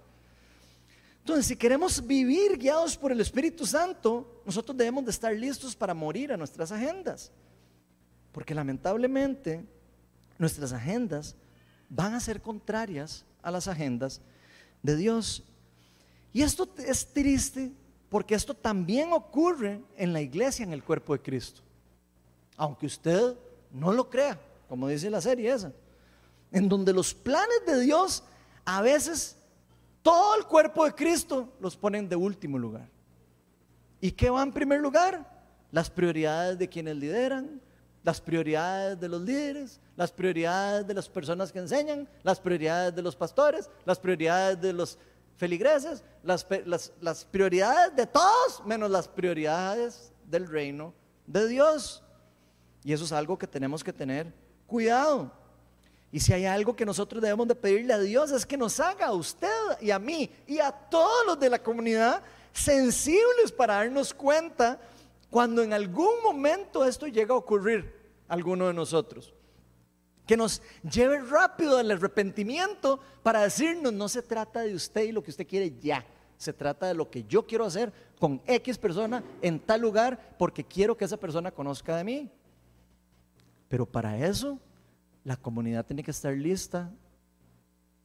Entonces, 1.18 1.44
si 1.44 1.54
queremos 1.54 2.06
vivir 2.06 2.56
guiados 2.56 2.96
por 2.96 3.12
el 3.12 3.20
Espíritu 3.20 3.66
Santo, 3.66 4.40
nosotros 4.46 4.74
debemos 4.74 5.04
de 5.04 5.10
estar 5.10 5.34
listos 5.34 5.76
para 5.76 5.92
morir 5.92 6.32
a 6.32 6.38
nuestras 6.38 6.72
agendas. 6.72 7.30
Porque 8.32 8.54
lamentablemente 8.54 9.66
nuestras 10.38 10.72
agendas 10.72 11.36
van 11.90 12.14
a 12.14 12.20
ser 12.20 12.40
contrarias 12.40 13.26
a 13.42 13.50
las 13.50 13.68
agendas 13.68 14.22
de 14.82 14.96
Dios. 14.96 15.44
Y 16.32 16.40
esto 16.40 16.66
es 16.78 17.12
triste 17.12 17.70
porque 18.12 18.34
esto 18.34 18.52
también 18.52 19.10
ocurre 19.14 19.80
en 19.96 20.12
la 20.12 20.20
iglesia, 20.20 20.64
en 20.64 20.74
el 20.74 20.84
cuerpo 20.84 21.14
de 21.14 21.22
Cristo. 21.22 21.62
Aunque 22.58 22.84
usted 22.84 23.34
no 23.70 23.90
lo 23.90 24.10
crea, 24.10 24.38
como 24.68 24.86
dice 24.86 25.08
la 25.08 25.22
serie 25.22 25.50
esa, 25.50 25.72
en 26.50 26.68
donde 26.68 26.92
los 26.92 27.14
planes 27.14 27.62
de 27.66 27.80
Dios 27.80 28.22
a 28.66 28.82
veces 28.82 29.38
todo 30.02 30.36
el 30.36 30.44
cuerpo 30.44 30.84
de 30.84 30.94
Cristo 30.94 31.54
los 31.58 31.74
ponen 31.74 32.06
de 32.06 32.14
último 32.14 32.58
lugar. 32.58 32.86
¿Y 33.98 34.12
qué 34.12 34.28
va 34.28 34.42
en 34.42 34.52
primer 34.52 34.82
lugar? 34.82 35.26
Las 35.70 35.88
prioridades 35.88 36.58
de 36.58 36.68
quienes 36.68 36.96
lideran, 36.96 37.62
las 38.04 38.20
prioridades 38.20 39.00
de 39.00 39.08
los 39.08 39.22
líderes, 39.22 39.80
las 39.96 40.12
prioridades 40.12 40.86
de 40.86 40.92
las 40.92 41.08
personas 41.08 41.50
que 41.50 41.60
enseñan, 41.60 42.06
las 42.24 42.38
prioridades 42.38 42.94
de 42.94 43.00
los 43.00 43.16
pastores, 43.16 43.70
las 43.86 43.98
prioridades 43.98 44.60
de 44.60 44.74
los 44.74 44.98
feligreses, 45.42 46.04
las, 46.22 47.24
prioridades 47.24 47.96
de 47.96 48.06
todos, 48.06 48.64
menos 48.64 48.88
las 48.88 49.08
prioridades 49.08 50.12
del 50.24 50.46
reino 50.46 50.94
de 51.26 51.48
Dios. 51.48 52.00
Y 52.84 52.92
eso 52.92 53.04
es 53.04 53.10
algo 53.10 53.36
que 53.36 53.48
tenemos 53.48 53.82
que 53.82 53.92
tener 53.92 54.32
cuidado. 54.68 55.32
Y 56.12 56.20
si 56.20 56.32
hay 56.32 56.44
algo 56.44 56.76
que 56.76 56.86
nosotros 56.86 57.20
debemos 57.20 57.48
de 57.48 57.56
pedirle 57.56 57.92
a 57.92 57.98
Dios 57.98 58.30
es 58.30 58.46
que 58.46 58.56
nos 58.56 58.78
haga 58.78 59.06
a 59.06 59.14
usted 59.14 59.48
y 59.80 59.90
a 59.90 59.98
mí 59.98 60.30
y 60.46 60.60
a 60.60 60.70
todos 60.70 61.26
los 61.26 61.40
de 61.40 61.50
la 61.50 61.60
comunidad 61.60 62.22
sensibles 62.52 63.50
para 63.50 63.74
darnos 63.74 64.14
cuenta 64.14 64.78
cuando 65.28 65.60
en 65.60 65.72
algún 65.72 66.22
momento 66.22 66.84
esto 66.84 67.08
llega 67.08 67.34
a 67.34 67.38
ocurrir 67.38 67.92
a 68.28 68.34
alguno 68.34 68.68
de 68.68 68.74
nosotros 68.74 69.34
que 70.32 70.36
nos 70.38 70.62
lleve 70.90 71.20
rápido 71.20 71.76
al 71.76 71.90
arrepentimiento 71.90 72.98
para 73.22 73.42
decirnos, 73.42 73.92
no 73.92 74.08
se 74.08 74.22
trata 74.22 74.62
de 74.62 74.74
usted 74.74 75.02
y 75.02 75.12
lo 75.12 75.22
que 75.22 75.30
usted 75.30 75.46
quiere 75.46 75.78
ya, 75.78 76.06
se 76.38 76.54
trata 76.54 76.86
de 76.86 76.94
lo 76.94 77.10
que 77.10 77.24
yo 77.24 77.46
quiero 77.46 77.66
hacer 77.66 77.92
con 78.18 78.40
X 78.46 78.78
persona 78.78 79.22
en 79.42 79.60
tal 79.60 79.82
lugar 79.82 80.34
porque 80.38 80.64
quiero 80.64 80.96
que 80.96 81.04
esa 81.04 81.18
persona 81.18 81.50
conozca 81.50 81.98
de 81.98 82.04
mí. 82.04 82.30
Pero 83.68 83.84
para 83.84 84.26
eso, 84.26 84.58
la 85.22 85.36
comunidad 85.36 85.84
tiene 85.84 86.02
que 86.02 86.12
estar 86.12 86.32
lista 86.32 86.90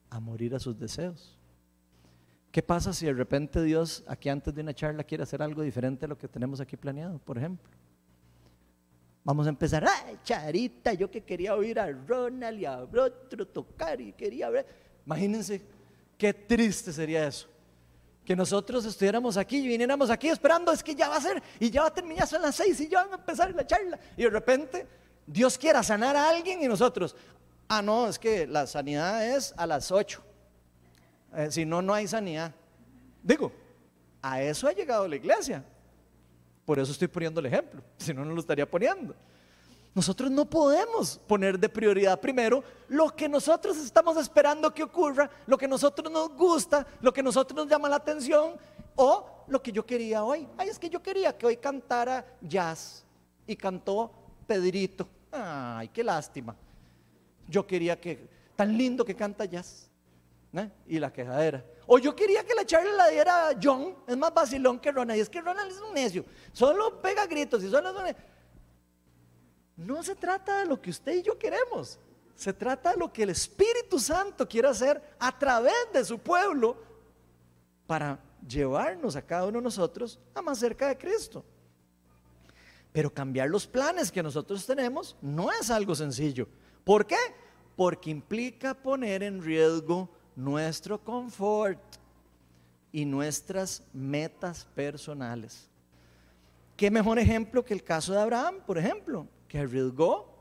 a 0.09 0.19
morir 0.19 0.53
a 0.53 0.59
sus 0.59 0.77
deseos. 0.77 1.39
¿Qué 2.51 2.61
pasa 2.61 2.91
si 2.91 3.05
de 3.05 3.13
repente 3.13 3.63
Dios 3.63 4.03
aquí 4.05 4.27
antes 4.27 4.53
de 4.53 4.59
una 4.59 4.73
charla 4.73 5.05
quiere 5.05 5.23
hacer 5.23 5.41
algo 5.41 5.61
diferente 5.61 6.03
a 6.03 6.09
lo 6.09 6.17
que 6.17 6.27
tenemos 6.27 6.59
aquí 6.59 6.75
planeado, 6.75 7.19
por 7.19 7.37
ejemplo? 7.37 7.71
Vamos 9.27 9.45
a 9.45 9.49
empezar, 9.49 9.85
ay, 9.85 10.19
Charita, 10.23 10.93
yo 10.93 11.11
que 11.11 11.19
quería 11.19 11.53
oír 11.53 11.77
a 11.81 11.91
Ronald 11.91 12.61
y 12.61 12.65
a 12.65 12.77
otro 12.77 13.45
tocar 13.45 13.99
y 13.99 14.13
quería 14.13 14.49
ver. 14.49 14.65
Imagínense 15.05 15.61
qué 16.17 16.33
triste 16.33 16.93
sería 16.93 17.27
eso. 17.27 17.45
Que 18.23 18.37
nosotros 18.37 18.85
estuviéramos 18.85 19.35
aquí 19.35 19.57
y 19.57 19.67
viniéramos 19.67 20.09
aquí 20.09 20.29
esperando, 20.29 20.71
es 20.71 20.81
que 20.81 20.95
ya 20.95 21.09
va 21.09 21.17
a 21.17 21.21
ser, 21.21 21.43
y 21.59 21.69
ya 21.69 21.81
va 21.81 21.87
a 21.89 21.93
terminar, 21.93 22.25
son 22.25 22.41
las 22.41 22.55
seis 22.55 22.79
y 22.79 22.87
ya 22.87 23.03
van 23.03 23.11
a 23.11 23.15
empezar 23.15 23.53
la 23.53 23.67
charla. 23.67 23.99
Y 24.15 24.23
de 24.23 24.29
repente 24.29 24.87
Dios 25.25 25.57
quiera 25.57 25.83
sanar 25.83 26.15
a 26.15 26.29
alguien 26.29 26.63
y 26.63 26.67
nosotros, 26.69 27.13
ah, 27.67 27.81
no, 27.81 28.07
es 28.07 28.17
que 28.17 28.47
la 28.47 28.65
sanidad 28.65 29.27
es 29.27 29.53
a 29.57 29.67
las 29.67 29.91
ocho. 29.91 30.23
Eh, 31.35 31.51
si 31.51 31.65
no, 31.65 31.81
no 31.81 31.93
hay 31.93 32.07
sanidad. 32.07 32.53
Digo, 33.21 33.51
a 34.21 34.41
eso 34.41 34.69
ha 34.69 34.71
llegado 34.71 35.05
la 35.05 35.17
iglesia. 35.17 35.65
Por 36.67 36.79
eso 36.79 36.91
estoy 36.91 37.07
poniendo 37.07 37.39
el 37.39 37.45
ejemplo, 37.45 37.81
si 37.97 38.13
no, 38.13 38.25
no 38.25 38.33
lo 38.33 38.41
estaría 38.41 38.69
poniendo. 38.69 39.15
Nosotros 39.95 40.29
no 40.29 40.43
podemos 40.43 41.17
poner 41.25 41.57
de 41.57 41.69
prioridad 41.69 42.19
primero 42.19 42.61
lo 42.89 43.09
que 43.15 43.29
nosotros 43.29 43.77
estamos 43.77 44.17
esperando 44.17 44.73
que 44.73 44.83
ocurra, 44.83 45.29
lo 45.45 45.57
que 45.57 45.65
nosotros 45.65 46.11
nos 46.11 46.35
gusta, 46.35 46.85
lo 46.99 47.13
que 47.13 47.23
nosotros 47.23 47.55
nos 47.55 47.69
llama 47.69 47.87
la 47.87 47.95
atención 47.95 48.57
o 48.97 49.45
lo 49.47 49.63
que 49.63 49.71
yo 49.71 49.85
quería 49.85 50.25
hoy. 50.25 50.45
Ay, 50.57 50.67
es 50.67 50.77
que 50.77 50.89
yo 50.89 51.01
quería 51.01 51.37
que 51.37 51.45
hoy 51.45 51.55
cantara 51.55 52.25
jazz 52.41 53.05
y 53.47 53.55
cantó 53.55 54.11
Pedrito. 54.45 55.07
Ay, 55.31 55.87
qué 55.87 56.03
lástima. 56.03 56.53
Yo 57.47 57.65
quería 57.65 57.97
que, 57.97 58.27
tan 58.57 58.77
lindo 58.77 59.05
que 59.05 59.15
canta 59.15 59.45
jazz. 59.45 59.89
¿eh? 60.51 60.69
Y 60.85 60.99
la 60.99 61.13
quejadera. 61.13 61.63
O 61.89 61.97
yo 61.97 62.13
quería 62.13 62.45
que 62.45 62.53
la 62.53 62.65
charla 62.65 62.91
la 62.91 63.07
diera 63.07 63.57
John, 63.61 63.95
es 64.05 64.17
más 64.17 64.33
vacilón 64.33 64.77
que 64.77 64.91
Ronald. 64.91 65.17
Y 65.17 65.21
es 65.21 65.29
que 65.29 65.41
Ronald 65.41 65.71
es 65.71 65.79
un 65.79 65.93
necio, 65.93 66.25
solo 66.51 67.01
pega 67.01 67.25
gritos 67.25 67.63
y 67.63 67.69
solo... 67.69 67.93
No 69.77 70.03
se 70.03 70.15
trata 70.15 70.59
de 70.59 70.65
lo 70.65 70.81
que 70.81 70.89
usted 70.89 71.15
y 71.15 71.21
yo 71.21 71.37
queremos, 71.37 71.97
se 72.35 72.51
trata 72.51 72.91
de 72.91 72.97
lo 72.97 73.13
que 73.13 73.23
el 73.23 73.29
Espíritu 73.29 73.99
Santo 73.99 74.47
quiere 74.47 74.67
hacer 74.67 75.01
a 75.17 75.37
través 75.37 75.73
de 75.93 76.03
su 76.03 76.19
pueblo 76.19 76.77
para 77.85 78.19
llevarnos 78.45 79.15
a 79.15 79.21
cada 79.21 79.45
uno 79.45 79.59
de 79.59 79.63
nosotros 79.63 80.19
a 80.33 80.41
más 80.41 80.59
cerca 80.59 80.87
de 80.87 80.97
Cristo. 80.97 81.45
Pero 82.91 83.13
cambiar 83.13 83.49
los 83.49 83.65
planes 83.65 84.11
que 84.11 84.23
nosotros 84.23 84.65
tenemos 84.65 85.15
no 85.21 85.51
es 85.51 85.69
algo 85.69 85.95
sencillo. 85.95 86.47
¿Por 86.83 87.05
qué? 87.05 87.17
Porque 87.75 88.09
implica 88.09 88.73
poner 88.73 89.23
en 89.23 89.41
riesgo 89.41 90.09
nuestro 90.37 91.03
confort 91.03 91.81
y 92.91 93.03
nuestras 93.05 93.83
metas 93.91 94.65
personales. 94.75 95.67
¿Qué 96.77 96.91
mejor 96.91 97.17
ejemplo 97.17 97.65
que 97.65 97.73
el 97.73 97.83
caso 97.83 98.13
de 98.13 98.21
Abraham, 98.21 98.61
por 98.65 98.77
ejemplo, 98.77 99.27
que 99.47 99.57
arriesgó 99.57 100.31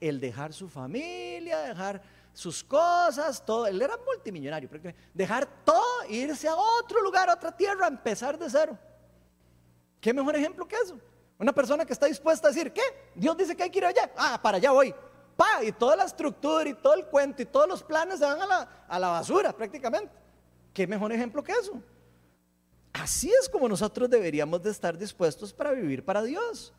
el 0.00 0.18
dejar 0.18 0.52
su 0.52 0.68
familia, 0.68 1.60
dejar 1.60 2.02
sus 2.32 2.64
cosas, 2.64 3.44
todo. 3.46 3.68
Él 3.68 3.80
era 3.80 3.96
multimillonario, 4.04 4.68
dejar 5.14 5.46
todo 5.64 6.02
e 6.08 6.16
irse 6.16 6.48
a 6.48 6.56
otro 6.56 7.00
lugar, 7.00 7.30
a 7.30 7.34
otra 7.34 7.56
tierra, 7.56 7.86
empezar 7.86 8.36
de 8.36 8.50
cero. 8.50 8.76
¿Qué 10.00 10.12
mejor 10.12 10.34
ejemplo 10.34 10.66
que 10.66 10.74
eso? 10.74 10.98
Una 11.38 11.52
persona 11.52 11.84
que 11.84 11.92
está 11.92 12.06
dispuesta 12.06 12.48
a 12.48 12.50
decir, 12.50 12.72
¿qué? 12.72 12.82
Dios 13.14 13.36
dice 13.36 13.54
que 13.54 13.62
hay 13.62 13.70
que 13.70 13.78
ir 13.78 13.84
allá. 13.84 14.10
Ah, 14.16 14.40
para 14.42 14.56
allá 14.56 14.72
voy 14.72 14.92
pa, 15.36 15.62
y 15.62 15.72
toda 15.72 15.96
la 15.96 16.04
estructura 16.04 16.68
y 16.68 16.74
todo 16.74 16.94
el 16.94 17.06
cuento 17.06 17.42
y 17.42 17.46
todos 17.46 17.68
los 17.68 17.82
planes 17.82 18.18
se 18.18 18.24
van 18.24 18.40
a 18.40 18.46
la, 18.46 18.86
a 18.88 18.98
la 18.98 19.08
basura 19.08 19.52
prácticamente. 19.52 20.12
¿Qué 20.72 20.86
mejor 20.86 21.12
ejemplo 21.12 21.42
que 21.42 21.52
eso? 21.52 21.80
Así 22.92 23.30
es 23.30 23.48
como 23.48 23.68
nosotros 23.68 24.08
deberíamos 24.08 24.62
de 24.62 24.70
estar 24.70 24.96
dispuestos 24.96 25.52
para 25.52 25.72
vivir 25.72 26.04
para 26.04 26.22
Dios. 26.22 26.72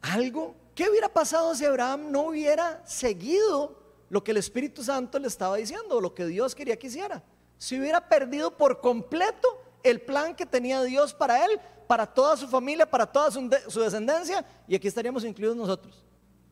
Algo, 0.00 0.54
¿qué 0.74 0.88
hubiera 0.88 1.08
pasado 1.08 1.54
si 1.54 1.64
Abraham 1.64 2.10
no 2.10 2.22
hubiera 2.28 2.84
seguido 2.86 3.78
lo 4.08 4.24
que 4.24 4.30
el 4.30 4.38
Espíritu 4.38 4.82
Santo 4.82 5.18
le 5.18 5.28
estaba 5.28 5.56
diciendo, 5.56 5.96
o 5.96 6.00
lo 6.00 6.14
que 6.14 6.26
Dios 6.26 6.54
quería 6.54 6.78
que 6.78 6.86
hiciera? 6.86 7.22
Si 7.58 7.78
hubiera 7.78 8.08
perdido 8.08 8.56
por 8.56 8.80
completo 8.80 9.60
el 9.82 10.00
plan 10.00 10.34
que 10.34 10.46
tenía 10.46 10.82
Dios 10.82 11.14
para 11.14 11.44
él, 11.44 11.60
para 11.86 12.06
toda 12.06 12.36
su 12.36 12.46
familia, 12.48 12.88
para 12.88 13.06
toda 13.06 13.30
su, 13.30 13.80
descendencia, 13.80 14.44
y 14.68 14.74
aquí 14.74 14.88
estaríamos 14.88 15.24
incluidos 15.24 15.56
nosotros. 15.56 16.04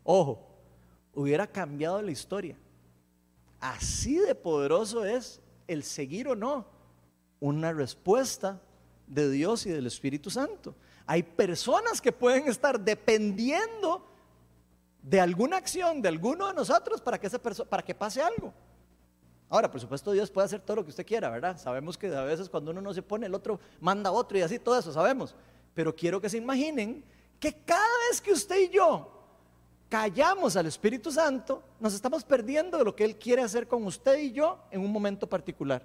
Ojo, 0.03 0.47
hubiera 1.14 1.47
cambiado 1.47 2.03
la 2.03 2.11
historia. 2.11 2.57
Así 3.61 4.16
de 4.16 4.35
poderoso 4.35 5.05
es 5.05 5.41
el 5.66 5.83
seguir 5.83 6.29
o 6.29 6.35
no 6.35 6.66
una 7.41 7.72
respuesta 7.72 8.61
de 9.07 9.31
Dios 9.31 9.66
y 9.66 9.70
del 9.70 9.87
Espíritu 9.87 10.31
Santo. 10.31 10.74
Hay 11.07 11.22
personas 11.22 12.01
que 12.01 12.12
pueden 12.12 12.49
estar 12.49 12.79
dependiendo 12.79 14.05
de 15.03 15.20
alguna 15.20 15.57
acción 15.57 16.03
de 16.03 16.09
alguno 16.09 16.49
de 16.49 16.55
nosotros 16.55 17.01
para 17.01 17.18
que, 17.18 17.31
para 17.31 17.83
que 17.83 17.95
pase 17.95 18.20
algo. 18.20 18.53
Ahora, 19.51 19.70
por 19.70 19.80
supuesto, 19.80 20.12
Dios 20.12 20.30
puede 20.30 20.44
hacer 20.44 20.61
todo 20.61 20.76
lo 20.76 20.84
que 20.84 20.90
usted 20.90 21.07
quiera, 21.07 21.30
¿verdad? 21.30 21.59
Sabemos 21.59 21.96
que 21.96 22.14
a 22.14 22.22
veces 22.22 22.49
cuando 22.49 22.70
uno 22.70 22.82
no 22.82 22.92
se 22.92 23.03
pone, 23.03 23.26
el 23.26 23.34
otro 23.34 23.59
manda 23.80 24.12
otro 24.12 24.36
y 24.36 24.42
así, 24.42 24.59
todo 24.59 24.78
eso 24.78 24.92
sabemos. 24.92 25.34
Pero 25.74 25.94
quiero 25.94 26.20
que 26.20 26.28
se 26.28 26.36
imaginen 26.36 27.03
que 27.40 27.53
cada 27.64 27.88
vez 28.09 28.20
que 28.20 28.32
usted 28.32 28.59
y 28.59 28.68
yo 28.68 29.14
callamos 29.88 30.55
al 30.57 30.66
Espíritu 30.66 31.11
Santo, 31.11 31.62
nos 31.80 31.94
estamos 31.94 32.24
perdiendo 32.24 32.76
de 32.76 32.84
lo 32.84 32.94
que 32.94 33.05
Él 33.05 33.16
quiere 33.16 33.42
hacer 33.42 33.66
con 33.66 33.84
usted 33.86 34.18
y 34.18 34.32
yo 34.32 34.59
en 34.70 34.82
un 34.82 34.92
momento 34.92 35.26
particular. 35.26 35.82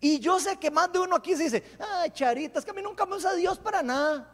Y 0.00 0.18
yo 0.18 0.40
sé 0.40 0.58
que 0.58 0.70
más 0.70 0.92
de 0.92 0.98
uno 0.98 1.14
aquí 1.16 1.36
se 1.36 1.44
dice, 1.44 1.62
ay, 1.78 2.10
Charita, 2.10 2.58
es 2.58 2.64
que 2.64 2.72
a 2.72 2.74
mí 2.74 2.82
nunca 2.82 3.06
me 3.06 3.14
usa 3.14 3.34
Dios 3.34 3.58
para 3.58 3.82
nada. 3.82 4.32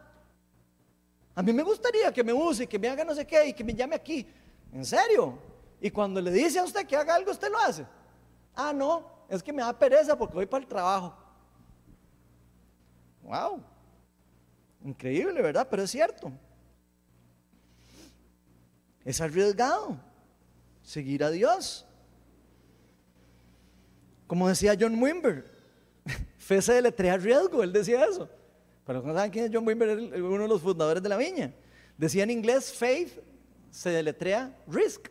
A 1.34 1.42
mí 1.42 1.52
me 1.52 1.62
gustaría 1.62 2.12
que 2.12 2.24
me 2.24 2.32
use, 2.32 2.66
que 2.66 2.78
me 2.78 2.88
haga 2.88 3.04
no 3.04 3.14
sé 3.14 3.26
qué 3.26 3.48
y 3.48 3.52
que 3.52 3.64
me 3.64 3.74
llame 3.74 3.94
aquí. 3.94 4.26
¿En 4.72 4.84
serio? 4.84 5.38
Y 5.80 5.90
cuando 5.90 6.20
le 6.20 6.30
dice 6.30 6.58
a 6.58 6.64
usted 6.64 6.86
que 6.86 6.96
haga 6.96 7.14
algo, 7.14 7.30
usted 7.30 7.50
lo 7.50 7.58
hace. 7.58 7.86
Ah, 8.54 8.72
no, 8.72 9.06
es 9.28 9.42
que 9.42 9.52
me 9.52 9.62
da 9.62 9.78
pereza 9.78 10.16
porque 10.16 10.34
voy 10.34 10.46
para 10.46 10.62
el 10.62 10.68
trabajo. 10.68 11.16
Wow. 13.22 13.62
Increíble, 14.84 15.40
¿verdad? 15.40 15.66
Pero 15.70 15.82
es 15.82 15.90
cierto. 15.90 16.32
Es 19.04 19.20
arriesgado 19.20 19.98
seguir 20.82 21.24
a 21.24 21.30
Dios. 21.30 21.86
Como 24.26 24.48
decía 24.48 24.76
John 24.78 25.00
Wimber, 25.00 25.44
fe 26.38 26.62
se 26.62 26.74
deletrea 26.74 27.16
riesgo, 27.16 27.62
él 27.62 27.72
decía 27.72 28.04
eso. 28.04 28.28
Pero 28.84 29.02
no 29.02 29.14
saben 29.14 29.30
quién 29.30 29.44
es 29.44 29.50
John 29.52 29.66
Wimber, 29.66 29.96
uno 30.22 30.42
de 30.42 30.48
los 30.48 30.60
fundadores 30.60 31.02
de 31.02 31.08
la 31.08 31.16
viña. 31.16 31.52
Decía 31.96 32.24
en 32.24 32.30
inglés, 32.30 32.72
faith 32.72 33.20
se 33.70 33.90
deletrea 33.90 34.56
risk. 34.66 35.08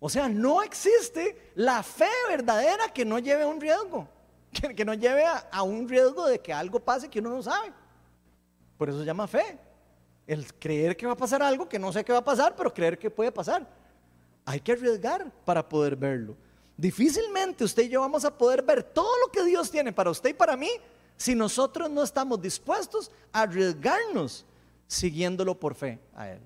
O 0.00 0.08
sea, 0.08 0.28
no 0.28 0.62
existe 0.62 1.52
la 1.54 1.82
fe 1.82 2.08
verdadera 2.26 2.88
que 2.88 3.04
no 3.04 3.18
lleve 3.18 3.42
a 3.42 3.46
un 3.46 3.60
riesgo, 3.60 4.08
que, 4.76 4.84
no 4.84 4.94
lleve 4.94 5.24
a, 5.26 5.62
un 5.62 5.86
riesgo 5.86 6.26
de 6.26 6.40
que 6.40 6.52
algo 6.52 6.80
pase 6.80 7.08
que 7.08 7.20
uno 7.20 7.28
no 7.28 7.42
sabe. 7.42 7.70
Por 8.78 8.88
eso 8.88 8.98
se 8.98 9.04
llama 9.04 9.28
fe. 9.28 9.58
El 10.26 10.52
creer 10.54 10.96
que 10.96 11.06
va 11.06 11.12
a 11.12 11.16
pasar 11.16 11.42
algo 11.42 11.68
que 11.68 11.78
no 11.78 11.92
sé 11.92 12.02
qué 12.02 12.12
va 12.12 12.20
a 12.20 12.24
pasar, 12.24 12.56
pero 12.56 12.72
creer 12.72 12.98
que 12.98 13.10
puede 13.10 13.30
pasar. 13.30 13.68
Hay 14.46 14.58
que 14.60 14.72
arriesgar 14.72 15.30
para 15.44 15.68
poder 15.68 15.94
verlo. 15.96 16.34
Difícilmente 16.78 17.62
usted 17.62 17.82
y 17.82 17.88
yo 17.90 18.00
vamos 18.00 18.24
a 18.24 18.36
poder 18.36 18.62
ver 18.62 18.82
todo 18.82 19.12
lo 19.26 19.30
que 19.30 19.44
Dios 19.44 19.70
tiene 19.70 19.92
para 19.92 20.10
usted 20.10 20.30
y 20.30 20.34
para 20.34 20.56
mí 20.56 20.70
si 21.14 21.34
nosotros 21.34 21.90
no 21.90 22.02
estamos 22.02 22.40
dispuestos 22.40 23.10
a 23.32 23.42
arriesgarnos 23.42 24.46
siguiéndolo 24.86 25.60
por 25.60 25.74
fe 25.74 26.00
a 26.14 26.30
Él. 26.30 26.40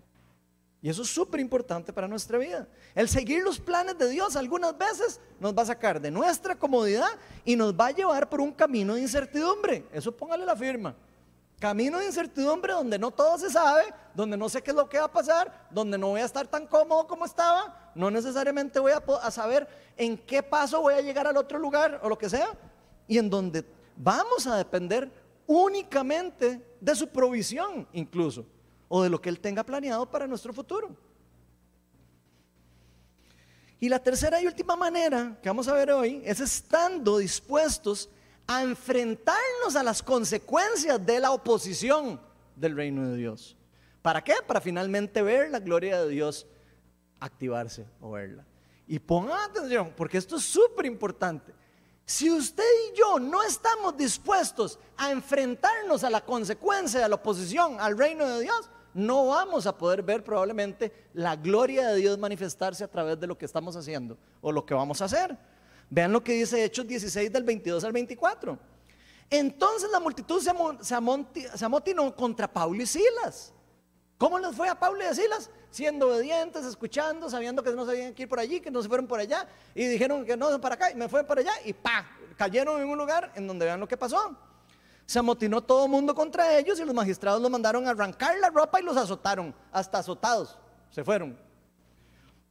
Y 0.85 0.91
eso 0.91 1.01
es 1.01 1.09
súper 1.09 1.41
importante 1.41 1.95
para 1.95 2.07
nuestra 2.07 2.37
vida. 2.37 2.69
El 2.95 3.09
seguir 3.09 3.43
los 3.43 3.59
planes 3.59 3.97
de 3.97 4.07
Dios 4.11 4.37
algunas 4.37 4.77
veces 4.77 5.19
nos 5.41 5.57
va 5.57 5.63
a 5.63 5.65
sacar 5.65 5.99
de 5.99 6.11
nuestra 6.11 6.57
comodidad 6.57 7.09
y 7.43 7.57
nos 7.57 7.73
va 7.73 7.87
a 7.87 7.91
llevar 7.93 8.29
por 8.29 8.43
un 8.43 8.53
camino 8.53 8.95
de 8.95 9.01
incertidumbre. 9.01 9.87
Eso 9.91 10.15
póngale 10.15 10.45
la 10.45 10.55
firma. 10.55 10.95
Camino 11.59 12.01
de 12.01 12.05
incertidumbre 12.05 12.75
donde 12.75 12.99
no 12.99 13.11
todo 13.11 13.39
se 13.39 13.49
sabe, 13.49 13.95
donde 14.15 14.37
no 14.37 14.47
sé 14.51 14.61
qué 14.61 14.73
es 14.73 14.77
lo 14.77 14.87
que 14.87 14.99
va 14.99 15.07
a 15.07 15.11
pasar, 15.11 15.69
donde 15.71 15.97
no 15.97 16.09
voy 16.09 16.21
a 16.21 16.27
estar 16.27 16.47
tan 16.47 16.67
cómodo 16.67 17.07
como 17.07 17.25
estaba, 17.25 17.91
no 17.95 18.11
necesariamente 18.11 18.79
voy 18.79 18.93
a, 18.93 19.03
a 19.23 19.31
saber 19.31 19.67
en 19.97 20.19
qué 20.19 20.43
paso 20.43 20.83
voy 20.83 20.93
a 20.93 21.01
llegar 21.01 21.27
al 21.27 21.39
otro 21.39 21.59
lugar 21.59 21.99
o 22.03 22.11
lo 22.11 22.19
que 22.19 22.29
sea, 22.29 22.51
y 23.09 23.17
en 23.17 23.31
donde 23.31 23.65
vamos 23.97 24.47
a 24.47 24.59
depender 24.59 25.11
únicamente 25.47 26.77
de 26.79 26.95
su 26.95 27.09
provisión 27.09 27.89
incluso 27.95 28.45
o 28.97 29.03
de 29.03 29.11
lo 29.11 29.21
que 29.21 29.29
Él 29.29 29.41
tenga 29.41 29.65
planeado 29.65 30.09
para 30.09 30.25
nuestro 30.25 30.53
futuro. 30.53 30.97
Y 33.81 33.89
la 33.89 33.99
tercera 33.99 34.41
y 34.41 34.47
última 34.47 34.77
manera 34.77 35.37
que 35.43 35.49
vamos 35.49 35.67
a 35.67 35.73
ver 35.73 35.91
hoy 35.91 36.23
es 36.25 36.39
estando 36.39 37.19
dispuestos 37.19 38.09
a 38.47 38.63
enfrentarnos 38.63 39.75
a 39.75 39.83
las 39.83 40.01
consecuencias 40.01 41.05
de 41.05 41.19
la 41.19 41.33
oposición 41.33 42.21
del 42.55 42.77
reino 42.77 43.09
de 43.09 43.17
Dios. 43.17 43.57
¿Para 44.01 44.23
qué? 44.23 44.35
Para 44.47 44.61
finalmente 44.61 45.23
ver 45.23 45.51
la 45.51 45.59
gloria 45.59 46.01
de 46.01 46.11
Dios 46.11 46.47
activarse 47.19 47.89
o 48.01 48.13
verla. 48.13 48.47
Y 48.87 49.01
pongan 49.01 49.41
atención, 49.51 49.93
porque 49.97 50.19
esto 50.19 50.37
es 50.37 50.45
súper 50.45 50.87
importante. 50.87 51.53
Si 52.07 52.31
usted 52.31 52.63
y 52.63 52.97
yo 52.97 53.19
no 53.19 53.43
estamos 53.43 53.97
dispuestos 53.97 54.79
a 54.97 55.11
enfrentarnos 55.11 56.05
a 56.05 56.11
la 56.11 56.25
consecuencia 56.25 57.01
de 57.01 57.09
la 57.09 57.17
oposición 57.17 57.81
al 57.81 57.99
reino 57.99 58.25
de 58.29 58.43
Dios, 58.43 58.71
no 58.95 59.27
vamos 59.27 59.67
a 59.67 59.77
poder 59.77 60.03
ver 60.03 60.23
probablemente 60.23 60.93
la 61.13 61.37
gloria 61.37 61.89
de 61.89 61.97
Dios 61.97 62.17
manifestarse 62.17 62.85
a 62.85 62.89
través 62.89 63.19
de 63.19 63.27
lo 63.27 63.37
que 63.37 63.45
estamos 63.45 63.77
haciendo 63.77 64.17
o 64.41 64.53
lo 64.53 64.65
que 64.65 64.73
vamos 64.73 65.03
a 65.03 65.07
hacer. 65.07 65.37
Vean 65.91 66.13
lo 66.13 66.23
que 66.23 66.33
dice 66.33 66.65
Hechos 66.65 66.87
16 66.87 67.33
del 67.33 67.43
22 67.43 67.85
al 67.85 67.93
24. 67.93 68.59
Entonces 69.31 69.91
la 69.91 70.01
multitud 70.01 70.41
se, 70.41 71.65
amotinó 71.65 72.15
contra 72.15 72.53
Pablo 72.53 72.83
y 72.83 72.87
Silas. 72.87 73.53
¿Cómo 74.17 74.39
les 74.39 74.55
fue 74.55 74.69
a 74.69 74.79
Pablo 74.79 75.03
y 75.03 75.07
a 75.07 75.15
Silas? 75.15 75.51
Siendo 75.71 76.09
obedientes, 76.09 76.65
escuchando, 76.65 77.29
sabiendo 77.29 77.63
que 77.63 77.73
no 77.73 77.85
sabían 77.85 78.15
que 78.15 78.23
ir 78.23 78.29
por 78.29 78.39
allí, 78.39 78.61
que 78.61 78.71
no 78.71 78.81
se 78.81 78.89
fueron 78.89 79.09
por 79.09 79.19
allá, 79.19 79.49
y 79.75 79.87
dijeron 79.87 80.25
que 80.25 80.37
no, 80.37 80.61
para 80.61 80.77
acá, 80.77 80.93
y 80.93 80.95
me 80.95 81.09
fue 81.09 81.25
para 81.25 81.41
allá, 81.41 81.53
y 81.65 81.73
pa, 81.73 82.07
cayeron 82.37 82.81
en 82.81 82.89
un 82.89 82.97
lugar 82.97 83.33
en 83.35 83.47
donde 83.49 83.65
vean 83.65 83.81
lo 83.81 83.89
que 83.89 83.97
pasó. 83.97 84.37
Se 85.07 85.19
amotinó 85.19 85.63
todo 85.63 85.85
el 85.85 85.91
mundo 85.91 86.15
contra 86.15 86.57
ellos 86.57 86.81
y 86.81 86.85
los 86.85 86.95
magistrados 86.95 87.41
los 87.41 87.51
mandaron 87.51 87.87
a 87.87 87.91
arrancar 87.91 88.39
la 88.39 88.51
ropa 88.51 88.81
y 88.81 88.85
los 88.85 88.97
azotaron, 88.97 89.55
hasta 89.71 89.99
azotados. 89.99 90.59
Se 90.91 91.05
fueron. 91.05 91.39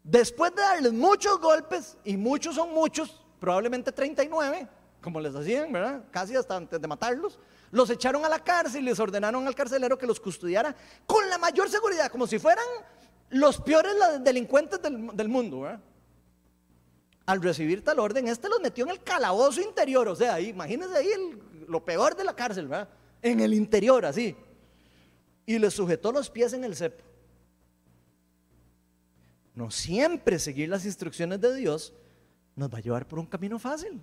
Después 0.04 0.54
de 0.54 0.62
darles 0.62 0.94
muchos 0.94 1.40
golpes, 1.40 1.98
y 2.04 2.18
muchos 2.18 2.56
son 2.56 2.74
muchos, 2.74 3.24
probablemente 3.40 3.92
39, 3.92 4.68
como 5.02 5.20
les 5.20 5.34
hacían, 5.34 5.72
¿verdad? 5.72 6.04
Casi 6.12 6.36
hasta 6.36 6.56
antes 6.58 6.80
de 6.80 6.88
matarlos, 6.88 7.40
los 7.72 7.90
echaron 7.90 8.26
a 8.26 8.30
la 8.30 8.40
cárcel 8.40 8.82
y 8.82 8.86
les 8.86 9.00
ordenaron 9.00 9.48
al 9.48 9.56
carcelero 9.56 9.98
que 9.98 10.06
los 10.06 10.20
custodiara 10.20 10.76
con 11.08 11.30
la 11.30 11.38
mayor 11.38 11.70
seguridad, 11.70 12.12
como 12.12 12.28
si 12.28 12.38
fueran 12.38 12.66
los 13.30 13.60
peores 13.62 13.96
delincuentes 14.22 14.82
del, 14.82 15.30
mundo. 15.30 15.68
Al 17.26 17.42
recibir 17.42 17.84
tal 17.84 18.00
orden, 18.00 18.28
este 18.28 18.50
los 18.50 18.60
metió 18.60 18.84
en 18.84 18.92
el 18.92 19.02
calabozo 19.02 19.62
interior, 19.62 20.08
o 20.08 20.16
sea, 20.16 20.40
imagínense 20.40 20.98
ahí 20.98 21.08
el, 21.08 21.40
lo 21.68 21.84
peor 21.84 22.16
de 22.16 22.24
la 22.24 22.36
cárcel, 22.36 22.68
¿verdad? 22.68 22.90
En 23.22 23.40
el 23.40 23.54
interior, 23.54 24.06
así. 24.06 24.36
Y 25.46 25.60
le 25.60 25.70
sujetó 25.72 26.12
los 26.12 26.30
pies 26.30 26.54
en 26.54 26.64
el 26.64 26.76
cepo. 26.76 27.04
No 29.56 29.70
siempre 29.70 30.40
seguir 30.40 30.70
las 30.70 30.86
instrucciones 30.86 31.40
de 31.40 31.56
Dios 31.56 31.94
nos 32.56 32.74
va 32.74 32.78
a 32.80 32.82
llevar 32.82 33.08
por 33.08 33.20
un 33.20 33.26
camino 33.26 33.60
fácil. 33.60 34.02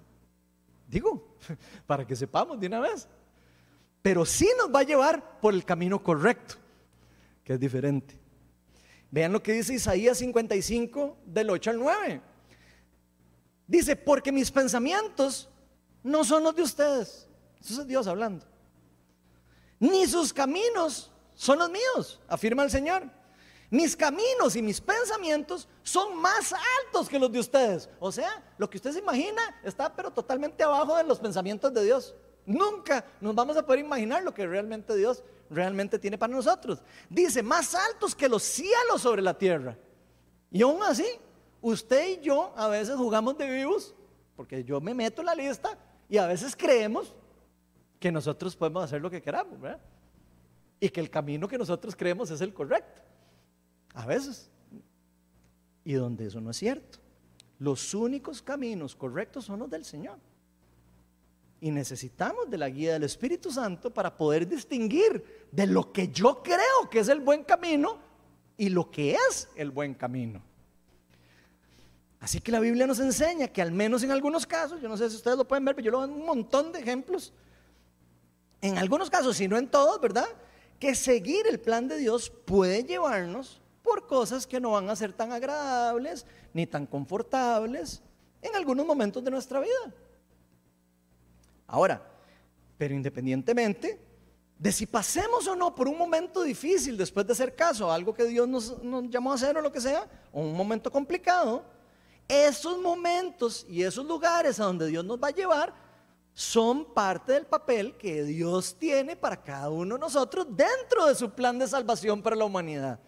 Digo, 0.89 1.37
para 1.87 2.07
que 2.07 2.17
sepamos 2.17 2.59
de 2.61 2.67
una 2.67 2.81
vez. 2.81 3.09
Pero 4.03 4.25
sí 4.25 4.49
nos 4.59 4.75
va 4.75 4.81
a 4.81 4.85
llevar 4.85 5.41
por 5.41 5.55
el 5.55 5.65
camino 5.65 6.03
correcto, 6.03 6.55
que 7.45 7.55
es 7.55 7.61
diferente. 7.61 8.19
Vean 9.11 9.33
lo 9.33 9.43
que 9.43 9.53
dice 9.53 9.75
Isaías 9.75 10.19
55 10.19 11.19
del 11.27 11.51
8 11.51 11.71
al 11.71 11.79
9. 11.79 12.21
Dice, 13.67 13.97
porque 13.97 14.33
mis 14.33 14.51
pensamientos 14.51 15.49
no 16.03 16.25
son 16.25 16.43
los 16.43 16.57
de 16.57 16.63
ustedes, 16.63 17.29
eso 17.63 17.83
es 17.83 17.87
Dios 17.87 18.07
hablando. 18.07 18.47
Ni 19.79 20.07
sus 20.07 20.33
caminos 20.33 21.11
son 21.35 21.59
los 21.59 21.71
míos, 21.71 22.21
afirma 22.29 22.63
el 22.63 22.71
Señor. 22.71 23.05
Mis 23.71 23.97
caminos 23.97 24.57
y 24.57 24.63
mis 24.63 24.81
pensamientos 24.81 25.69
son 25.83 26.21
más 26.21 26.53
altos 26.53 27.09
que 27.09 27.19
los 27.19 27.31
de 27.31 27.39
ustedes. 27.39 27.89
O 28.01 28.11
sea, 28.11 28.43
lo 28.59 28.69
que 28.69 28.79
usted 28.79 28.93
se 28.93 28.99
imagina 28.99 29.41
está 29.63 29.95
pero 29.95 30.11
totalmente 30.11 30.65
abajo 30.65 30.97
de 30.97 31.05
los 31.05 31.21
pensamientos 31.21 31.73
de 31.73 31.85
Dios. 31.85 32.15
Nunca 32.45 33.05
nos 33.21 33.35
vamos 33.35 33.57
a 33.57 33.65
poder 33.65 33.81
imaginar 33.81 34.25
lo 34.25 34.35
que 34.35 34.47
realmente 34.47 34.97
Dios 34.97 35.23
realmente 35.49 35.99
tiene 35.99 36.19
para 36.19 36.33
nosotros. 36.33 36.83
Dice, 37.09 37.43
más 37.43 37.75
altos 37.75 38.15
que 38.15 38.29
los 38.29 38.43
cielos 38.43 39.03
sobre 39.03 39.23
la 39.23 39.39
tierra. 39.39 39.79
Y 40.51 40.63
aún 40.63 40.83
así, 40.83 41.07
usted 41.61 42.09
y 42.09 42.21
yo 42.21 42.53
a 42.57 42.67
veces 42.67 42.97
jugamos 42.97 43.39
de 43.39 43.49
vivos, 43.49 43.95
porque 44.35 44.65
yo 44.65 44.81
me 44.81 44.95
meto 44.95 45.23
en 45.23 45.27
la 45.27 45.35
lista 45.35 45.79
y 46.09 46.19
a 46.19 46.27
veces 46.27 46.57
creemos 46.57 47.15
que 48.01 48.11
nosotros 48.11 48.57
podemos 48.57 48.83
hacer 48.83 49.01
lo 49.01 49.11
que 49.11 49.23
queramos, 49.23 49.61
¿verdad? 49.61 49.81
Y 50.81 50.89
que 50.89 51.01
el 51.01 51.11
camino 51.11 51.47
que 51.47 51.59
nosotros 51.59 51.95
creemos 51.95 52.31
es 52.31 52.41
el 52.41 52.53
correcto. 52.53 53.03
A 53.95 54.07
veces. 54.07 54.51
Y 55.85 55.93
donde 55.93 56.27
eso 56.27 56.41
no 56.41 56.51
es 56.51 56.57
cierto. 56.57 56.99
Los 57.59 57.93
únicos 57.93 58.41
caminos 58.41 58.97
correctos 58.97 59.45
son 59.45 59.61
los 59.61 59.71
del 59.71 59.85
Señor. 59.85 60.19
Y 61.61 61.71
necesitamos 61.71 62.49
de 62.49 62.57
la 62.57 62.71
guía 62.71 62.95
del 62.95 63.03
Espíritu 63.03 63.53
Santo 63.53 63.93
para 63.93 64.17
poder 64.17 64.49
distinguir 64.49 65.47
de 65.53 65.67
lo 65.67 65.93
que 65.93 66.09
yo 66.09 66.43
creo 66.43 66.89
que 66.91 67.01
es 67.01 67.09
el 67.09 67.21
buen 67.21 67.45
camino 67.45 67.99
y 68.57 68.71
lo 68.71 68.91
que 68.91 69.13
es 69.13 69.51
el 69.57 69.71
buen 69.71 69.93
camino. 69.93 70.43
Así 72.19 72.41
que 72.41 72.51
la 72.53 72.61
Biblia 72.61 72.87
nos 72.87 73.01
enseña 73.01 73.49
que 73.49 73.61
al 73.61 73.73
menos 73.73 74.03
en 74.03 74.11
algunos 74.11 74.47
casos, 74.47 74.81
yo 74.81 74.89
no 74.89 74.97
sé 74.97 75.11
si 75.11 75.17
ustedes 75.17 75.37
lo 75.37 75.47
pueden 75.47 75.65
ver, 75.67 75.75
pero 75.75 75.85
yo 75.87 75.91
lo 75.91 75.99
veo 75.99 76.09
en 76.09 76.15
un 76.15 76.27
montón 76.27 76.73
de 76.73 76.81
ejemplos, 76.81 77.33
en 78.61 78.79
algunos 78.79 79.11
casos, 79.11 79.37
si 79.37 79.49
no 79.49 79.57
en 79.57 79.69
todos, 79.69 80.01
¿verdad? 80.01 80.29
Que 80.79 80.95
seguir 80.95 81.47
el 81.47 81.61
plan 81.61 81.89
de 81.89 81.97
Dios 81.97 82.31
puede 82.31 82.85
llevarnos 82.85 83.61
por 83.83 84.07
cosas 84.07 84.47
que 84.47 84.61
no 84.61 84.73
van 84.73 84.91
a 84.91 84.97
ser 84.97 85.13
tan 85.13 85.33
agradables 85.33 86.27
ni 86.53 86.67
tan 86.67 86.87
confortables 86.87 88.03
en 88.43 88.55
algunos 88.55 88.87
momentos 88.87 89.25
de 89.25 89.31
nuestra 89.31 89.61
vida. 89.61 89.95
Ahora, 91.67 92.07
pero 92.77 92.95
independientemente 92.95 94.01
de 94.59 94.73
si 94.73 94.85
pasemos 94.85 95.47
o 95.47 95.57
no 95.57 95.75
por 95.75 95.89
un 95.89 95.97
momento 95.97 96.43
difícil 96.43 96.97
después 96.97 97.27
de 97.27 97.33
hacer 97.33 97.55
caso 97.55 97.91
a 97.91 97.95
algo 97.95 98.13
que 98.13 98.25
Dios 98.25 98.47
nos, 98.47 98.83
nos 98.83 99.09
llamó 99.09 99.33
a 99.33 99.37
hacer 99.37 99.57
o 99.57 99.63
lo 99.63 99.73
que 99.73 99.81
sea, 99.81 100.07
o 100.33 100.43
un 100.43 100.55
momento 100.55 100.91
complicado, 100.93 101.65
esos 102.29 102.79
momentos 102.79 103.65
y 103.69 103.83
esos 103.83 104.05
lugares 104.05 104.61
a 104.61 104.65
donde 104.65 104.87
Dios 104.87 105.05
nos 105.05 105.19
va 105.19 105.29
a 105.29 105.33
llevar 105.33 105.73
son 106.41 106.87
parte 106.87 107.35
del 107.35 107.45
papel 107.45 107.99
que 107.99 108.25
Dios 108.25 108.75
tiene 108.79 109.15
para 109.15 109.43
cada 109.43 109.69
uno 109.69 109.97
de 109.97 110.01
nosotros 110.01 110.47
dentro 110.49 111.05
de 111.05 111.15
su 111.15 111.29
plan 111.29 111.59
de 111.59 111.69
salvación 111.69 112.23
para 112.23 112.35
la 112.35 112.47
humanidad. 112.47 112.99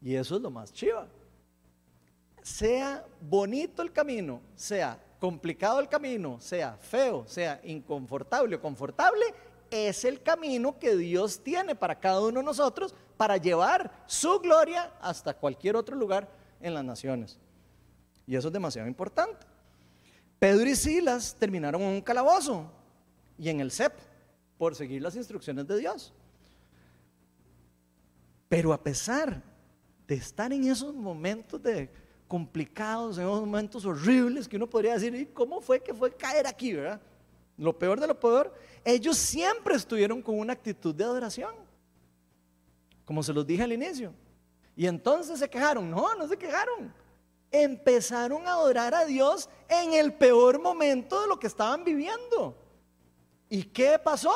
Y 0.00 0.14
eso 0.14 0.36
es 0.36 0.40
lo 0.40 0.50
más 0.50 0.72
chiva. 0.72 1.06
Sea 2.40 3.04
bonito 3.20 3.82
el 3.82 3.92
camino, 3.92 4.40
sea 4.54 4.98
complicado 5.20 5.80
el 5.80 5.88
camino, 5.90 6.40
sea 6.40 6.78
feo, 6.80 7.26
sea 7.28 7.60
inconfortable 7.62 8.56
o 8.56 8.62
confortable, 8.62 9.26
es 9.70 10.06
el 10.06 10.22
camino 10.22 10.78
que 10.78 10.96
Dios 10.96 11.44
tiene 11.44 11.74
para 11.74 12.00
cada 12.00 12.22
uno 12.22 12.40
de 12.40 12.46
nosotros 12.46 12.94
para 13.18 13.36
llevar 13.36 13.92
su 14.06 14.40
gloria 14.40 14.94
hasta 15.02 15.34
cualquier 15.34 15.76
otro 15.76 15.94
lugar 15.94 16.26
en 16.58 16.72
las 16.72 16.84
naciones. 16.84 17.38
Y 18.26 18.34
eso 18.34 18.48
es 18.48 18.54
demasiado 18.54 18.88
importante. 18.88 19.51
Pedro 20.42 20.68
y 20.68 20.74
Silas 20.74 21.36
terminaron 21.38 21.80
en 21.82 21.88
un 21.88 22.00
calabozo 22.00 22.68
y 23.38 23.48
en 23.48 23.60
el 23.60 23.70
CEP 23.70 23.92
por 24.58 24.74
seguir 24.74 25.00
las 25.00 25.14
instrucciones 25.14 25.68
de 25.68 25.78
Dios. 25.78 26.12
Pero 28.48 28.72
a 28.72 28.82
pesar 28.82 29.40
de 30.04 30.16
estar 30.16 30.52
en 30.52 30.64
esos 30.64 30.92
momentos 30.96 31.62
de 31.62 31.88
complicados, 32.26 33.18
en 33.18 33.22
esos 33.22 33.38
momentos 33.38 33.84
horribles 33.86 34.48
que 34.48 34.56
uno 34.56 34.68
podría 34.68 34.94
decir, 34.94 35.14
¿y 35.14 35.26
cómo 35.26 35.60
fue 35.60 35.78
que 35.78 35.94
fue 35.94 36.12
caer 36.12 36.44
aquí, 36.48 36.72
verdad? 36.72 37.00
Lo 37.56 37.78
peor 37.78 38.00
de 38.00 38.08
lo 38.08 38.18
peor, 38.18 38.52
ellos 38.84 39.16
siempre 39.16 39.76
estuvieron 39.76 40.20
con 40.20 40.40
una 40.40 40.54
actitud 40.54 40.92
de 40.92 41.04
adoración, 41.04 41.54
como 43.04 43.22
se 43.22 43.32
los 43.32 43.46
dije 43.46 43.62
al 43.62 43.72
inicio. 43.72 44.12
Y 44.74 44.88
entonces 44.88 45.38
se 45.38 45.48
quejaron, 45.48 45.88
no, 45.88 46.16
no 46.16 46.26
se 46.26 46.36
quejaron. 46.36 46.92
Empezaron 47.52 48.48
a 48.48 48.52
adorar 48.52 48.94
a 48.94 49.04
Dios 49.04 49.48
en 49.68 49.92
el 49.92 50.14
peor 50.14 50.60
momento 50.60 51.20
de 51.20 51.28
lo 51.28 51.38
que 51.38 51.46
estaban 51.46 51.84
viviendo. 51.84 52.56
¿Y 53.48 53.64
qué 53.64 53.98
pasó? 53.98 54.32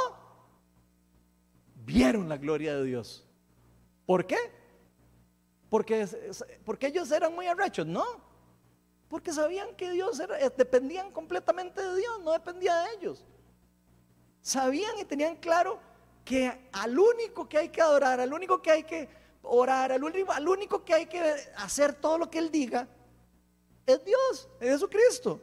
Vieron 1.75 2.29
la 2.29 2.37
gloria 2.37 2.77
de 2.77 2.85
Dios. 2.85 3.27
¿Por 4.05 4.27
qué? 4.27 4.37
Porque, 5.71 6.07
porque 6.65 6.89
ellos 6.89 7.11
eran 7.11 7.35
muy 7.35 7.47
arrechos, 7.47 7.87
no. 7.87 8.05
Porque 9.09 9.33
sabían 9.33 9.75
que 9.77 9.91
Dios 9.91 10.19
era, 10.21 10.39
eh, 10.41 10.53
dependían 10.57 11.11
completamente 11.13 11.83
de 11.83 11.97
Dios, 11.97 12.21
no 12.23 12.33
dependía 12.33 12.75
de 12.83 12.95
ellos. 12.95 13.25
Sabían 14.43 14.99
y 14.99 15.05
tenían 15.05 15.37
claro 15.37 15.79
que 16.25 16.69
al 16.73 16.99
único 16.99 17.49
que 17.49 17.59
hay 17.59 17.69
que 17.69 17.81
adorar, 17.81 18.21
al 18.21 18.33
único 18.33 18.61
que 18.61 18.71
hay 18.71 18.85
que 18.85 19.09
orar, 19.43 19.93
al 19.93 20.03
único, 20.03 20.33
al 20.33 20.49
único 20.49 20.85
que 20.85 20.95
hay 20.95 21.07
que 21.07 21.21
hacer 21.57 21.95
todo 21.95 22.19
lo 22.19 22.31
que 22.31 22.39
Él 22.39 22.51
diga, 22.51 22.89
es 23.87 24.05
Dios, 24.05 24.49
es 24.61 24.71
Jesucristo. 24.71 25.41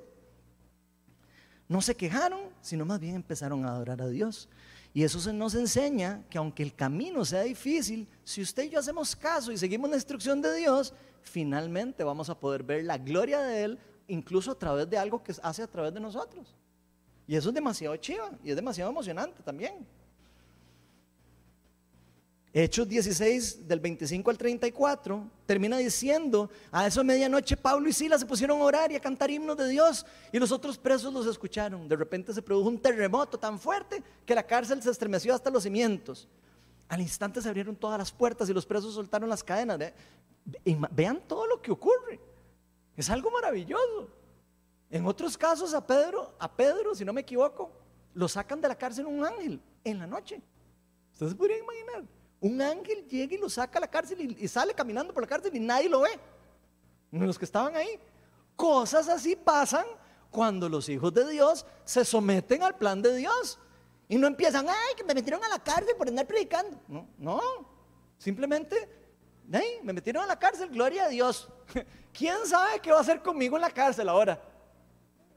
No 1.68 1.82
se 1.82 1.96
quejaron, 1.96 2.42
sino 2.62 2.86
más 2.86 3.00
bien 3.00 3.16
empezaron 3.16 3.66
a 3.66 3.70
adorar 3.70 4.02
a 4.02 4.08
Dios. 4.08 4.50
Y 4.94 5.04
eso 5.04 5.34
nos 5.34 5.56
enseña 5.56 6.24
que 6.30 6.38
aunque 6.38 6.62
el 6.62 6.76
camino 6.76 7.26
sea 7.26 7.42
difícil, 7.42 8.08
si 8.24 8.42
usted 8.42 8.64
y 8.64 8.70
yo 8.70 8.80
hacemos 8.80 9.16
caso 9.16 9.52
y 9.52 9.58
seguimos 9.58 9.90
la 9.90 9.96
instrucción 9.96 10.42
de 10.42 10.54
Dios, 10.56 10.94
finalmente 11.24 12.04
vamos 12.04 12.30
a 12.30 12.40
poder 12.40 12.62
ver 12.62 12.84
la 12.84 12.98
gloria 12.98 13.40
de 13.42 13.64
Él, 13.64 13.80
incluso 14.08 14.52
a 14.52 14.60
través 14.60 14.88
de 14.90 14.98
algo 14.98 15.24
que 15.24 15.34
hace 15.42 15.64
a 15.64 15.68
través 15.68 15.94
de 15.94 16.00
nosotros. 16.00 16.56
Y 17.26 17.36
eso 17.36 17.50
es 17.50 17.56
demasiado 17.56 17.96
chiva 17.98 18.32
y 18.44 18.52
es 18.52 18.56
demasiado 18.56 18.92
emocionante 18.92 19.42
también. 19.42 19.88
Hechos 22.56 22.88
16, 22.88 23.68
del 23.68 23.80
25 23.80 24.30
al 24.30 24.38
34, 24.38 25.28
termina 25.48 25.76
diciendo, 25.80 26.52
a 26.72 26.86
eso 26.86 27.04
medianoche 27.04 27.58
Pablo 27.58 27.90
y 27.90 27.94
Silas 27.94 28.20
se 28.20 28.28
pusieron 28.28 28.62
a 28.62 28.64
orar 28.64 28.92
y 28.92 28.96
a 28.96 29.00
cantar 29.00 29.32
himnos 29.32 29.58
de 29.58 29.68
Dios 29.70 30.06
y 30.32 30.38
los 30.38 30.52
otros 30.52 30.78
presos 30.78 31.12
los 31.12 31.26
escucharon. 31.26 31.88
De 31.88 31.96
repente 31.96 32.32
se 32.32 32.44
produjo 32.44 32.70
un 32.70 32.78
terremoto 32.78 33.40
tan 33.40 33.60
fuerte 33.60 34.04
que 34.24 34.36
la 34.36 34.46
cárcel 34.46 34.84
se 34.84 34.92
estremeció 34.92 35.34
hasta 35.34 35.50
los 35.50 35.64
cimientos. 35.64 36.28
Al 36.90 37.02
instante 37.02 37.42
se 37.42 37.50
abrieron 37.50 37.76
todas 37.76 37.98
las 37.98 38.12
puertas 38.12 38.48
y 38.48 38.54
los 38.54 38.68
presos 38.68 38.94
soltaron 38.94 39.28
las 39.28 39.44
cadenas. 39.44 39.80
Vean 40.92 41.24
todo 41.28 41.48
lo 41.48 41.60
que 41.60 41.72
ocurre. 41.72 42.20
Es 42.96 43.10
algo 43.10 43.32
maravilloso. 43.32 44.10
En 44.92 45.08
otros 45.08 45.36
casos 45.40 45.74
a 45.74 45.88
Pedro, 45.88 46.36
a 46.38 46.56
Pedro, 46.56 46.94
si 46.94 47.04
no 47.04 47.14
me 47.14 47.22
equivoco, 47.22 47.72
lo 48.14 48.28
sacan 48.28 48.62
de 48.62 48.68
la 48.68 48.76
cárcel 48.76 49.08
un 49.08 49.26
ángel 49.26 49.60
en 49.84 49.98
la 49.98 50.06
noche. 50.06 50.40
Ustedes 51.14 51.34
podrían 51.34 51.62
imaginar 51.64 52.04
un 52.44 52.62
ángel 52.62 53.08
llega 53.08 53.36
y 53.36 53.38
lo 53.38 53.50
saca 53.50 53.78
a 53.78 53.82
la 53.82 53.88
cárcel 53.88 54.36
y, 54.38 54.48
sale 54.50 54.74
caminando 54.74 55.14
por 55.14 55.24
la 55.24 55.28
cárcel 55.28 55.56
y 55.56 55.62
nadie 55.62 55.88
lo 55.88 56.02
ve. 56.02 56.20
Los 57.10 57.40
que 57.40 57.46
estaban 57.46 57.74
ahí. 57.74 57.98
Cosas 58.58 59.08
así 59.08 59.34
pasan 59.34 59.86
cuando 60.30 60.68
los 60.68 60.90
hijos 60.90 61.14
de 61.14 61.30
Dios 61.30 61.66
se 61.86 62.04
someten 62.04 62.62
al 62.62 62.76
plan 62.76 63.02
de 63.02 63.16
Dios. 63.16 63.58
Y 64.10 64.18
no 64.18 64.28
empiezan, 64.28 64.68
ay, 64.68 64.94
que 64.98 65.06
me 65.06 65.14
metieron 65.14 65.42
a 65.42 65.48
la 65.48 65.60
cárcel 65.60 65.96
por 65.98 66.10
andar 66.10 66.28
predicando. 66.28 66.78
No, 66.90 67.08
no. 67.18 67.40
Simplemente, 68.18 68.90
ay, 69.50 69.80
me 69.82 69.94
metieron 69.94 70.22
a 70.22 70.28
la 70.28 70.38
cárcel, 70.38 70.68
gloria 70.68 71.06
a 71.06 71.08
Dios. 71.08 71.48
¿Quién 72.12 72.46
sabe 72.46 72.82
qué 72.82 72.92
va 72.92 72.98
a 72.98 73.02
hacer 73.02 73.22
conmigo 73.22 73.56
en 73.56 73.62
la 73.62 73.72
cárcel 73.72 74.10
ahora? 74.10 74.38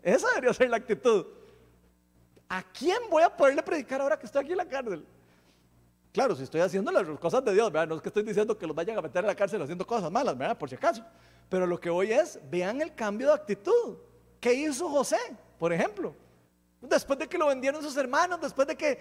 Esa 0.02 0.28
debería 0.30 0.52
ser 0.52 0.70
la 0.70 0.78
actitud. 0.78 1.24
¿A 2.48 2.64
quién 2.64 2.98
voy 3.08 3.22
a 3.22 3.36
poderle 3.36 3.62
predicar 3.62 4.00
ahora 4.00 4.18
que 4.18 4.26
estoy 4.26 4.42
aquí 4.42 4.50
en 4.50 4.58
la 4.58 4.68
cárcel? 4.68 5.06
Claro, 6.16 6.34
si 6.34 6.44
estoy 6.44 6.62
haciendo 6.62 6.90
las 6.90 7.06
cosas 7.18 7.44
de 7.44 7.52
Dios. 7.52 7.70
No 7.70 7.94
es 7.94 8.00
que 8.00 8.08
estoy 8.08 8.22
diciendo 8.22 8.56
que 8.56 8.66
los 8.66 8.74
vayan 8.74 8.96
a 8.96 9.02
meter 9.02 9.22
a 9.22 9.26
la 9.26 9.34
cárcel 9.34 9.60
haciendo 9.60 9.86
cosas 9.86 10.10
malas. 10.10 10.34
Por 10.56 10.66
si 10.66 10.74
acaso. 10.74 11.04
Pero 11.50 11.66
lo 11.66 11.78
que 11.78 11.90
voy 11.90 12.10
es, 12.10 12.40
vean 12.50 12.80
el 12.80 12.94
cambio 12.94 13.26
de 13.26 13.34
actitud. 13.34 13.98
¿Qué 14.40 14.54
hizo 14.54 14.88
José, 14.88 15.18
por 15.58 15.74
ejemplo? 15.74 16.14
Después 16.80 17.18
de 17.18 17.28
que 17.28 17.36
lo 17.36 17.48
vendieron 17.48 17.82
sus 17.82 17.94
hermanos, 17.98 18.40
después 18.40 18.66
de 18.66 18.74
que 18.74 18.98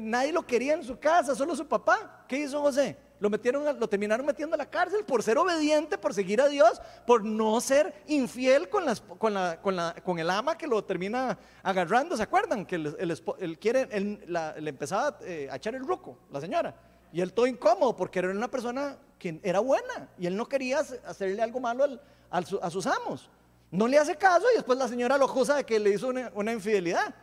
nadie 0.00 0.32
lo 0.32 0.44
quería 0.44 0.74
en 0.74 0.82
su 0.82 0.98
casa, 0.98 1.36
solo 1.36 1.54
su 1.54 1.68
papá, 1.68 2.24
¿qué 2.26 2.38
hizo 2.38 2.60
José? 2.60 2.96
Lo, 3.24 3.30
metieron, 3.30 3.80
lo 3.80 3.88
terminaron 3.88 4.26
metiendo 4.26 4.54
a 4.54 4.58
la 4.58 4.68
cárcel 4.68 5.02
por 5.02 5.22
ser 5.22 5.38
obediente, 5.38 5.96
por 5.96 6.12
seguir 6.12 6.42
a 6.42 6.46
Dios, 6.46 6.78
por 7.06 7.24
no 7.24 7.58
ser 7.58 7.94
infiel 8.06 8.68
con, 8.68 8.84
las, 8.84 9.00
con, 9.00 9.32
la, 9.32 9.62
con, 9.62 9.74
la, 9.74 9.94
con 10.04 10.18
el 10.18 10.28
ama 10.28 10.58
que 10.58 10.66
lo 10.66 10.84
termina 10.84 11.38
agarrando. 11.62 12.18
¿Se 12.18 12.22
acuerdan? 12.22 12.66
Que 12.66 12.74
el, 12.74 13.58
quiere, 13.58 13.88
le 14.26 14.68
empezaba 14.68 15.16
eh, 15.22 15.48
a 15.50 15.56
echar 15.56 15.74
el 15.74 15.86
ruco, 15.86 16.18
la 16.30 16.38
señora. 16.38 16.74
Y 17.14 17.22
él 17.22 17.32
todo 17.32 17.46
incómodo 17.46 17.96
porque 17.96 18.18
era 18.18 18.28
una 18.28 18.50
persona 18.50 18.98
que 19.18 19.40
era 19.42 19.60
buena 19.60 20.10
y 20.18 20.26
él 20.26 20.36
no 20.36 20.46
quería 20.46 20.80
hacerle 20.80 21.40
algo 21.40 21.60
malo 21.60 21.98
a 22.30 22.70
sus 22.70 22.86
amos. 22.86 23.30
No 23.70 23.88
le 23.88 23.96
hace 23.96 24.16
caso 24.16 24.44
y 24.52 24.56
después 24.56 24.78
la 24.78 24.86
señora 24.86 25.16
lo 25.16 25.24
acusa 25.24 25.56
de 25.56 25.64
que 25.64 25.80
le 25.80 25.94
hizo 25.94 26.08
una, 26.08 26.30
una 26.34 26.52
infidelidad. 26.52 27.14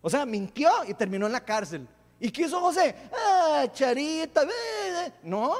O 0.00 0.08
sea, 0.08 0.24
mintió 0.24 0.70
y 0.88 0.94
terminó 0.94 1.26
en 1.26 1.32
la 1.32 1.44
cárcel. 1.44 1.86
¿Y 2.22 2.30
qué 2.30 2.42
hizo 2.42 2.60
José? 2.60 2.94
Ah, 3.12 3.66
charita, 3.72 4.42
no. 5.22 5.54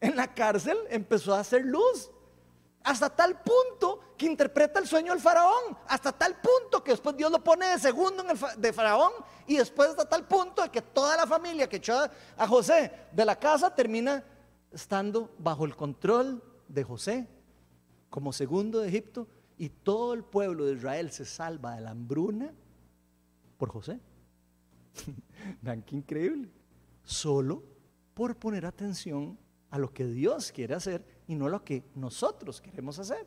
En 0.00 0.16
la 0.16 0.32
cárcel 0.32 0.76
empezó 0.88 1.34
a 1.34 1.40
hacer 1.40 1.64
luz. 1.64 2.10
Hasta 2.82 3.10
tal 3.14 3.42
punto 3.42 4.00
que 4.16 4.24
interpreta 4.24 4.78
el 4.78 4.86
sueño 4.86 5.12
del 5.12 5.20
faraón. 5.20 5.76
Hasta 5.86 6.12
tal 6.12 6.40
punto 6.40 6.82
que 6.82 6.92
después 6.92 7.16
Dios 7.16 7.30
lo 7.30 7.44
pone 7.44 7.66
de 7.66 7.78
segundo 7.78 8.22
en 8.22 8.30
el 8.30 8.38
de 8.56 8.72
faraón. 8.72 9.12
Y 9.46 9.56
después 9.56 9.90
hasta 9.90 10.08
tal 10.08 10.26
punto 10.26 10.62
de 10.62 10.70
que 10.70 10.80
toda 10.80 11.16
la 11.16 11.26
familia 11.26 11.68
que 11.68 11.76
echó 11.76 11.98
a 12.36 12.46
José 12.46 12.90
de 13.12 13.24
la 13.24 13.36
casa 13.36 13.74
termina 13.74 14.24
estando 14.72 15.30
bajo 15.38 15.64
el 15.64 15.76
control 15.76 16.42
de 16.68 16.84
José 16.84 17.28
como 18.08 18.32
segundo 18.32 18.80
de 18.80 18.88
Egipto. 18.88 19.28
Y 19.58 19.68
todo 19.68 20.14
el 20.14 20.24
pueblo 20.24 20.64
de 20.64 20.74
Israel 20.74 21.10
se 21.10 21.26
salva 21.26 21.74
de 21.74 21.82
la 21.82 21.90
hambruna 21.90 22.54
por 23.58 23.68
José. 23.68 24.00
Vean 25.60 25.82
qué 25.82 25.96
increíble. 25.96 26.50
Solo 27.04 27.62
por 28.14 28.36
poner 28.36 28.66
atención 28.66 29.38
a 29.70 29.78
lo 29.78 29.92
que 29.92 30.04
Dios 30.04 30.52
quiere 30.52 30.74
hacer 30.74 31.04
y 31.26 31.34
no 31.34 31.46
a 31.46 31.50
lo 31.50 31.64
que 31.64 31.84
nosotros 31.94 32.60
queremos 32.60 32.98
hacer. 32.98 33.26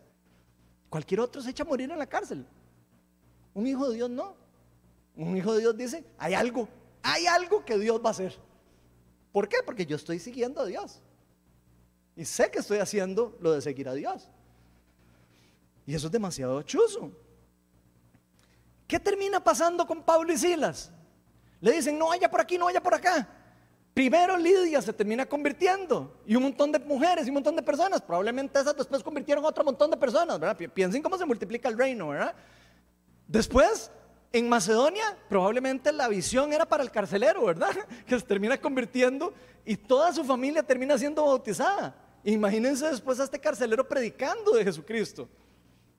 Cualquier 0.89 1.21
otro 1.21 1.41
se 1.41 1.49
echa 1.49 1.63
a 1.63 1.65
morir 1.65 1.89
en 1.89 1.97
la 1.97 2.07
cárcel. 2.07 2.45
Un 3.53 3.65
hijo 3.65 3.89
de 3.89 3.95
Dios 3.95 4.09
no. 4.09 4.35
Un 5.15 5.37
hijo 5.37 5.53
de 5.53 5.61
Dios 5.61 5.77
dice, 5.77 6.05
hay 6.17 6.33
algo, 6.33 6.67
hay 7.01 7.25
algo 7.27 7.63
que 7.63 7.77
Dios 7.77 8.01
va 8.03 8.09
a 8.09 8.11
hacer. 8.11 8.37
¿Por 9.31 9.47
qué? 9.47 9.57
Porque 9.65 9.85
yo 9.85 9.95
estoy 9.95 10.19
siguiendo 10.19 10.61
a 10.61 10.65
Dios. 10.65 11.01
Y 12.15 12.25
sé 12.25 12.51
que 12.51 12.59
estoy 12.59 12.79
haciendo 12.79 13.37
lo 13.39 13.51
de 13.51 13.61
seguir 13.61 13.87
a 13.89 13.93
Dios. 13.93 14.29
Y 15.85 15.95
eso 15.95 16.07
es 16.07 16.11
demasiado 16.11 16.61
chuzo. 16.61 17.11
¿Qué 18.87 18.99
termina 18.99 19.43
pasando 19.43 19.87
con 19.87 20.03
Pablo 20.03 20.31
y 20.31 20.37
Silas? 20.37 20.91
Le 21.59 21.71
dicen, 21.71 21.97
no 21.97 22.09
vaya 22.09 22.29
por 22.29 22.41
aquí, 22.41 22.57
no 22.57 22.65
vaya 22.65 22.81
por 22.81 22.93
acá. 22.93 23.27
Primero 23.93 24.35
Lidia 24.37 24.81
se 24.81 24.91
termina 24.91 25.25
convirtiendo 25.25 26.15
y 26.25 26.35
un 26.35 26.43
montón 26.43 26.71
de 26.71 26.79
mujeres 26.79 27.27
y 27.27 27.29
un 27.29 27.35
montón 27.35 27.55
de 27.55 27.61
personas, 27.61 28.01
probablemente 28.01 28.59
esas 28.59 28.75
después 28.75 29.03
convirtieron 29.03 29.45
a 29.45 29.49
otro 29.49 29.63
montón 29.63 29.91
de 29.91 29.97
personas, 29.97 30.39
¿verdad? 30.39 30.57
Piensen 30.73 31.03
cómo 31.03 31.15
se 31.17 31.25
multiplica 31.25 31.69
el 31.69 31.77
reino, 31.77 32.07
¿verdad? 32.07 32.33
Después, 33.27 33.91
en 34.31 34.49
Macedonia, 34.49 35.15
probablemente 35.29 35.91
la 35.91 36.07
visión 36.07 36.53
era 36.53 36.65
para 36.65 36.81
el 36.81 36.89
carcelero, 36.89 37.45
¿verdad? 37.45 37.69
Que 38.07 38.19
se 38.19 38.25
termina 38.25 38.59
convirtiendo 38.59 39.31
y 39.63 39.77
toda 39.77 40.11
su 40.11 40.23
familia 40.23 40.63
termina 40.63 40.97
siendo 40.97 41.23
bautizada. 41.25 41.95
Imagínense 42.23 42.87
después 42.87 43.19
a 43.19 43.25
este 43.25 43.39
carcelero 43.39 43.87
predicando 43.87 44.53
de 44.53 44.63
Jesucristo. 44.63 45.29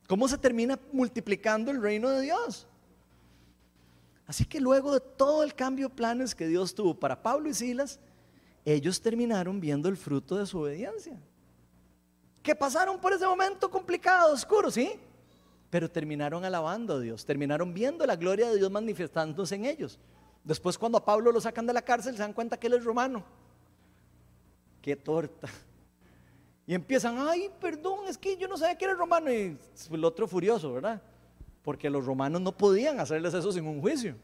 ¿Cómo 0.09 0.27
se 0.27 0.37
termina 0.37 0.79
multiplicando 0.93 1.71
el 1.71 1.81
reino 1.81 2.11
de 2.11 2.23
Dios? 2.23 2.67
Así 4.27 4.45
que 4.45 4.61
luego 4.61 4.93
de 4.95 5.01
todo 5.01 5.43
el 5.43 5.55
cambio 5.55 5.89
de 5.89 5.95
planes 5.95 6.35
que 6.35 6.47
Dios 6.47 6.75
tuvo 6.75 6.95
para 6.95 7.23
Pablo 7.23 7.49
y 7.49 7.55
Silas, 7.55 8.01
ellos 8.65 9.01
terminaron 9.01 9.61
viendo 9.61 9.89
el 9.89 9.97
fruto 9.97 10.37
de 10.37 10.47
su 10.47 10.61
obediencia. 10.61 11.19
Que 12.43 12.55
pasaron 12.55 12.99
por 12.99 13.13
ese 13.13 13.27
momento 13.27 13.71
complicado, 13.71 14.33
oscuro, 14.33 14.71
¿sí? 14.71 14.93
Pero 15.71 15.91
terminaron 15.91 16.45
alabando 16.45 16.95
a 16.95 17.01
Dios, 17.01 17.25
terminaron 17.25 17.75
viendo 17.75 18.07
la 18.07 18.17
gloria 18.17 18.49
de 18.49 18.57
Dios 18.57 18.71
manifestándose 18.71 19.55
en 19.57 19.67
ellos. 19.67 19.99
Después 20.43 20.79
cuando 20.79 20.99
a 20.99 21.05
Pablo 21.05 21.33
lo 21.33 21.41
sacan 21.41 21.67
de 21.67 21.73
la 21.73 21.83
cárcel 21.83 22.15
se 22.15 22.23
dan 22.23 22.33
cuenta 22.33 22.59
que 22.59 22.67
él 22.67 22.75
es 22.75 22.85
romano. 22.85 23.25
Qué 24.81 24.97
torta. 24.97 25.49
Y 26.67 26.75
empiezan, 26.75 27.19
ay, 27.19 27.51
perdón, 27.61 28.07
es 28.09 28.17
que 28.17 28.37
yo 28.37 28.49
no 28.49 28.57
sabía 28.57 28.77
que 28.77 28.87
era 28.87 28.95
romano. 28.95 29.31
Y 29.31 29.59
el 29.91 30.05
otro 30.05 30.27
furioso, 30.27 30.73
¿verdad? 30.73 31.03
Porque 31.65 31.91
los 31.91 32.07
romanos 32.07 32.41
no 32.41 32.57
podían 32.57 33.01
hacerles 33.01 33.35
eso 33.35 33.51
sin 33.51 33.67
un 33.67 33.81
juicio. 33.81 34.15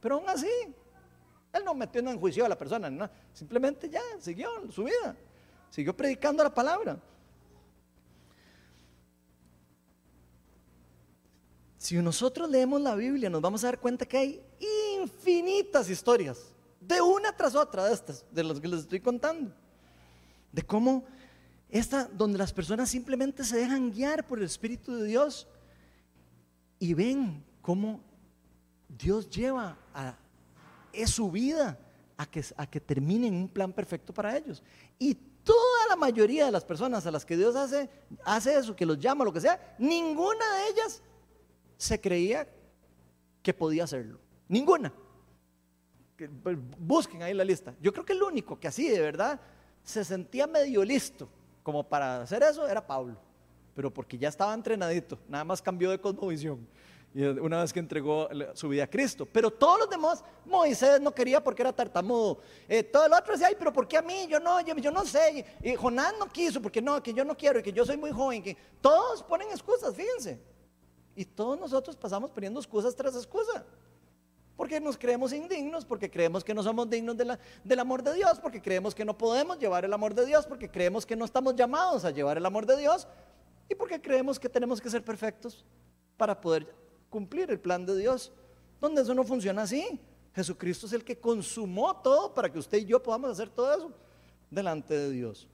Pero 0.00 0.16
aún 0.16 0.28
así, 0.28 0.46
él 1.52 1.64
no 1.64 1.74
metió 1.74 2.00
en 2.00 2.20
juicio 2.20 2.44
a 2.44 2.48
la 2.48 2.56
persona, 2.56 3.10
simplemente 3.32 3.88
ya 3.88 4.02
siguió 4.20 4.48
su 4.70 4.84
vida, 4.84 5.16
siguió 5.70 5.96
predicando 5.96 6.44
la 6.44 6.54
palabra. 6.54 7.00
Si 11.78 11.96
nosotros 11.96 12.50
leemos 12.50 12.80
la 12.80 12.94
Biblia, 12.94 13.30
nos 13.30 13.40
vamos 13.40 13.64
a 13.64 13.68
dar 13.68 13.80
cuenta 13.80 14.04
que 14.04 14.18
hay 14.18 14.42
infinitas 15.00 15.88
historias, 15.88 16.52
de 16.80 17.00
una 17.00 17.34
tras 17.34 17.54
otra 17.54 17.86
de 17.86 17.94
estas, 17.94 18.24
de 18.30 18.44
las 18.44 18.60
que 18.60 18.68
les 18.68 18.80
estoy 18.80 19.00
contando, 19.00 19.52
de 20.52 20.62
cómo 20.62 21.04
esta, 21.70 22.04
donde 22.04 22.38
las 22.38 22.52
personas 22.52 22.90
simplemente 22.90 23.44
se 23.44 23.58
dejan 23.58 23.90
guiar 23.90 24.26
por 24.26 24.38
el 24.38 24.44
Espíritu 24.44 24.96
de 24.96 25.06
Dios 25.06 25.46
y 26.78 26.94
ven 26.94 27.44
cómo 27.62 28.00
Dios 28.88 29.28
lleva 29.28 29.76
a 29.94 30.16
es 30.92 31.10
su 31.10 31.30
vida 31.30 31.78
a 32.16 32.26
que, 32.26 32.44
a 32.56 32.66
que 32.66 32.80
terminen 32.80 33.34
un 33.34 33.48
plan 33.48 33.72
perfecto 33.72 34.12
para 34.12 34.36
ellos. 34.36 34.62
Y 34.98 35.14
toda 35.14 35.86
la 35.88 35.96
mayoría 35.96 36.46
de 36.46 36.52
las 36.52 36.64
personas 36.64 37.06
a 37.06 37.10
las 37.10 37.24
que 37.24 37.36
Dios 37.36 37.54
hace, 37.56 37.88
hace 38.24 38.56
eso, 38.56 38.74
que 38.74 38.84
los 38.84 38.98
llama, 38.98 39.24
lo 39.24 39.32
que 39.32 39.40
sea, 39.40 39.76
ninguna 39.78 40.44
de 40.56 40.68
ellas 40.68 41.02
se 41.76 42.00
creía 42.00 42.48
que 43.42 43.54
podía 43.54 43.84
hacerlo. 43.84 44.18
Ninguna. 44.48 44.92
Pues, 46.42 46.58
busquen 46.78 47.22
ahí 47.22 47.32
la 47.32 47.44
lista. 47.44 47.74
Yo 47.80 47.92
creo 47.92 48.04
que 48.04 48.12
el 48.12 48.22
único 48.22 48.58
que 48.58 48.66
así 48.66 48.88
de 48.88 49.00
verdad 49.00 49.40
se 49.84 50.04
sentía 50.04 50.46
medio 50.46 50.84
listo 50.84 51.28
como 51.62 51.88
para 51.88 52.22
hacer 52.22 52.42
eso 52.42 52.66
era 52.66 52.84
Pablo. 52.84 53.20
Pero 53.78 53.94
porque 53.94 54.18
ya 54.18 54.28
estaba 54.28 54.52
entrenadito, 54.54 55.16
nada 55.28 55.44
más 55.44 55.62
cambió 55.62 55.92
de 55.92 56.00
cosmovisión 56.00 56.66
una 57.14 57.60
vez 57.60 57.72
que 57.72 57.78
entregó 57.78 58.28
su 58.54 58.68
vida 58.68 58.82
a 58.82 58.90
Cristo. 58.90 59.24
Pero 59.24 59.52
todos 59.52 59.78
los 59.78 59.88
demás, 59.88 60.24
Moisés 60.44 61.00
no 61.00 61.14
quería 61.14 61.40
porque 61.40 61.62
era 61.62 61.72
tartamudo. 61.72 62.40
Eh, 62.68 62.82
todo 62.82 63.06
el 63.06 63.12
otro 63.12 63.34
decía, 63.34 63.50
pero 63.56 63.72
¿por 63.72 63.86
qué 63.86 63.98
a 63.98 64.02
mí? 64.02 64.26
Yo 64.28 64.40
no, 64.40 64.60
yo, 64.62 64.90
no 64.90 65.04
sé. 65.04 65.46
Y, 65.62 65.76
Jonás 65.76 66.12
no 66.18 66.26
quiso 66.26 66.60
porque 66.60 66.82
no, 66.82 67.00
que 67.00 67.14
yo 67.14 67.24
no 67.24 67.36
quiero 67.36 67.60
y 67.60 67.62
que 67.62 67.72
yo 67.72 67.86
soy 67.86 67.96
muy 67.96 68.10
joven. 68.10 68.42
Que 68.42 68.56
todos 68.80 69.22
ponen 69.22 69.48
excusas, 69.52 69.94
fíjense. 69.94 70.40
Y 71.14 71.24
todos 71.24 71.56
nosotros 71.56 71.94
pasamos 71.94 72.32
poniendo 72.32 72.58
excusas 72.58 72.96
tras 72.96 73.14
excusa. 73.14 73.64
Porque 74.56 74.80
nos 74.80 74.98
creemos 74.98 75.32
indignos, 75.32 75.84
porque 75.84 76.10
creemos 76.10 76.42
que 76.42 76.52
no 76.52 76.64
somos 76.64 76.90
dignos 76.90 77.16
del 77.16 77.78
amor 77.78 78.02
de 78.02 78.12
Dios, 78.14 78.40
porque 78.40 78.60
creemos 78.60 78.92
que 78.92 79.04
no 79.04 79.16
podemos 79.16 79.56
llevar 79.56 79.84
el 79.84 79.92
amor 79.92 80.14
de 80.14 80.26
Dios, 80.26 80.46
porque 80.46 80.68
creemos 80.68 81.06
que 81.06 81.14
no 81.14 81.24
estamos 81.24 81.54
llamados 81.54 82.04
a 82.04 82.10
llevar 82.10 82.38
el 82.38 82.44
amor 82.44 82.66
de 82.66 82.76
Dios 82.76 83.06
y 83.68 83.74
porque 83.74 84.00
creemos 84.00 84.38
que 84.38 84.48
tenemos 84.48 84.80
que 84.80 84.90
ser 84.90 85.04
perfectos 85.04 85.64
para 86.16 86.40
poder 86.40 86.74
cumplir 87.10 87.50
el 87.50 87.60
plan 87.60 87.84
de 87.84 87.96
Dios, 87.96 88.32
donde 88.80 89.02
eso 89.02 89.14
no 89.14 89.24
funciona 89.24 89.62
así. 89.62 90.00
Jesucristo 90.34 90.86
es 90.86 90.92
el 90.92 91.04
que 91.04 91.18
consumó 91.18 91.96
todo 91.96 92.32
para 92.32 92.50
que 92.50 92.58
usted 92.58 92.78
y 92.78 92.84
yo 92.84 93.02
podamos 93.02 93.30
hacer 93.30 93.48
todo 93.48 93.74
eso 93.74 93.92
delante 94.50 94.94
de 94.94 95.10
Dios. 95.10 95.48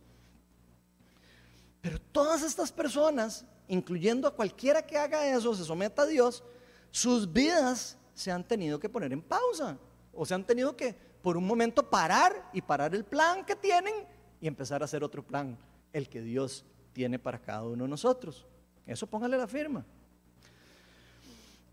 Pero 1.80 1.98
todas 2.12 2.42
estas 2.42 2.72
personas, 2.72 3.44
incluyendo 3.68 4.28
a 4.28 4.34
cualquiera 4.34 4.86
que 4.86 4.96
haga 4.96 5.26
eso, 5.26 5.54
se 5.54 5.64
someta 5.64 6.02
a 6.02 6.06
Dios, 6.06 6.42
sus 6.90 7.30
vidas 7.32 7.98
se 8.14 8.30
han 8.30 8.46
tenido 8.46 8.78
que 8.78 8.88
poner 8.88 9.12
en 9.12 9.22
pausa 9.22 9.78
o 10.12 10.24
se 10.24 10.34
han 10.34 10.44
tenido 10.44 10.76
que 10.76 10.94
por 11.22 11.36
un 11.36 11.46
momento 11.46 11.88
parar 11.88 12.50
y 12.52 12.62
parar 12.62 12.94
el 12.94 13.04
plan 13.04 13.44
que 13.44 13.56
tienen 13.56 13.94
y 14.40 14.46
empezar 14.46 14.82
a 14.82 14.84
hacer 14.84 15.02
otro 15.02 15.26
plan, 15.26 15.58
el 15.92 16.08
que 16.08 16.20
Dios 16.20 16.64
tiene 16.94 17.18
para 17.18 17.38
cada 17.38 17.64
uno 17.64 17.84
de 17.84 17.90
nosotros. 17.90 18.46
Eso 18.86 19.06
póngale 19.06 19.36
la 19.36 19.46
firma. 19.46 19.84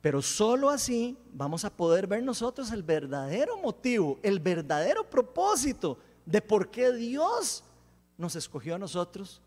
Pero 0.02 0.22
solo 0.22 0.70
así 0.70 1.16
vamos 1.32 1.64
a 1.64 1.70
poder 1.70 2.08
ver 2.08 2.24
nosotros 2.24 2.72
el 2.72 2.82
verdadero 2.82 3.58
motivo, 3.58 4.20
el 4.24 4.40
verdadero 4.40 5.08
propósito 5.08 6.00
de 6.26 6.42
por 6.42 6.72
qué 6.72 6.92
Dios 6.92 7.64
nos 8.18 8.36
escogió 8.36 8.76
a 8.76 8.80
nosotros 8.80 9.42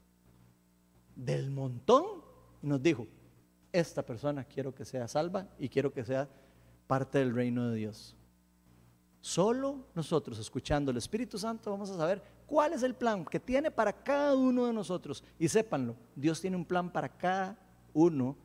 del 1.17 1.51
montón 1.51 2.23
y 2.63 2.69
nos 2.69 2.81
dijo, 2.81 3.07
esta 3.73 4.05
persona 4.05 4.45
quiero 4.45 4.73
que 4.73 4.85
sea 4.85 5.09
salva 5.09 5.49
y 5.59 5.69
quiero 5.69 5.93
que 5.93 6.05
sea 6.05 6.29
parte 6.87 7.19
del 7.19 7.35
reino 7.35 7.69
de 7.69 7.77
Dios. 7.77 8.15
Solo 9.21 9.87
nosotros, 9.95 10.39
escuchando 10.39 10.93
el 10.93 10.99
Espíritu 10.99 11.39
Santo, 11.39 11.71
vamos 11.71 11.91
a 11.91 11.97
saber 11.97 12.23
cuál 12.47 12.73
es 12.73 12.83
el 12.83 12.95
plan 12.95 13.25
que 13.25 13.41
tiene 13.41 13.71
para 13.71 13.93
cada 13.93 14.35
uno 14.35 14.67
de 14.67 14.73
nosotros. 14.73 15.25
Y 15.39 15.49
sépanlo, 15.49 15.97
Dios 16.15 16.41
tiene 16.41 16.57
un 16.57 16.65
plan 16.65 16.91
para 16.91 17.09
cada 17.09 17.59
uno 17.93 18.37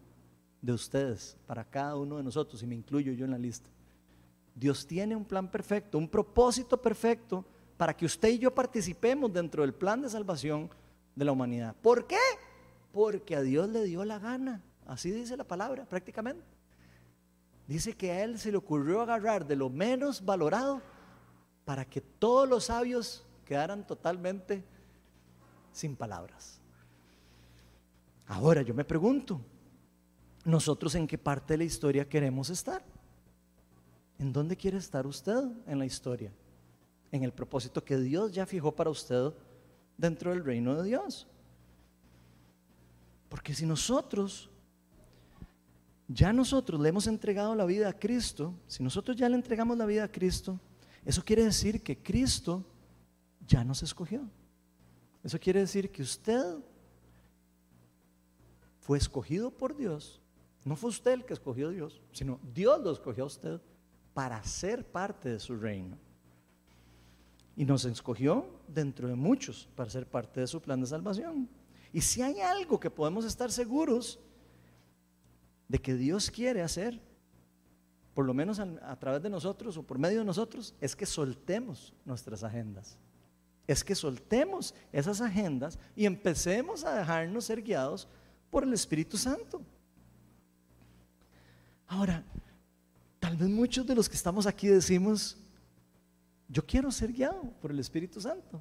de 0.62 0.74
ustedes, 0.74 1.38
para 1.48 1.64
cada 1.64 1.96
uno 1.96 2.18
de 2.18 2.24
nosotros, 2.24 2.62
y 2.64 2.68
me 2.68 2.76
incluyo 2.76 3.14
yo 3.14 3.26
en 3.26 3.32
la 3.32 3.38
lista. 3.38 3.70
Dios 4.56 4.86
tiene 4.86 5.16
un 5.16 5.26
plan 5.26 5.50
perfecto, 5.50 5.98
un 5.98 6.10
propósito 6.10 6.82
perfecto 6.82 7.46
para 7.78 7.96
que 7.96 8.06
usted 8.06 8.30
y 8.30 8.40
yo 8.40 8.54
participemos 8.54 9.32
dentro 9.32 9.62
del 9.62 9.74
plan 9.74 10.02
de 10.02 10.10
salvación 10.10 10.70
de 11.16 11.26
la 11.26 11.32
humanidad. 11.32 11.76
¿Por 11.82 12.08
qué? 12.08 12.18
Porque 12.92 13.36
a 13.36 13.42
Dios 13.42 13.70
le 13.70 13.84
dio 13.86 14.04
la 14.04 14.20
gana. 14.20 14.62
Así 14.86 15.12
dice 15.12 15.38
la 15.38 15.46
palabra 15.46 15.86
prácticamente. 15.86 16.44
Dice 17.68 17.96
que 17.96 18.12
a 18.12 18.24
Él 18.24 18.40
se 18.40 18.52
le 18.52 18.58
ocurrió 18.58 19.00
agarrar 19.02 19.46
de 19.46 19.56
lo 19.56 19.70
menos 19.70 20.26
valorado 20.26 20.82
para 21.64 21.86
que 21.86 22.02
todos 22.02 22.50
los 22.50 22.66
sabios 22.66 23.24
quedaran 23.50 23.88
totalmente 23.88 24.64
sin 25.72 25.96
palabras. 25.96 26.62
Ahora 28.28 28.62
yo 28.62 28.76
me 28.76 28.86
pregunto, 28.86 29.42
nosotros 30.46 30.94
en 30.94 31.08
qué 31.08 31.18
parte 31.18 31.56
de 31.56 31.58
la 31.58 31.64
historia 31.64 32.08
queremos 32.08 32.52
estar. 32.52 32.86
¿En 34.20 34.32
dónde 34.32 34.56
quiere 34.56 34.78
estar 34.78 35.08
usted 35.08 35.44
en 35.66 35.80
la 35.80 35.88
historia? 35.88 36.32
En 37.12 37.24
el 37.24 37.34
propósito 37.34 37.84
que 37.84 37.98
Dios 37.98 38.32
ya 38.32 38.46
fijó 38.46 38.76
para 38.76 38.92
usted 38.92 39.34
dentro 39.98 40.30
del 40.30 40.46
reino 40.46 40.76
de 40.76 40.84
Dios. 40.84 41.26
Porque 43.30 43.56
si 43.56 43.66
nosotros, 43.66 44.48
ya 46.08 46.32
nosotros 46.32 46.80
le 46.80 46.90
hemos 46.90 47.08
entregado 47.08 47.56
la 47.56 47.66
vida 47.66 47.90
a 47.90 47.94
Cristo, 47.94 48.54
si 48.68 48.84
nosotros 48.84 49.18
ya 49.18 49.28
le 49.28 49.36
entregamos 49.36 49.76
la 49.76 49.88
vida 49.88 50.04
a 50.04 50.12
Cristo, 50.12 50.60
eso 51.04 51.26
quiere 51.26 51.46
decir 51.46 51.82
que 51.82 51.98
Cristo 51.98 52.64
ya 53.50 53.66
nos 53.66 53.84
escogió. 53.84 54.22
Eso 55.22 55.38
quiere 55.38 55.60
decir 55.60 55.92
que 55.92 56.02
usted 56.02 56.56
fue 58.80 58.98
escogido 58.98 59.52
por 59.52 59.76
Dios 59.76 60.22
no 60.66 60.76
fue 60.76 60.90
usted 60.90 61.12
el 61.12 61.26
que 61.26 61.34
escogió 61.34 61.70
a 61.70 61.72
Dios, 61.72 62.02
sino 62.12 62.40
Dios 62.54 62.82
lo 62.82 62.92
escogió 62.92 63.24
a 63.24 63.28
usted 63.28 63.62
para 64.14 64.44
ser 64.44 64.86
parte 64.86 65.30
de 65.30 65.40
su 65.40 65.56
reino. 65.56 65.98
Y 67.56 67.66
nos 67.66 67.86
escogió 67.86 68.46
dentro 68.68 69.08
de 69.08 69.16
muchos 69.16 69.68
para 69.76 69.90
ser 69.90 70.06
parte 70.08 70.42
de 70.42 70.48
su 70.48 70.62
plan 70.62 70.80
de 70.80 70.88
salvación. 70.88 71.50
Y 71.92 72.02
si 72.02 72.22
hay 72.22 72.40
algo 72.40 72.80
que 72.80 72.90
podemos 72.90 73.26
estar 73.26 73.52
seguros 73.52 74.20
de 75.68 75.80
que 75.80 75.96
Dios 75.96 76.30
quiere 76.30 76.62
hacer, 76.62 77.02
por 78.14 78.26
lo 78.26 78.34
menos 78.34 78.60
a, 78.60 79.00
través 79.00 79.22
de 79.22 79.30
nosotros 79.30 79.78
o 79.78 79.84
por 79.84 79.98
medio 79.98 80.20
de 80.20 80.26
nosotros, 80.26 80.76
es 80.82 80.96
que 80.96 81.06
soltemos 81.06 81.94
nuestras 82.06 82.44
agendas. 82.44 82.98
Es 83.70 83.84
que 83.84 83.94
soltemos 83.94 84.74
esas 84.92 85.22
agendas 85.22 85.78
y 85.96 86.08
empecemos 86.08 86.84
a 86.84 86.96
dejarnos 86.96 87.46
ser 87.46 87.62
guiados 87.62 88.08
por 88.50 88.64
el 88.64 88.74
Espíritu 88.74 89.16
Santo. 89.16 89.62
Ahora, 91.86 92.26
tal 93.20 93.38
vez 93.38 93.48
muchos 93.48 93.86
de 93.86 93.94
los 93.94 94.10
que 94.10 94.16
estamos 94.16 94.48
aquí 94.48 94.68
decimos, 94.68 95.38
yo 96.48 96.66
quiero 96.66 96.92
ser 96.92 97.14
guiado 97.14 97.44
por 97.62 97.70
el 97.70 97.78
Espíritu 97.78 98.20
Santo. 98.20 98.60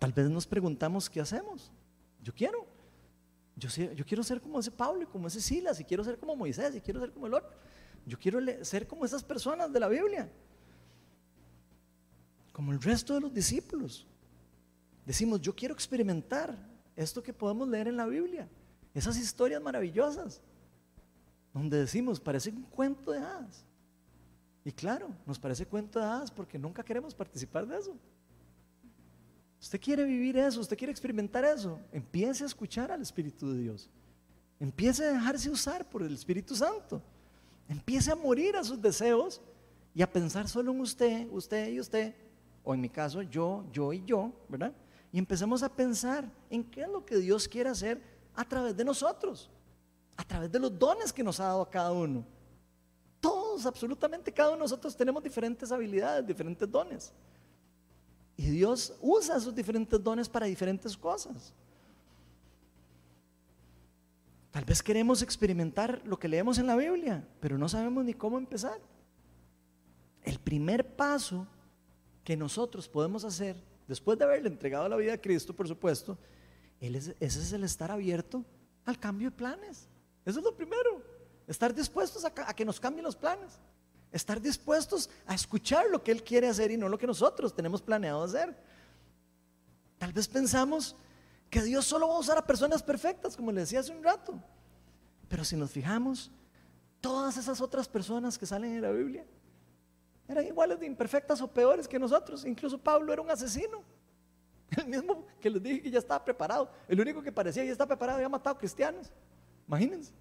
Tal 0.00 0.12
vez 0.12 0.28
nos 0.28 0.44
preguntamos 0.44 1.08
qué 1.08 1.20
hacemos. 1.20 1.70
Yo 2.24 2.34
quiero. 2.34 2.66
Yo, 3.54 3.68
yo 3.68 4.04
quiero 4.04 4.24
ser 4.24 4.40
como 4.40 4.58
ese 4.58 4.72
Pablo 4.72 5.02
y 5.02 5.06
como 5.06 5.28
ese 5.28 5.40
Silas, 5.40 5.78
y 5.78 5.84
quiero 5.84 6.02
ser 6.02 6.18
como 6.18 6.34
Moisés, 6.34 6.74
y 6.74 6.80
quiero 6.80 6.98
ser 6.98 7.12
como 7.12 7.28
el 7.28 7.34
otro. 7.34 7.52
Yo 8.04 8.18
quiero 8.18 8.40
ser 8.64 8.88
como 8.88 9.04
esas 9.04 9.22
personas 9.22 9.72
de 9.72 9.78
la 9.78 9.86
Biblia, 9.86 10.28
como 12.62 12.70
el 12.70 12.80
resto 12.80 13.14
de 13.14 13.20
los 13.20 13.34
discípulos. 13.34 14.06
Decimos, 15.04 15.40
yo 15.40 15.52
quiero 15.52 15.74
experimentar 15.74 16.56
esto 16.94 17.20
que 17.20 17.32
podemos 17.32 17.68
leer 17.68 17.88
en 17.88 17.96
la 17.96 18.06
Biblia, 18.06 18.48
esas 18.94 19.16
historias 19.16 19.60
maravillosas 19.60 20.40
donde 21.52 21.78
decimos, 21.78 22.20
parece 22.20 22.50
un 22.50 22.62
cuento 22.62 23.10
de 23.10 23.18
hadas. 23.18 23.64
Y 24.64 24.70
claro, 24.70 25.08
nos 25.26 25.40
parece 25.40 25.66
cuento 25.66 25.98
de 25.98 26.04
hadas 26.04 26.30
porque 26.30 26.56
nunca 26.56 26.84
queremos 26.84 27.12
participar 27.16 27.66
de 27.66 27.78
eso. 27.78 27.96
Usted 29.60 29.80
quiere 29.80 30.04
vivir 30.04 30.36
eso, 30.36 30.60
usted 30.60 30.78
quiere 30.78 30.92
experimentar 30.92 31.44
eso, 31.44 31.80
empiece 31.90 32.44
a 32.44 32.46
escuchar 32.46 32.92
al 32.92 33.02
Espíritu 33.02 33.52
de 33.52 33.60
Dios. 33.60 33.90
Empiece 34.60 35.04
a 35.04 35.14
dejarse 35.14 35.50
usar 35.50 35.84
por 35.90 36.04
el 36.04 36.14
Espíritu 36.14 36.54
Santo. 36.54 37.02
Empiece 37.68 38.12
a 38.12 38.14
morir 38.14 38.54
a 38.54 38.62
sus 38.62 38.80
deseos 38.80 39.40
y 39.96 40.00
a 40.00 40.12
pensar 40.12 40.48
solo 40.48 40.70
en 40.70 40.80
usted, 40.80 41.26
usted 41.28 41.68
y 41.72 41.80
usted, 41.80 42.14
o 42.64 42.74
en 42.74 42.80
mi 42.80 42.88
caso 42.88 43.22
yo, 43.22 43.64
yo 43.72 43.92
y 43.92 44.04
yo, 44.04 44.32
¿verdad? 44.48 44.72
Y 45.12 45.18
empecemos 45.18 45.62
a 45.62 45.68
pensar 45.68 46.30
en 46.48 46.64
qué 46.64 46.82
es 46.82 46.88
lo 46.88 47.04
que 47.04 47.16
Dios 47.16 47.46
quiere 47.46 47.70
hacer 47.70 48.00
a 48.34 48.44
través 48.44 48.76
de 48.76 48.84
nosotros, 48.84 49.50
a 50.16 50.24
través 50.24 50.50
de 50.50 50.58
los 50.58 50.78
dones 50.78 51.12
que 51.12 51.22
nos 51.22 51.38
ha 51.40 51.44
dado 51.44 51.62
a 51.62 51.70
cada 51.70 51.92
uno. 51.92 52.24
Todos, 53.20 53.66
absolutamente 53.66 54.32
cada 54.32 54.50
uno 54.50 54.58
de 54.58 54.62
nosotros 54.62 54.96
tenemos 54.96 55.22
diferentes 55.22 55.70
habilidades, 55.70 56.26
diferentes 56.26 56.70
dones. 56.70 57.12
Y 58.36 58.46
Dios 58.46 58.94
usa 59.00 59.36
esos 59.36 59.54
diferentes 59.54 60.02
dones 60.02 60.28
para 60.28 60.46
diferentes 60.46 60.96
cosas. 60.96 61.52
Tal 64.50 64.64
vez 64.64 64.82
queremos 64.82 65.22
experimentar 65.22 66.02
lo 66.04 66.18
que 66.18 66.28
leemos 66.28 66.58
en 66.58 66.66
la 66.66 66.76
Biblia, 66.76 67.26
pero 67.40 67.56
no 67.56 67.68
sabemos 67.68 68.04
ni 68.04 68.14
cómo 68.14 68.38
empezar. 68.38 68.78
El 70.22 70.38
primer 70.38 70.94
paso 70.94 71.46
que 72.24 72.36
nosotros 72.36 72.88
podemos 72.88 73.24
hacer, 73.24 73.56
después 73.88 74.18
de 74.18 74.24
haberle 74.24 74.48
entregado 74.48 74.88
la 74.88 74.96
vida 74.96 75.14
a 75.14 75.18
Cristo, 75.18 75.54
por 75.54 75.68
supuesto, 75.68 76.16
ese 76.80 77.14
es 77.20 77.52
el 77.52 77.64
estar 77.64 77.90
abierto 77.90 78.44
al 78.84 78.98
cambio 78.98 79.30
de 79.30 79.36
planes. 79.36 79.88
Eso 80.24 80.38
es 80.38 80.44
lo 80.44 80.54
primero. 80.54 81.02
Estar 81.46 81.74
dispuestos 81.74 82.24
a, 82.24 82.32
a 82.46 82.54
que 82.54 82.64
nos 82.64 82.80
cambien 82.80 83.04
los 83.04 83.16
planes. 83.16 83.58
Estar 84.10 84.40
dispuestos 84.40 85.08
a 85.26 85.34
escuchar 85.34 85.86
lo 85.90 86.02
que 86.02 86.12
Él 86.12 86.22
quiere 86.22 86.48
hacer 86.48 86.70
y 86.70 86.76
no 86.76 86.88
lo 86.88 86.98
que 86.98 87.06
nosotros 87.06 87.54
tenemos 87.54 87.80
planeado 87.80 88.22
hacer. 88.22 88.56
Tal 89.98 90.12
vez 90.12 90.26
pensamos 90.28 90.96
que 91.48 91.62
Dios 91.62 91.84
solo 91.84 92.08
va 92.08 92.16
a 92.16 92.18
usar 92.18 92.38
a 92.38 92.46
personas 92.46 92.82
perfectas, 92.82 93.36
como 93.36 93.52
le 93.52 93.60
decía 93.60 93.80
hace 93.80 93.92
un 93.92 94.02
rato. 94.02 94.42
Pero 95.28 95.44
si 95.44 95.56
nos 95.56 95.70
fijamos, 95.70 96.30
todas 97.00 97.36
esas 97.36 97.60
otras 97.60 97.88
personas 97.88 98.38
que 98.38 98.46
salen 98.46 98.74
en 98.74 98.82
la 98.82 98.90
Biblia 98.90 99.24
eran 100.28 100.46
iguales 100.46 100.78
de 100.78 100.86
imperfectas 100.86 101.40
o 101.40 101.48
peores 101.48 101.88
que 101.88 101.98
nosotros. 101.98 102.44
Incluso 102.44 102.78
Pablo 102.78 103.12
era 103.12 103.22
un 103.22 103.30
asesino. 103.30 103.82
El 104.76 104.86
mismo 104.86 105.26
que 105.40 105.50
les 105.50 105.62
dije 105.62 105.82
que 105.82 105.90
ya 105.90 105.98
estaba 105.98 106.24
preparado. 106.24 106.70
El 106.88 107.00
único 107.00 107.22
que 107.22 107.32
parecía 107.32 107.64
ya 107.64 107.72
estaba 107.72 107.88
preparado 107.88 108.16
había 108.16 108.28
matado 108.28 108.56
cristianos. 108.56 109.12
Imagínense. 109.66 110.12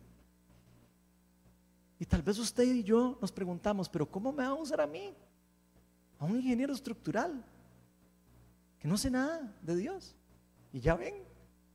Y 1.99 2.05
tal 2.05 2.21
vez 2.21 2.37
usted 2.39 2.63
y 2.63 2.83
yo 2.83 3.17
nos 3.21 3.31
preguntamos, 3.31 3.87
pero 3.87 4.09
¿cómo 4.09 4.31
me 4.31 4.43
va 4.43 4.49
a 4.49 4.53
usar 4.53 4.81
a 4.81 4.87
mí? 4.87 5.13
A 6.19 6.25
un 6.25 6.35
ingeniero 6.37 6.73
estructural 6.73 7.43
que 8.79 8.87
no 8.87 8.97
sé 8.97 9.11
nada 9.11 9.55
de 9.61 9.75
Dios. 9.75 10.15
Y 10.73 10.79
ya 10.79 10.95
ven, 10.95 11.13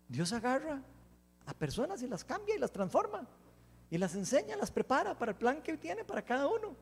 Dios 0.09 0.33
agarra 0.33 0.83
a 1.47 1.55
personas 1.55 2.03
y 2.03 2.09
las 2.09 2.24
cambia 2.24 2.57
y 2.57 2.59
las 2.59 2.72
transforma. 2.72 3.27
Y 3.89 3.99
las 3.99 4.16
enseña, 4.16 4.57
las 4.57 4.72
prepara 4.72 5.16
para 5.16 5.31
el 5.31 5.39
plan 5.39 5.62
que 5.62 5.77
tiene 5.77 6.05
para 6.05 6.22
cada 6.22 6.49
uno. 6.49 6.74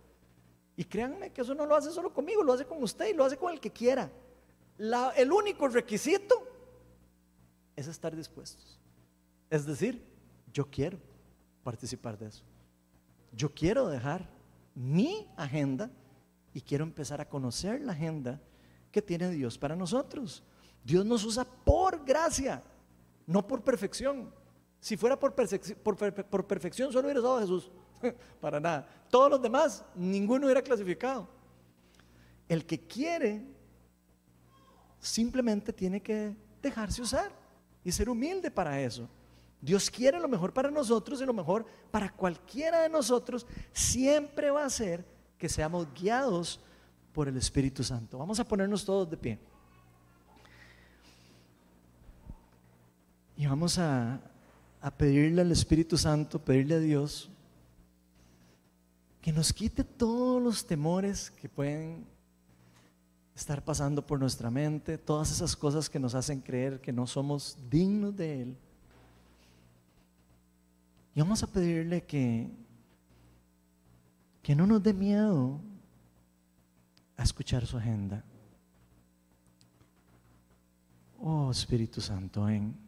Y 0.77 0.85
créanme 0.85 1.31
que 1.31 1.43
eso 1.43 1.55
no 1.55 1.67
lo 1.67 1.77
hace 1.77 1.91
solo 1.91 2.13
conmigo, 2.13 2.43
lo 2.43 2.53
hace 2.53 2.65
con 2.65 2.83
usted 2.83 3.09
y 3.09 3.15
lo 3.15 3.25
hace 3.25 3.37
con 3.37 3.53
el 3.53 3.61
que 3.61 3.71
quiera. 3.71 4.11
el 5.17 5.33
único 5.33 5.69
requisito 5.69 6.35
es 7.77 7.87
estar 7.87 8.15
dispuestos. 8.15 8.81
Es 9.51 9.67
decir, 9.67 10.03
yo 10.53 10.69
quiero 10.69 10.99
participar 11.63 12.19
de 12.19 12.29
eso. 12.29 12.45
Yo 13.33 13.53
quiero 13.53 13.89
dejar 13.89 14.29
mi 14.75 15.29
agenda 15.37 15.91
y 16.53 16.61
quiero 16.61 16.85
empezar 16.85 17.21
a 17.21 17.29
conocer 17.29 17.81
la 17.81 17.93
agenda 17.93 18.41
que 18.91 19.03
tiene 19.03 19.31
Dios 19.31 19.59
para 19.59 19.75
nosotros. 19.75 20.43
Dios 20.85 21.05
nos 21.05 21.25
usa 21.25 21.45
por 21.45 22.05
gracia, 22.05 22.63
no 23.27 23.47
por 23.47 23.63
perfección. 23.63 24.33
Si 24.81 24.97
fuera 24.97 25.19
por, 25.19 25.35
por, 25.35 26.47
perfección, 26.47 26.93
solo 26.93 27.07
hubiera 27.07 27.21
usado 27.21 27.39
a 27.39 27.41
Jesús. 27.41 27.71
para 28.41 28.61
nada. 28.61 28.87
Todos 29.11 29.31
los 29.31 29.43
demás, 29.43 29.85
ninguno 29.95 30.47
hubiera 30.47 30.63
clasificado. 30.63 31.29
El 32.49 32.65
que 32.67 32.79
quiere, 32.79 33.43
simplemente 35.01 35.73
tiene 35.73 36.01
que 36.01 36.37
dejarse 36.63 37.03
usar 37.03 37.33
y 37.83 37.93
ser 37.93 38.09
humilde 38.09 38.51
para 38.51 38.81
eso. 38.81 39.09
Dios 39.61 39.91
quiere 39.91 40.21
lo 40.21 40.29
mejor 40.29 40.53
para 40.53 40.71
nosotros 40.71 41.21
y 41.23 41.25
lo 41.25 41.33
mejor 41.33 41.65
para 41.91 42.11
cualquiera 42.11 42.83
de 42.83 42.89
nosotros 42.89 43.47
siempre 43.73 44.51
va 44.51 44.65
a 44.65 44.71
ser 44.71 45.05
que 45.39 45.49
seamos 45.49 45.87
guiados 45.95 46.61
por 47.13 47.29
el 47.29 47.37
Espíritu 47.37 47.83
Santo. 47.83 48.19
Vamos 48.19 48.39
a 48.41 48.45
ponernos 48.45 48.85
todos 48.85 49.09
de 49.09 49.17
pie. 49.17 49.39
Y 53.37 53.47
vamos 53.47 53.79
a, 53.79 54.21
a 54.81 54.91
pedirle 54.91 55.41
al 55.41 55.51
Espíritu 55.51 55.97
Santo, 55.97 56.39
pedirle 56.39 56.75
a 56.75 56.79
Dios 56.81 57.31
que 59.25 59.33
nos 59.33 59.55
quite 59.55 59.83
todos 59.85 60.43
los 60.43 60.67
temores 60.67 61.31
que 61.31 61.49
pueden 61.49 62.05
estar 63.35 63.65
pasando 63.65 64.07
por 64.07 64.21
nuestra 64.21 64.51
mente, 64.51 64.99
todas 64.99 65.31
esas 65.31 65.57
cosas 65.57 65.89
que 65.89 65.99
nos 65.99 66.15
hacen 66.15 66.43
creer 66.43 66.79
que 66.79 66.93
no 66.93 67.07
somos 67.07 67.57
dignos 67.71 68.15
de 68.15 68.43
Él. 68.43 68.57
Y 71.15 71.21
vamos 71.21 71.43
a 71.43 71.47
pedirle 71.47 72.05
que, 72.05 72.51
que 74.43 74.55
no 74.55 74.67
nos 74.67 74.83
dé 74.83 74.93
miedo 74.93 75.59
a 77.17 77.23
escuchar 77.23 77.65
su 77.65 77.79
agenda. 77.79 78.23
Oh 81.19 81.51
Espíritu 81.51 82.03
Santo, 82.03 82.45
ven. 82.45 82.84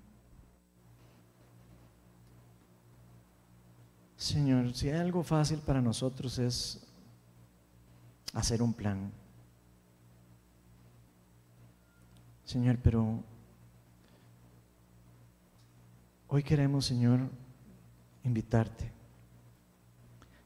Señor, 4.17 4.73
si 4.75 4.89
hay 4.89 4.99
algo 4.99 5.23
fácil 5.23 5.59
para 5.59 5.83
nosotros 5.83 6.39
es 6.39 6.81
hacer 8.33 8.62
un 8.62 8.73
plan. 8.73 9.12
Señor, 12.45 12.79
pero 12.83 13.23
hoy 16.29 16.43
queremos, 16.43 16.87
Señor, 16.87 17.21
invitarte 18.25 18.91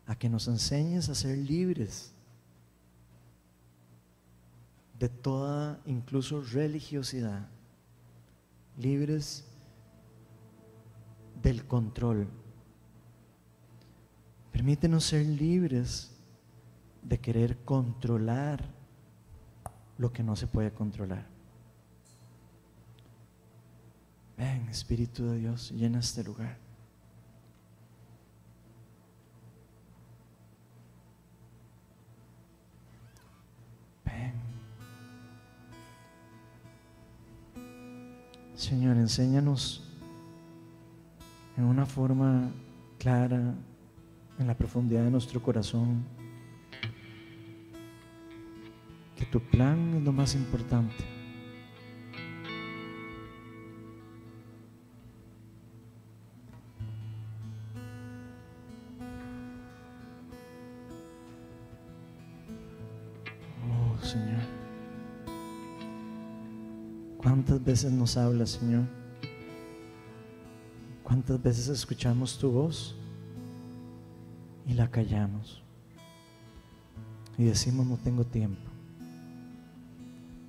a 0.06 0.16
que 0.16 0.28
nos 0.28 0.48
enseñes 0.48 1.08
a 1.08 1.14
ser 1.14 1.38
libres 1.38 2.12
de 4.98 5.08
toda, 5.08 5.80
incluso 5.86 6.42
religiosidad, 6.42 7.48
libres 8.76 9.44
del 11.42 11.66
control. 11.66 12.28
Permítenos 14.52 15.04
ser 15.04 15.26
libres 15.26 16.10
de 17.02 17.18
querer 17.18 17.56
controlar 17.64 18.64
lo 19.98 20.12
que 20.12 20.22
no 20.22 20.36
se 20.36 20.46
puede 20.46 20.70
controlar. 20.70 21.26
Ven, 24.36 24.68
Espíritu 24.68 25.26
de 25.26 25.38
Dios, 25.38 25.70
llena 25.70 26.00
este 26.00 26.24
lugar. 26.24 26.70
Señor, 38.60 38.98
enséñanos 38.98 39.82
en 41.56 41.64
una 41.64 41.86
forma 41.86 42.50
clara, 42.98 43.54
en 44.40 44.46
la 44.46 44.56
profundidad 44.56 45.04
de 45.04 45.10
nuestro 45.10 45.40
corazón, 45.42 46.02
que 49.16 49.26
tu 49.26 49.38
plan 49.38 49.94
es 49.98 50.02
lo 50.02 50.12
más 50.12 50.34
importante. 50.34 51.04
¿Cuántas 67.18 67.62
veces 67.62 67.92
nos 67.92 68.16
habla, 68.16 68.46
Señor? 68.46 68.84
¿Cuántas 71.02 71.42
veces 71.42 71.68
escuchamos 71.68 72.38
tu 72.38 72.50
voz 72.50 72.99
y 74.70 74.74
la 74.74 74.88
callamos? 74.88 75.62
Y 77.36 77.44
decimos 77.44 77.86
no 77.86 77.96
tengo 77.96 78.24
tiempo. 78.24 78.70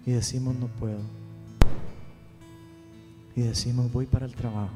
Y 0.05 0.11
decimos 0.11 0.55
no 0.55 0.67
puedo. 0.67 0.99
Y 3.35 3.41
decimos 3.41 3.91
voy 3.91 4.05
para 4.05 4.27
el 4.27 4.35
trabajo. 4.35 4.75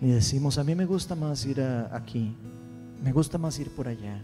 Y 0.00 0.08
decimos 0.08 0.58
a 0.58 0.64
mí 0.64 0.74
me 0.74 0.84
gusta 0.84 1.14
más 1.14 1.46
ir 1.46 1.60
aquí. 1.60 2.34
Me 3.04 3.12
gusta 3.12 3.38
más 3.38 3.56
ir 3.60 3.70
por 3.70 3.86
allá. 3.86 4.20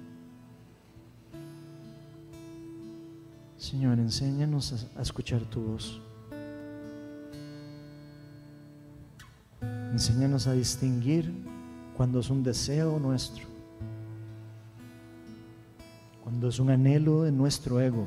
Señor, 3.58 3.98
enséñanos 3.98 4.88
a, 4.96 5.02
escuchar 5.02 5.42
tu 5.42 5.60
voz. 5.60 6.00
Enséñanos 9.92 10.46
a 10.46 10.52
distinguir 10.52 11.47
cuando 11.98 12.20
es 12.20 12.30
un 12.30 12.44
deseo 12.44 12.98
nuestro 13.00 13.44
cuando 16.22 16.48
es 16.48 16.60
un 16.60 16.70
anhelo 16.70 17.22
de 17.22 17.32
nuestro 17.32 17.80
ego, 17.80 18.06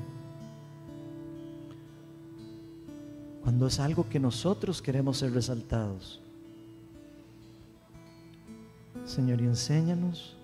cuando 3.41 3.67
es 3.67 3.79
algo 3.79 4.07
que 4.07 4.19
nosotros 4.19 4.81
queremos 4.81 5.17
ser 5.17 5.33
resaltados. 5.33 6.21
Señor, 9.05 9.41
y 9.41 9.45
enséñanos 9.45 10.37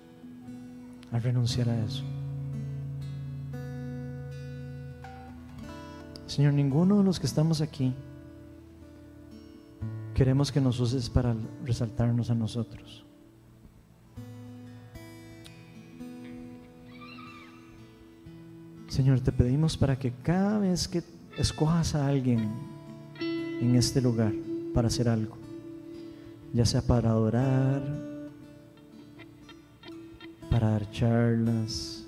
a 1.12 1.20
renunciar 1.20 1.70
a 1.70 1.86
eso. 1.86 2.04
Señor, 6.26 6.54
ninguno 6.54 6.98
de 6.98 7.04
los 7.04 7.20
que 7.20 7.28
estamos 7.28 7.62
aquí 7.62 7.94
queremos 10.16 10.52
que 10.52 10.60
nos 10.60 10.80
uses 10.80 11.10
para 11.10 11.36
resaltarnos 11.64 12.32
a 12.32 12.36
nosotros. 12.36 13.07
Señor, 18.98 19.20
te 19.20 19.32
pedimos 19.32 19.78
para 19.78 19.96
que 19.96 20.12
cada 20.24 20.58
vez 20.58 20.88
que 20.88 21.04
escojas 21.38 21.94
a 21.94 22.08
alguien 22.08 22.50
en 23.62 23.76
este 23.76 24.02
lugar 24.02 24.34
para 24.74 24.88
hacer 24.88 25.08
algo, 25.08 25.38
ya 26.52 26.66
sea 26.66 26.82
para 26.82 27.12
adorar, 27.12 27.84
para 30.50 30.72
dar 30.72 30.90
charlas, 30.90 32.08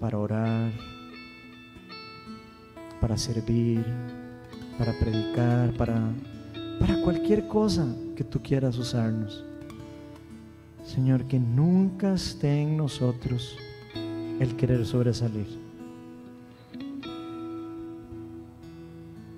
para 0.00 0.16
orar, 0.16 0.72
para 3.02 3.18
servir, 3.18 3.84
para 4.78 4.98
predicar, 4.98 5.74
para, 5.74 6.10
para 6.80 7.02
cualquier 7.02 7.46
cosa 7.48 7.86
que 8.16 8.24
tú 8.24 8.40
quieras 8.42 8.78
usarnos. 8.78 9.44
Señor, 10.86 11.24
que 11.24 11.38
nunca 11.38 12.14
esté 12.14 12.62
en 12.62 12.78
nosotros 12.78 13.58
el 14.40 14.56
querer 14.56 14.86
sobresalir. 14.86 15.63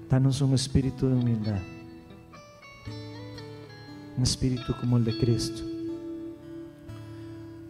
Danos 0.09 0.41
un 0.41 0.55
espíritu 0.55 1.09
de 1.09 1.15
humildad. 1.15 1.61
Un 4.17 4.23
espíritu 4.23 4.73
como 4.81 4.99
el 4.99 5.05
de 5.05 5.19
Cristo. 5.19 5.63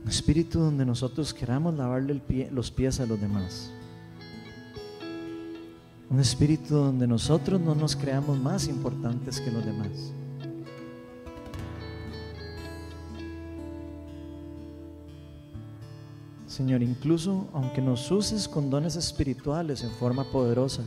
Un 0.03 0.09
espíritu 0.09 0.61
donde 0.61 0.85
nosotros 0.85 1.33
queramos 1.33 1.75
lavarle 1.75 2.21
los 2.53 2.71
pies 2.71 3.01
a 3.01 3.07
los 3.07 3.19
demás. 3.19 3.73
Un 6.11 6.21
espíritu 6.21 6.75
donde 6.75 7.07
nosotros 7.07 7.59
no 7.61 7.75
nos 7.75 7.97
creamos 7.97 8.39
más 8.39 8.69
importantes 8.69 9.41
que 9.41 9.51
los 9.51 9.65
demás. 9.65 10.13
Señor, 16.47 16.83
incluso 16.83 17.49
aunque 17.55 17.81
nos 17.81 18.11
uses 18.11 18.47
con 18.47 18.71
dones 18.71 18.95
espirituales 18.95 19.83
en 19.83 19.91
forma 19.91 20.25
poderosa, 20.25 20.83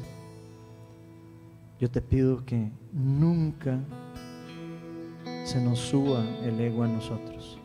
yo 1.80 1.90
te 1.90 2.02
pido 2.02 2.46
que 2.46 2.72
nunca 2.92 3.80
se 5.46 5.64
nos 5.64 5.80
suba 5.80 6.26
el 6.44 6.60
ego 6.60 6.84
a 6.84 6.88
nosotros. 6.90 7.58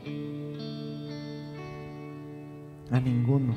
A 2.93 3.01
ninguno. 3.01 3.57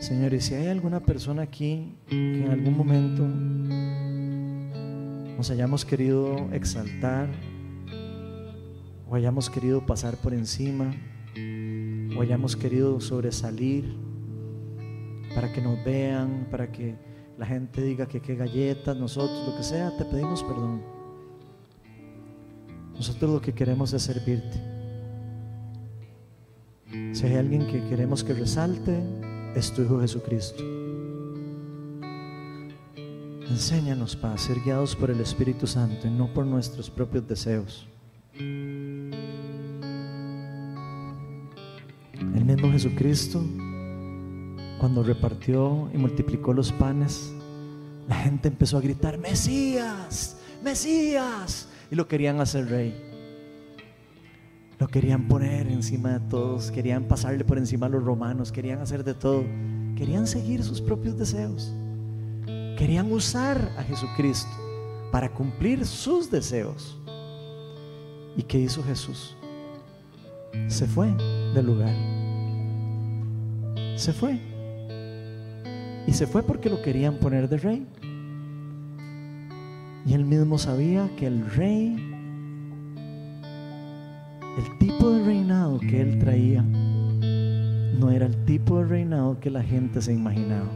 Señor, 0.00 0.34
y 0.34 0.40
si 0.40 0.54
hay 0.54 0.66
alguna 0.66 1.00
persona 1.00 1.42
aquí 1.42 1.96
que 2.08 2.44
en 2.44 2.50
algún 2.50 2.76
momento 2.76 3.26
nos 5.36 5.50
hayamos 5.50 5.86
querido 5.86 6.36
exaltar 6.52 7.30
o 9.08 9.14
hayamos 9.14 9.48
querido 9.48 9.86
pasar 9.86 10.16
por 10.18 10.34
encima 10.34 10.94
o 12.16 12.20
hayamos 12.20 12.54
querido 12.54 13.00
sobresalir 13.00 13.96
para 15.34 15.50
que 15.52 15.62
nos 15.62 15.82
vean, 15.84 16.48
para 16.50 16.70
que 16.70 17.09
la 17.40 17.46
gente 17.46 17.80
diga 17.80 18.06
que 18.06 18.20
qué 18.20 18.36
galletas, 18.36 18.94
nosotros, 18.98 19.48
lo 19.48 19.56
que 19.56 19.62
sea, 19.62 19.96
te 19.96 20.04
pedimos 20.04 20.42
perdón. 20.42 20.82
Nosotros 22.92 23.30
lo 23.30 23.40
que 23.40 23.54
queremos 23.54 23.94
es 23.94 24.02
servirte. 24.02 24.60
Si 27.14 27.24
hay 27.24 27.36
alguien 27.36 27.66
que 27.66 27.82
queremos 27.88 28.22
que 28.22 28.34
resalte, 28.34 29.02
es 29.54 29.72
tu 29.72 29.80
Hijo 29.80 30.02
Jesucristo. 30.02 30.62
Enséñanos, 33.48 34.16
para 34.16 34.36
ser 34.36 34.60
guiados 34.60 34.94
por 34.94 35.10
el 35.10 35.22
Espíritu 35.22 35.66
Santo 35.66 36.08
y 36.08 36.10
no 36.10 36.34
por 36.34 36.44
nuestros 36.44 36.90
propios 36.90 37.26
deseos. 37.26 37.88
El 38.34 39.14
mismo 42.44 42.70
Jesucristo 42.70 43.42
cuando 44.80 45.02
repartió 45.02 45.90
y 45.92 45.98
multiplicó 45.98 46.54
los 46.54 46.72
panes, 46.72 47.30
la 48.08 48.16
gente 48.16 48.48
empezó 48.48 48.78
a 48.78 48.80
gritar, 48.80 49.18
Mesías, 49.18 50.38
Mesías, 50.64 51.68
y 51.90 51.94
lo 51.94 52.08
querían 52.08 52.40
hacer 52.40 52.70
rey. 52.70 52.94
Lo 54.78 54.88
querían 54.88 55.28
poner 55.28 55.66
encima 55.66 56.18
de 56.18 56.20
todos, 56.30 56.70
querían 56.70 57.04
pasarle 57.04 57.44
por 57.44 57.58
encima 57.58 57.86
a 57.86 57.88
los 57.90 58.02
romanos, 58.02 58.50
querían 58.50 58.80
hacer 58.80 59.04
de 59.04 59.12
todo, 59.12 59.44
querían 59.96 60.26
seguir 60.26 60.64
sus 60.64 60.80
propios 60.80 61.18
deseos, 61.18 61.74
querían 62.78 63.12
usar 63.12 63.74
a 63.76 63.82
Jesucristo 63.82 64.50
para 65.12 65.30
cumplir 65.30 65.84
sus 65.84 66.30
deseos. 66.30 66.98
¿Y 68.34 68.42
qué 68.44 68.58
hizo 68.58 68.82
Jesús? 68.82 69.36
Se 70.68 70.86
fue 70.86 71.14
del 71.54 71.66
lugar. 71.66 71.94
Se 73.98 74.14
fue. 74.14 74.49
Y 76.06 76.12
se 76.12 76.26
fue 76.26 76.42
porque 76.42 76.70
lo 76.70 76.82
querían 76.82 77.18
poner 77.18 77.48
de 77.48 77.58
rey. 77.58 77.86
Y 80.06 80.14
él 80.14 80.24
mismo 80.24 80.58
sabía 80.58 81.10
que 81.16 81.26
el 81.26 81.48
rey, 81.50 81.94
el 84.58 84.78
tipo 84.78 85.10
de 85.10 85.24
reinado 85.24 85.78
que 85.78 86.00
él 86.00 86.18
traía, 86.18 86.62
no 86.62 88.10
era 88.10 88.26
el 88.26 88.44
tipo 88.44 88.78
de 88.78 88.86
reinado 88.86 89.38
que 89.40 89.50
la 89.50 89.62
gente 89.62 90.00
se 90.00 90.12
imaginaba. 90.12 90.70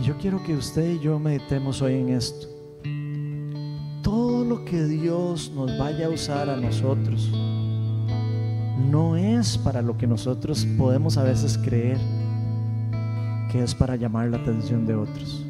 Y 0.00 0.02
yo 0.02 0.16
quiero 0.18 0.42
que 0.42 0.54
usted 0.54 0.94
y 0.94 1.00
yo 1.00 1.18
meditemos 1.18 1.82
hoy 1.82 1.94
en 1.94 2.08
esto. 2.08 2.48
Todo 4.02 4.44
lo 4.44 4.64
que 4.64 4.82
Dios 4.84 5.52
nos 5.54 5.78
vaya 5.78 6.06
a 6.06 6.10
usar 6.10 6.48
a 6.48 6.56
nosotros 6.56 7.30
no 8.90 9.16
es 9.16 9.58
para 9.58 9.82
lo 9.82 9.96
que 9.96 10.06
nosotros 10.06 10.66
podemos 10.78 11.16
a 11.16 11.22
veces 11.22 11.58
creer 11.58 11.98
que 13.50 13.62
es 13.62 13.74
para 13.74 13.96
llamar 13.96 14.28
la 14.28 14.38
atención 14.38 14.86
de 14.86 14.94
otros. 14.94 15.44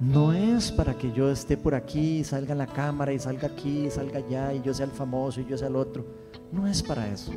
No 0.00 0.32
es 0.32 0.70
para 0.70 0.98
que 0.98 1.12
yo 1.12 1.30
esté 1.30 1.56
por 1.56 1.74
aquí 1.74 2.18
y 2.18 2.24
salga 2.24 2.52
en 2.52 2.58
la 2.58 2.66
cámara 2.66 3.12
y 3.12 3.18
salga 3.18 3.48
aquí 3.48 3.86
y 3.86 3.90
salga 3.90 4.18
allá 4.18 4.52
y 4.52 4.60
yo 4.62 4.74
sea 4.74 4.86
el 4.86 4.92
famoso 4.92 5.40
y 5.40 5.46
yo 5.46 5.56
sea 5.56 5.68
el 5.68 5.76
otro. 5.76 6.04
No 6.52 6.66
es 6.66 6.82
para 6.82 7.08
eso. 7.08 7.32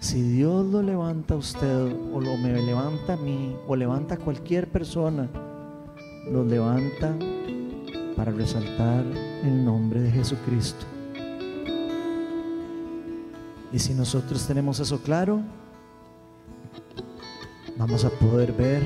Si 0.00 0.22
Dios 0.22 0.66
lo 0.66 0.82
levanta 0.82 1.34
a 1.34 1.36
usted 1.36 1.92
o 2.12 2.20
lo 2.20 2.36
me 2.38 2.60
levanta 2.62 3.12
a 3.12 3.16
mí 3.16 3.54
o 3.68 3.76
levanta 3.76 4.14
a 4.14 4.18
cualquier 4.18 4.68
persona, 4.68 5.28
lo 6.30 6.44
levanta 6.44 7.14
para 8.16 8.32
resaltar 8.32 9.04
el 9.44 9.64
nombre 9.64 10.00
de 10.00 10.10
Jesucristo. 10.10 10.86
Y 13.72 13.78
si 13.78 13.94
nosotros 13.94 14.46
tenemos 14.46 14.80
eso 14.80 15.00
claro, 15.00 15.40
vamos 17.76 18.04
a 18.04 18.10
poder 18.10 18.52
ver 18.52 18.82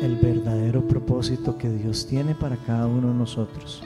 el 0.00 0.16
verdadero 0.16 0.86
propósito 0.86 1.58
que 1.58 1.68
Dios 1.68 2.06
tiene 2.06 2.34
para 2.34 2.56
cada 2.56 2.86
uno 2.86 3.08
de 3.08 3.14
nosotros. 3.14 3.82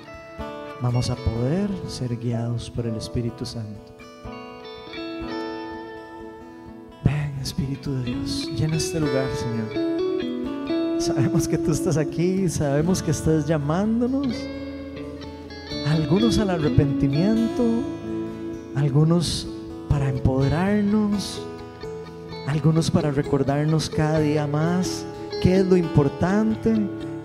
Vamos 0.82 1.09
a 1.09 1.16
poder 1.16 1.70
ser 1.88 2.16
guiados 2.18 2.70
por 2.70 2.86
el 2.86 2.96
Espíritu 2.96 3.46
Santo. 3.46 3.96
Ven, 7.02 7.38
Espíritu 7.40 7.94
de 7.94 8.04
Dios, 8.04 8.50
llena 8.57 8.76
este 8.76 9.00
lugar, 9.00 9.28
Señor. 9.34 11.00
Sabemos 11.00 11.48
que 11.48 11.57
tú 11.57 11.72
estás 11.72 11.96
aquí, 11.96 12.48
sabemos 12.48 13.02
que 13.02 13.11
estás 13.11 13.46
llamándonos, 13.46 14.28
algunos 15.86 16.38
al 16.38 16.50
arrepentimiento, 16.50 17.64
algunos 18.77 19.49
para 19.89 20.09
empoderarnos, 20.09 21.43
algunos 22.47 22.91
para 22.91 23.11
recordarnos 23.11 23.91
cada 23.91 24.20
día 24.20 24.47
más 24.47 25.05
qué 25.43 25.57
es 25.57 25.66
lo 25.66 25.77
importante, 25.77 26.74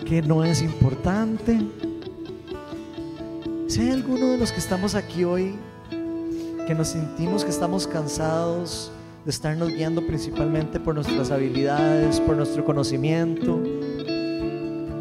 qué 0.04 0.22
no 0.22 0.44
es 0.44 0.62
importante. 0.62 1.60
Si 3.68 3.80
hay 3.82 3.90
alguno 3.90 4.28
de 4.28 4.38
los 4.38 4.50
que 4.50 4.58
estamos 4.58 4.94
aquí 4.94 5.24
hoy 5.24 5.54
que 6.66 6.74
nos 6.74 6.88
sentimos 6.88 7.44
que 7.44 7.50
estamos 7.50 7.86
cansados 7.86 8.90
de 9.24 9.30
estarnos 9.30 9.68
guiando 9.68 10.04
principalmente 10.06 10.80
por 10.80 10.94
nuestras 10.94 11.30
habilidades, 11.30 12.18
por 12.20 12.36
nuestro 12.36 12.64
conocimiento, 12.64 13.60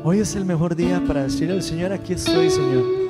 hoy 0.03 0.19
es 0.19 0.35
el 0.35 0.45
mejor 0.45 0.75
día 0.75 1.01
para 1.07 1.23
decirle 1.23 1.55
al 1.55 1.63
Señor, 1.63 1.93
aquí 1.93 2.13
estoy, 2.13 2.49
Señor 2.49 3.01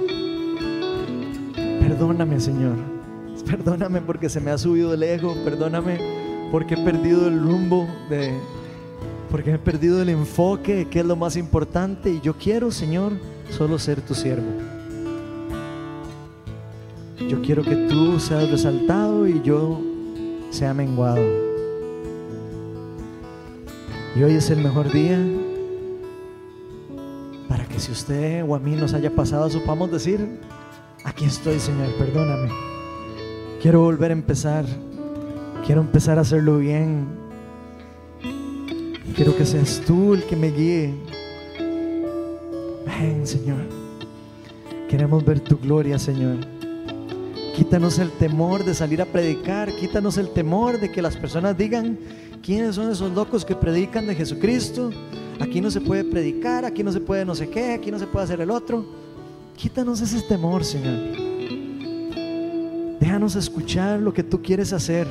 Perdóname, 1.79 2.39
Señor. 2.39 3.00
Perdóname 3.45 4.01
porque 4.01 4.29
se 4.29 4.39
me 4.39 4.51
ha 4.51 4.57
subido 4.57 4.93
el 4.93 5.03
ego. 5.03 5.35
Perdóname 5.43 5.99
porque 6.51 6.75
he 6.75 6.77
perdido 6.77 7.27
el 7.27 7.41
rumbo 7.41 7.87
de 8.09 8.33
porque 9.31 9.53
he 9.53 9.57
perdido 9.57 10.01
el 10.01 10.09
enfoque 10.09 10.89
qué 10.91 10.99
es 10.99 11.05
lo 11.05 11.15
más 11.15 11.37
importante 11.37 12.11
y 12.11 12.19
yo 12.19 12.33
quiero, 12.33 12.69
Señor, 12.69 13.13
solo 13.49 13.79
ser 13.79 14.01
tu 14.01 14.13
siervo. 14.13 14.51
Yo 17.29 17.41
quiero 17.41 17.63
que 17.63 17.87
tú 17.87 18.19
seas 18.19 18.51
resaltado 18.51 19.25
y 19.25 19.41
yo 19.41 19.79
sea 20.49 20.73
menguado. 20.73 21.21
Y 24.17 24.23
hoy 24.23 24.33
es 24.33 24.49
el 24.49 24.61
mejor 24.61 24.91
día 24.91 25.17
para 27.47 27.65
que 27.65 27.79
si 27.79 27.93
usted 27.93 28.43
o 28.45 28.53
a 28.53 28.59
mí 28.59 28.75
nos 28.75 28.93
haya 28.93 29.15
pasado, 29.15 29.49
supamos 29.49 29.89
decir, 29.91 30.41
aquí 31.05 31.23
estoy, 31.23 31.57
Señor, 31.57 31.87
perdóname. 31.97 32.49
Quiero 33.61 33.81
volver 33.81 34.09
a 34.09 34.13
empezar. 34.13 34.65
Quiero 35.65 35.81
empezar 35.81 36.17
a 36.17 36.21
hacerlo 36.21 36.57
bien. 36.57 37.05
Quiero 39.15 39.37
que 39.37 39.45
seas 39.45 39.83
tú 39.85 40.15
el 40.15 40.23
que 40.23 40.35
me 40.35 40.49
guíe. 40.49 40.95
Ven, 42.87 43.27
Señor. 43.27 43.59
Queremos 44.89 45.23
ver 45.23 45.41
tu 45.41 45.59
gloria, 45.59 45.99
Señor. 45.99 46.37
Quítanos 47.55 47.99
el 47.99 48.09
temor 48.09 48.65
de 48.65 48.73
salir 48.73 48.99
a 48.99 49.05
predicar. 49.05 49.71
Quítanos 49.75 50.17
el 50.17 50.29
temor 50.29 50.79
de 50.79 50.91
que 50.91 51.03
las 51.03 51.15
personas 51.15 51.55
digan 51.55 51.99
quiénes 52.41 52.73
son 52.73 52.89
esos 52.89 53.11
locos 53.13 53.45
que 53.45 53.55
predican 53.55 54.07
de 54.07 54.15
Jesucristo. 54.15 54.89
Aquí 55.39 55.61
no 55.61 55.69
se 55.69 55.81
puede 55.81 56.03
predicar, 56.03 56.65
aquí 56.65 56.83
no 56.83 56.91
se 56.91 56.99
puede 56.99 57.25
no 57.25 57.35
sé 57.35 57.47
qué, 57.47 57.73
aquí 57.73 57.91
no 57.91 57.99
se 57.99 58.07
puede 58.07 58.25
hacer 58.25 58.41
el 58.41 58.49
otro. 58.49 58.83
Quítanos 59.55 60.01
ese 60.01 60.21
temor, 60.21 60.63
Señor. 60.63 61.20
Déjanos 63.21 63.35
escuchar 63.35 63.99
lo 63.99 64.15
que 64.15 64.23
tú 64.23 64.41
quieres 64.41 64.73
hacer. 64.73 65.07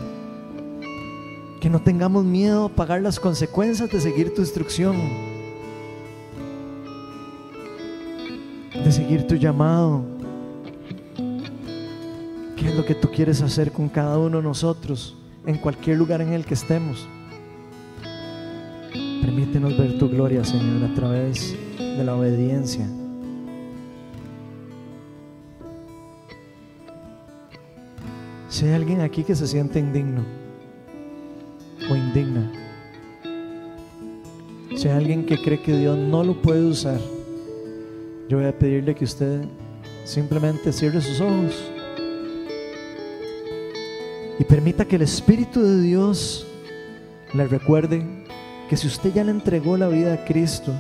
Que 1.61 1.71
no 1.71 1.81
tengamos 1.81 2.25
miedo 2.25 2.65
a 2.65 2.69
pagar 2.69 3.01
las 3.03 3.21
consecuencias 3.21 3.89
de 3.89 4.01
seguir 4.01 4.35
tu 4.35 4.41
instrucción. 4.41 4.97
De 8.75 8.91
seguir 8.91 9.29
tu 9.29 9.37
llamado. 9.37 10.03
¿Qué 12.57 12.71
es 12.71 12.75
lo 12.75 12.85
que 12.85 12.97
tú 12.97 13.09
quieres 13.13 13.43
hacer 13.43 13.71
con 13.71 13.89
cada 13.89 14.19
uno 14.19 14.39
de 14.39 14.43
nosotros 14.43 15.17
en 15.47 15.59
cualquier 15.59 15.97
lugar 15.97 16.21
en 16.21 16.33
el 16.33 16.45
que 16.45 16.55
estemos? 16.55 17.07
Permítenos 19.23 19.79
ver 19.79 20.01
tu 20.01 20.09
gloria, 20.09 20.43
Señor, 20.43 20.91
a 20.91 20.93
través 20.97 21.55
de 21.79 22.03
la 22.03 22.17
obediencia. 22.17 22.89
Si 28.51 28.67
hay 28.67 28.73
alguien 28.73 29.01
aquí 29.01 29.23
que 29.23 29.37
se 29.37 29.47
siente 29.47 29.79
indigno 29.79 30.25
o 31.89 31.95
indigna, 31.95 32.51
si 34.77 34.89
hay 34.89 34.97
alguien 34.97 35.25
que 35.25 35.41
cree 35.41 35.63
que 35.63 35.77
Dios 35.77 35.97
no 35.97 36.25
lo 36.25 36.43
puede 36.43 36.65
usar, 36.65 37.01
yo 38.29 38.39
voy 38.39 38.47
a 38.49 38.59
pedirle 38.59 38.97
que 38.97 39.05
usted 39.05 39.45
simplemente 40.05 40.73
cierre 40.73 41.01
sus 41.01 41.21
ojos 41.21 41.55
y 44.37 44.45
permita 44.45 44.85
que 44.85 44.97
el 44.97 45.03
Espíritu 45.03 45.63
de 45.63 45.83
Dios 45.83 46.45
le 47.33 47.47
recuerde 47.47 48.05
que 48.69 48.77
si 48.77 48.89
usted 48.89 49.15
ya 49.15 49.23
le 49.23 49.31
entregó 49.31 49.77
la 49.77 49.87
vida 49.87 50.15
a 50.15 50.25
Cristo, 50.25 50.75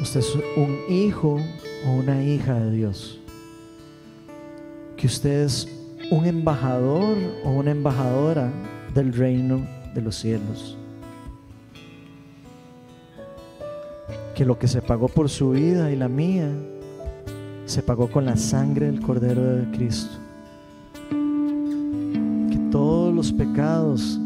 usted 0.00 0.20
es 0.20 0.34
un 0.56 0.78
hijo 0.88 1.40
o 1.86 1.90
una 1.90 2.22
hija 2.22 2.54
de 2.54 2.70
Dios. 2.70 3.20
Que 4.96 5.08
usted 5.08 5.44
es 5.44 5.68
un 6.10 6.26
embajador 6.26 7.16
o 7.44 7.50
una 7.50 7.70
embajadora 7.70 8.52
del 8.94 9.12
reino 9.12 9.66
de 9.94 10.02
los 10.02 10.16
cielos. 10.16 10.76
Que 14.34 14.44
lo 14.44 14.58
que 14.58 14.68
se 14.68 14.82
pagó 14.82 15.08
por 15.08 15.28
su 15.28 15.50
vida 15.50 15.90
y 15.90 15.96
la 15.96 16.08
mía, 16.08 16.48
se 17.66 17.82
pagó 17.82 18.10
con 18.10 18.24
la 18.24 18.36
sangre 18.36 18.86
del 18.86 19.00
Cordero 19.00 19.42
de 19.42 19.70
Cristo. 19.76 20.16
Que 22.50 22.58
todos 22.70 23.14
los 23.14 23.32
pecados 23.32 24.18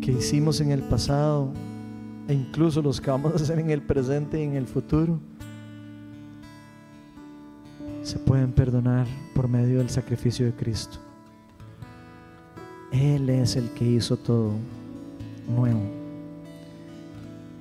que 0.00 0.12
hicimos 0.12 0.60
en 0.60 0.70
el 0.70 0.82
pasado 0.82 1.52
e 2.28 2.34
incluso 2.34 2.82
los 2.82 3.00
que 3.00 3.10
vamos 3.10 3.32
a 3.32 3.36
hacer 3.36 3.58
en 3.58 3.70
el 3.70 3.80
presente 3.82 4.38
y 4.38 4.44
en 4.44 4.54
el 4.54 4.66
futuro, 4.66 5.18
pueden 8.18 8.52
perdonar 8.52 9.06
por 9.34 9.48
medio 9.48 9.78
del 9.78 9.90
sacrificio 9.90 10.46
de 10.46 10.52
Cristo. 10.52 10.98
Él 12.92 13.28
es 13.28 13.56
el 13.56 13.70
que 13.70 13.84
hizo 13.84 14.16
todo 14.16 14.52
nuevo. 15.48 15.80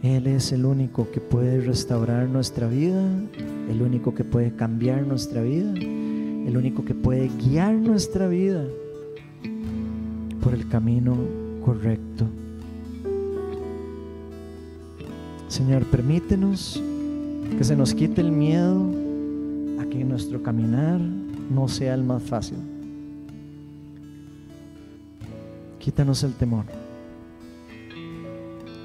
Él 0.04 0.28
es 0.28 0.52
el 0.52 0.66
único 0.66 1.10
que 1.12 1.20
puede 1.20 1.60
restaurar 1.62 2.28
nuestra 2.28 2.68
vida, 2.68 3.04
el 3.70 3.82
único 3.82 4.14
que 4.14 4.24
puede 4.24 4.56
cambiar 4.56 5.06
nuestra 5.06 5.42
vida, 5.42 5.74
el 5.74 6.56
único 6.56 6.86
que 6.86 6.94
puede 6.94 7.30
guiar 7.30 7.74
nuestra 7.74 8.28
vida 8.28 8.64
por 10.42 10.54
el 10.54 10.68
camino 10.70 11.18
correcto. 11.66 12.26
Señor, 15.48 15.84
permítenos 15.86 16.82
que 17.58 17.64
se 17.64 17.76
nos 17.76 17.94
quite 17.94 18.22
el 18.22 18.32
miedo 18.32 19.07
a 19.80 19.86
que 19.86 20.04
nuestro 20.04 20.42
caminar 20.42 21.00
no 21.00 21.68
sea 21.68 21.94
el 21.94 22.04
más 22.04 22.24
fácil. 22.24 22.58
Quítanos 25.80 26.24
el 26.24 26.34
temor. 26.34 26.66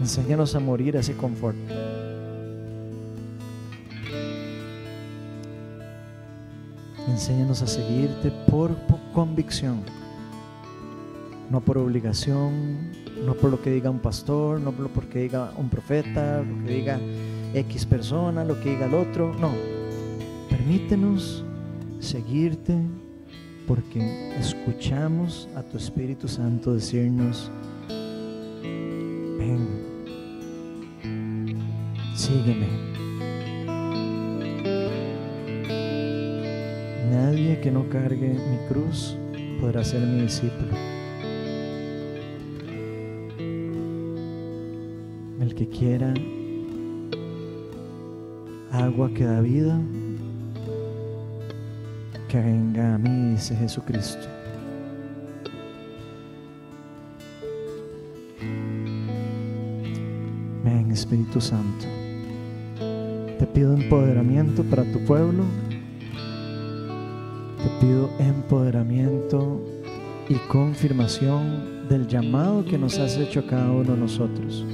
Enséñanos 0.00 0.54
a 0.54 0.60
morir 0.60 0.96
a 0.96 1.00
ese 1.00 1.16
confort. 1.16 1.56
Enséñanos 7.08 7.62
a 7.62 7.66
seguirte 7.66 8.30
por 8.50 8.76
convicción, 9.12 9.82
no 11.50 11.60
por 11.60 11.78
obligación, 11.78 12.90
no 13.26 13.34
por 13.34 13.50
lo 13.50 13.60
que 13.60 13.70
diga 13.70 13.90
un 13.90 13.98
pastor, 13.98 14.60
no 14.60 14.72
por 14.72 14.92
lo 14.94 15.08
que 15.10 15.20
diga 15.20 15.52
un 15.56 15.68
profeta, 15.68 16.42
lo 16.42 16.64
que 16.64 16.72
diga 16.72 17.00
X 17.54 17.86
persona, 17.86 18.44
lo 18.44 18.58
que 18.60 18.70
diga 18.70 18.86
el 18.86 18.94
otro, 18.94 19.34
no. 19.34 19.71
Permítenos 20.62 21.44
seguirte 21.98 22.78
porque 23.66 24.32
escuchamos 24.38 25.48
a 25.56 25.62
tu 25.64 25.76
Espíritu 25.76 26.28
Santo 26.28 26.72
decirnos, 26.72 27.50
ven, 29.38 29.66
sígueme. 32.14 32.68
Nadie 37.10 37.58
que 37.60 37.72
no 37.72 37.88
cargue 37.88 38.28
mi 38.28 38.68
cruz 38.68 39.16
podrá 39.60 39.82
ser 39.82 40.06
mi 40.06 40.22
discípulo. 40.22 40.76
El 45.40 45.56
que 45.56 45.68
quiera 45.68 46.14
agua 48.70 49.12
que 49.12 49.24
da 49.24 49.40
vida, 49.40 49.82
que 52.32 52.40
venga 52.40 52.94
a 52.94 52.96
mí, 52.96 53.32
dice 53.32 53.54
Jesucristo. 53.54 54.26
Ven, 60.64 60.90
Espíritu 60.90 61.42
Santo. 61.42 61.84
Te 63.38 63.46
pido 63.48 63.74
empoderamiento 63.74 64.64
para 64.64 64.82
tu 64.90 65.04
pueblo. 65.04 65.44
Te 67.62 67.86
pido 67.86 68.08
empoderamiento 68.18 69.62
y 70.30 70.36
confirmación 70.48 71.86
del 71.90 72.06
llamado 72.06 72.64
que 72.64 72.78
nos 72.78 72.98
has 72.98 73.18
hecho 73.18 73.46
cada 73.46 73.70
uno 73.70 73.92
de 73.92 73.98
nosotros. 73.98 74.64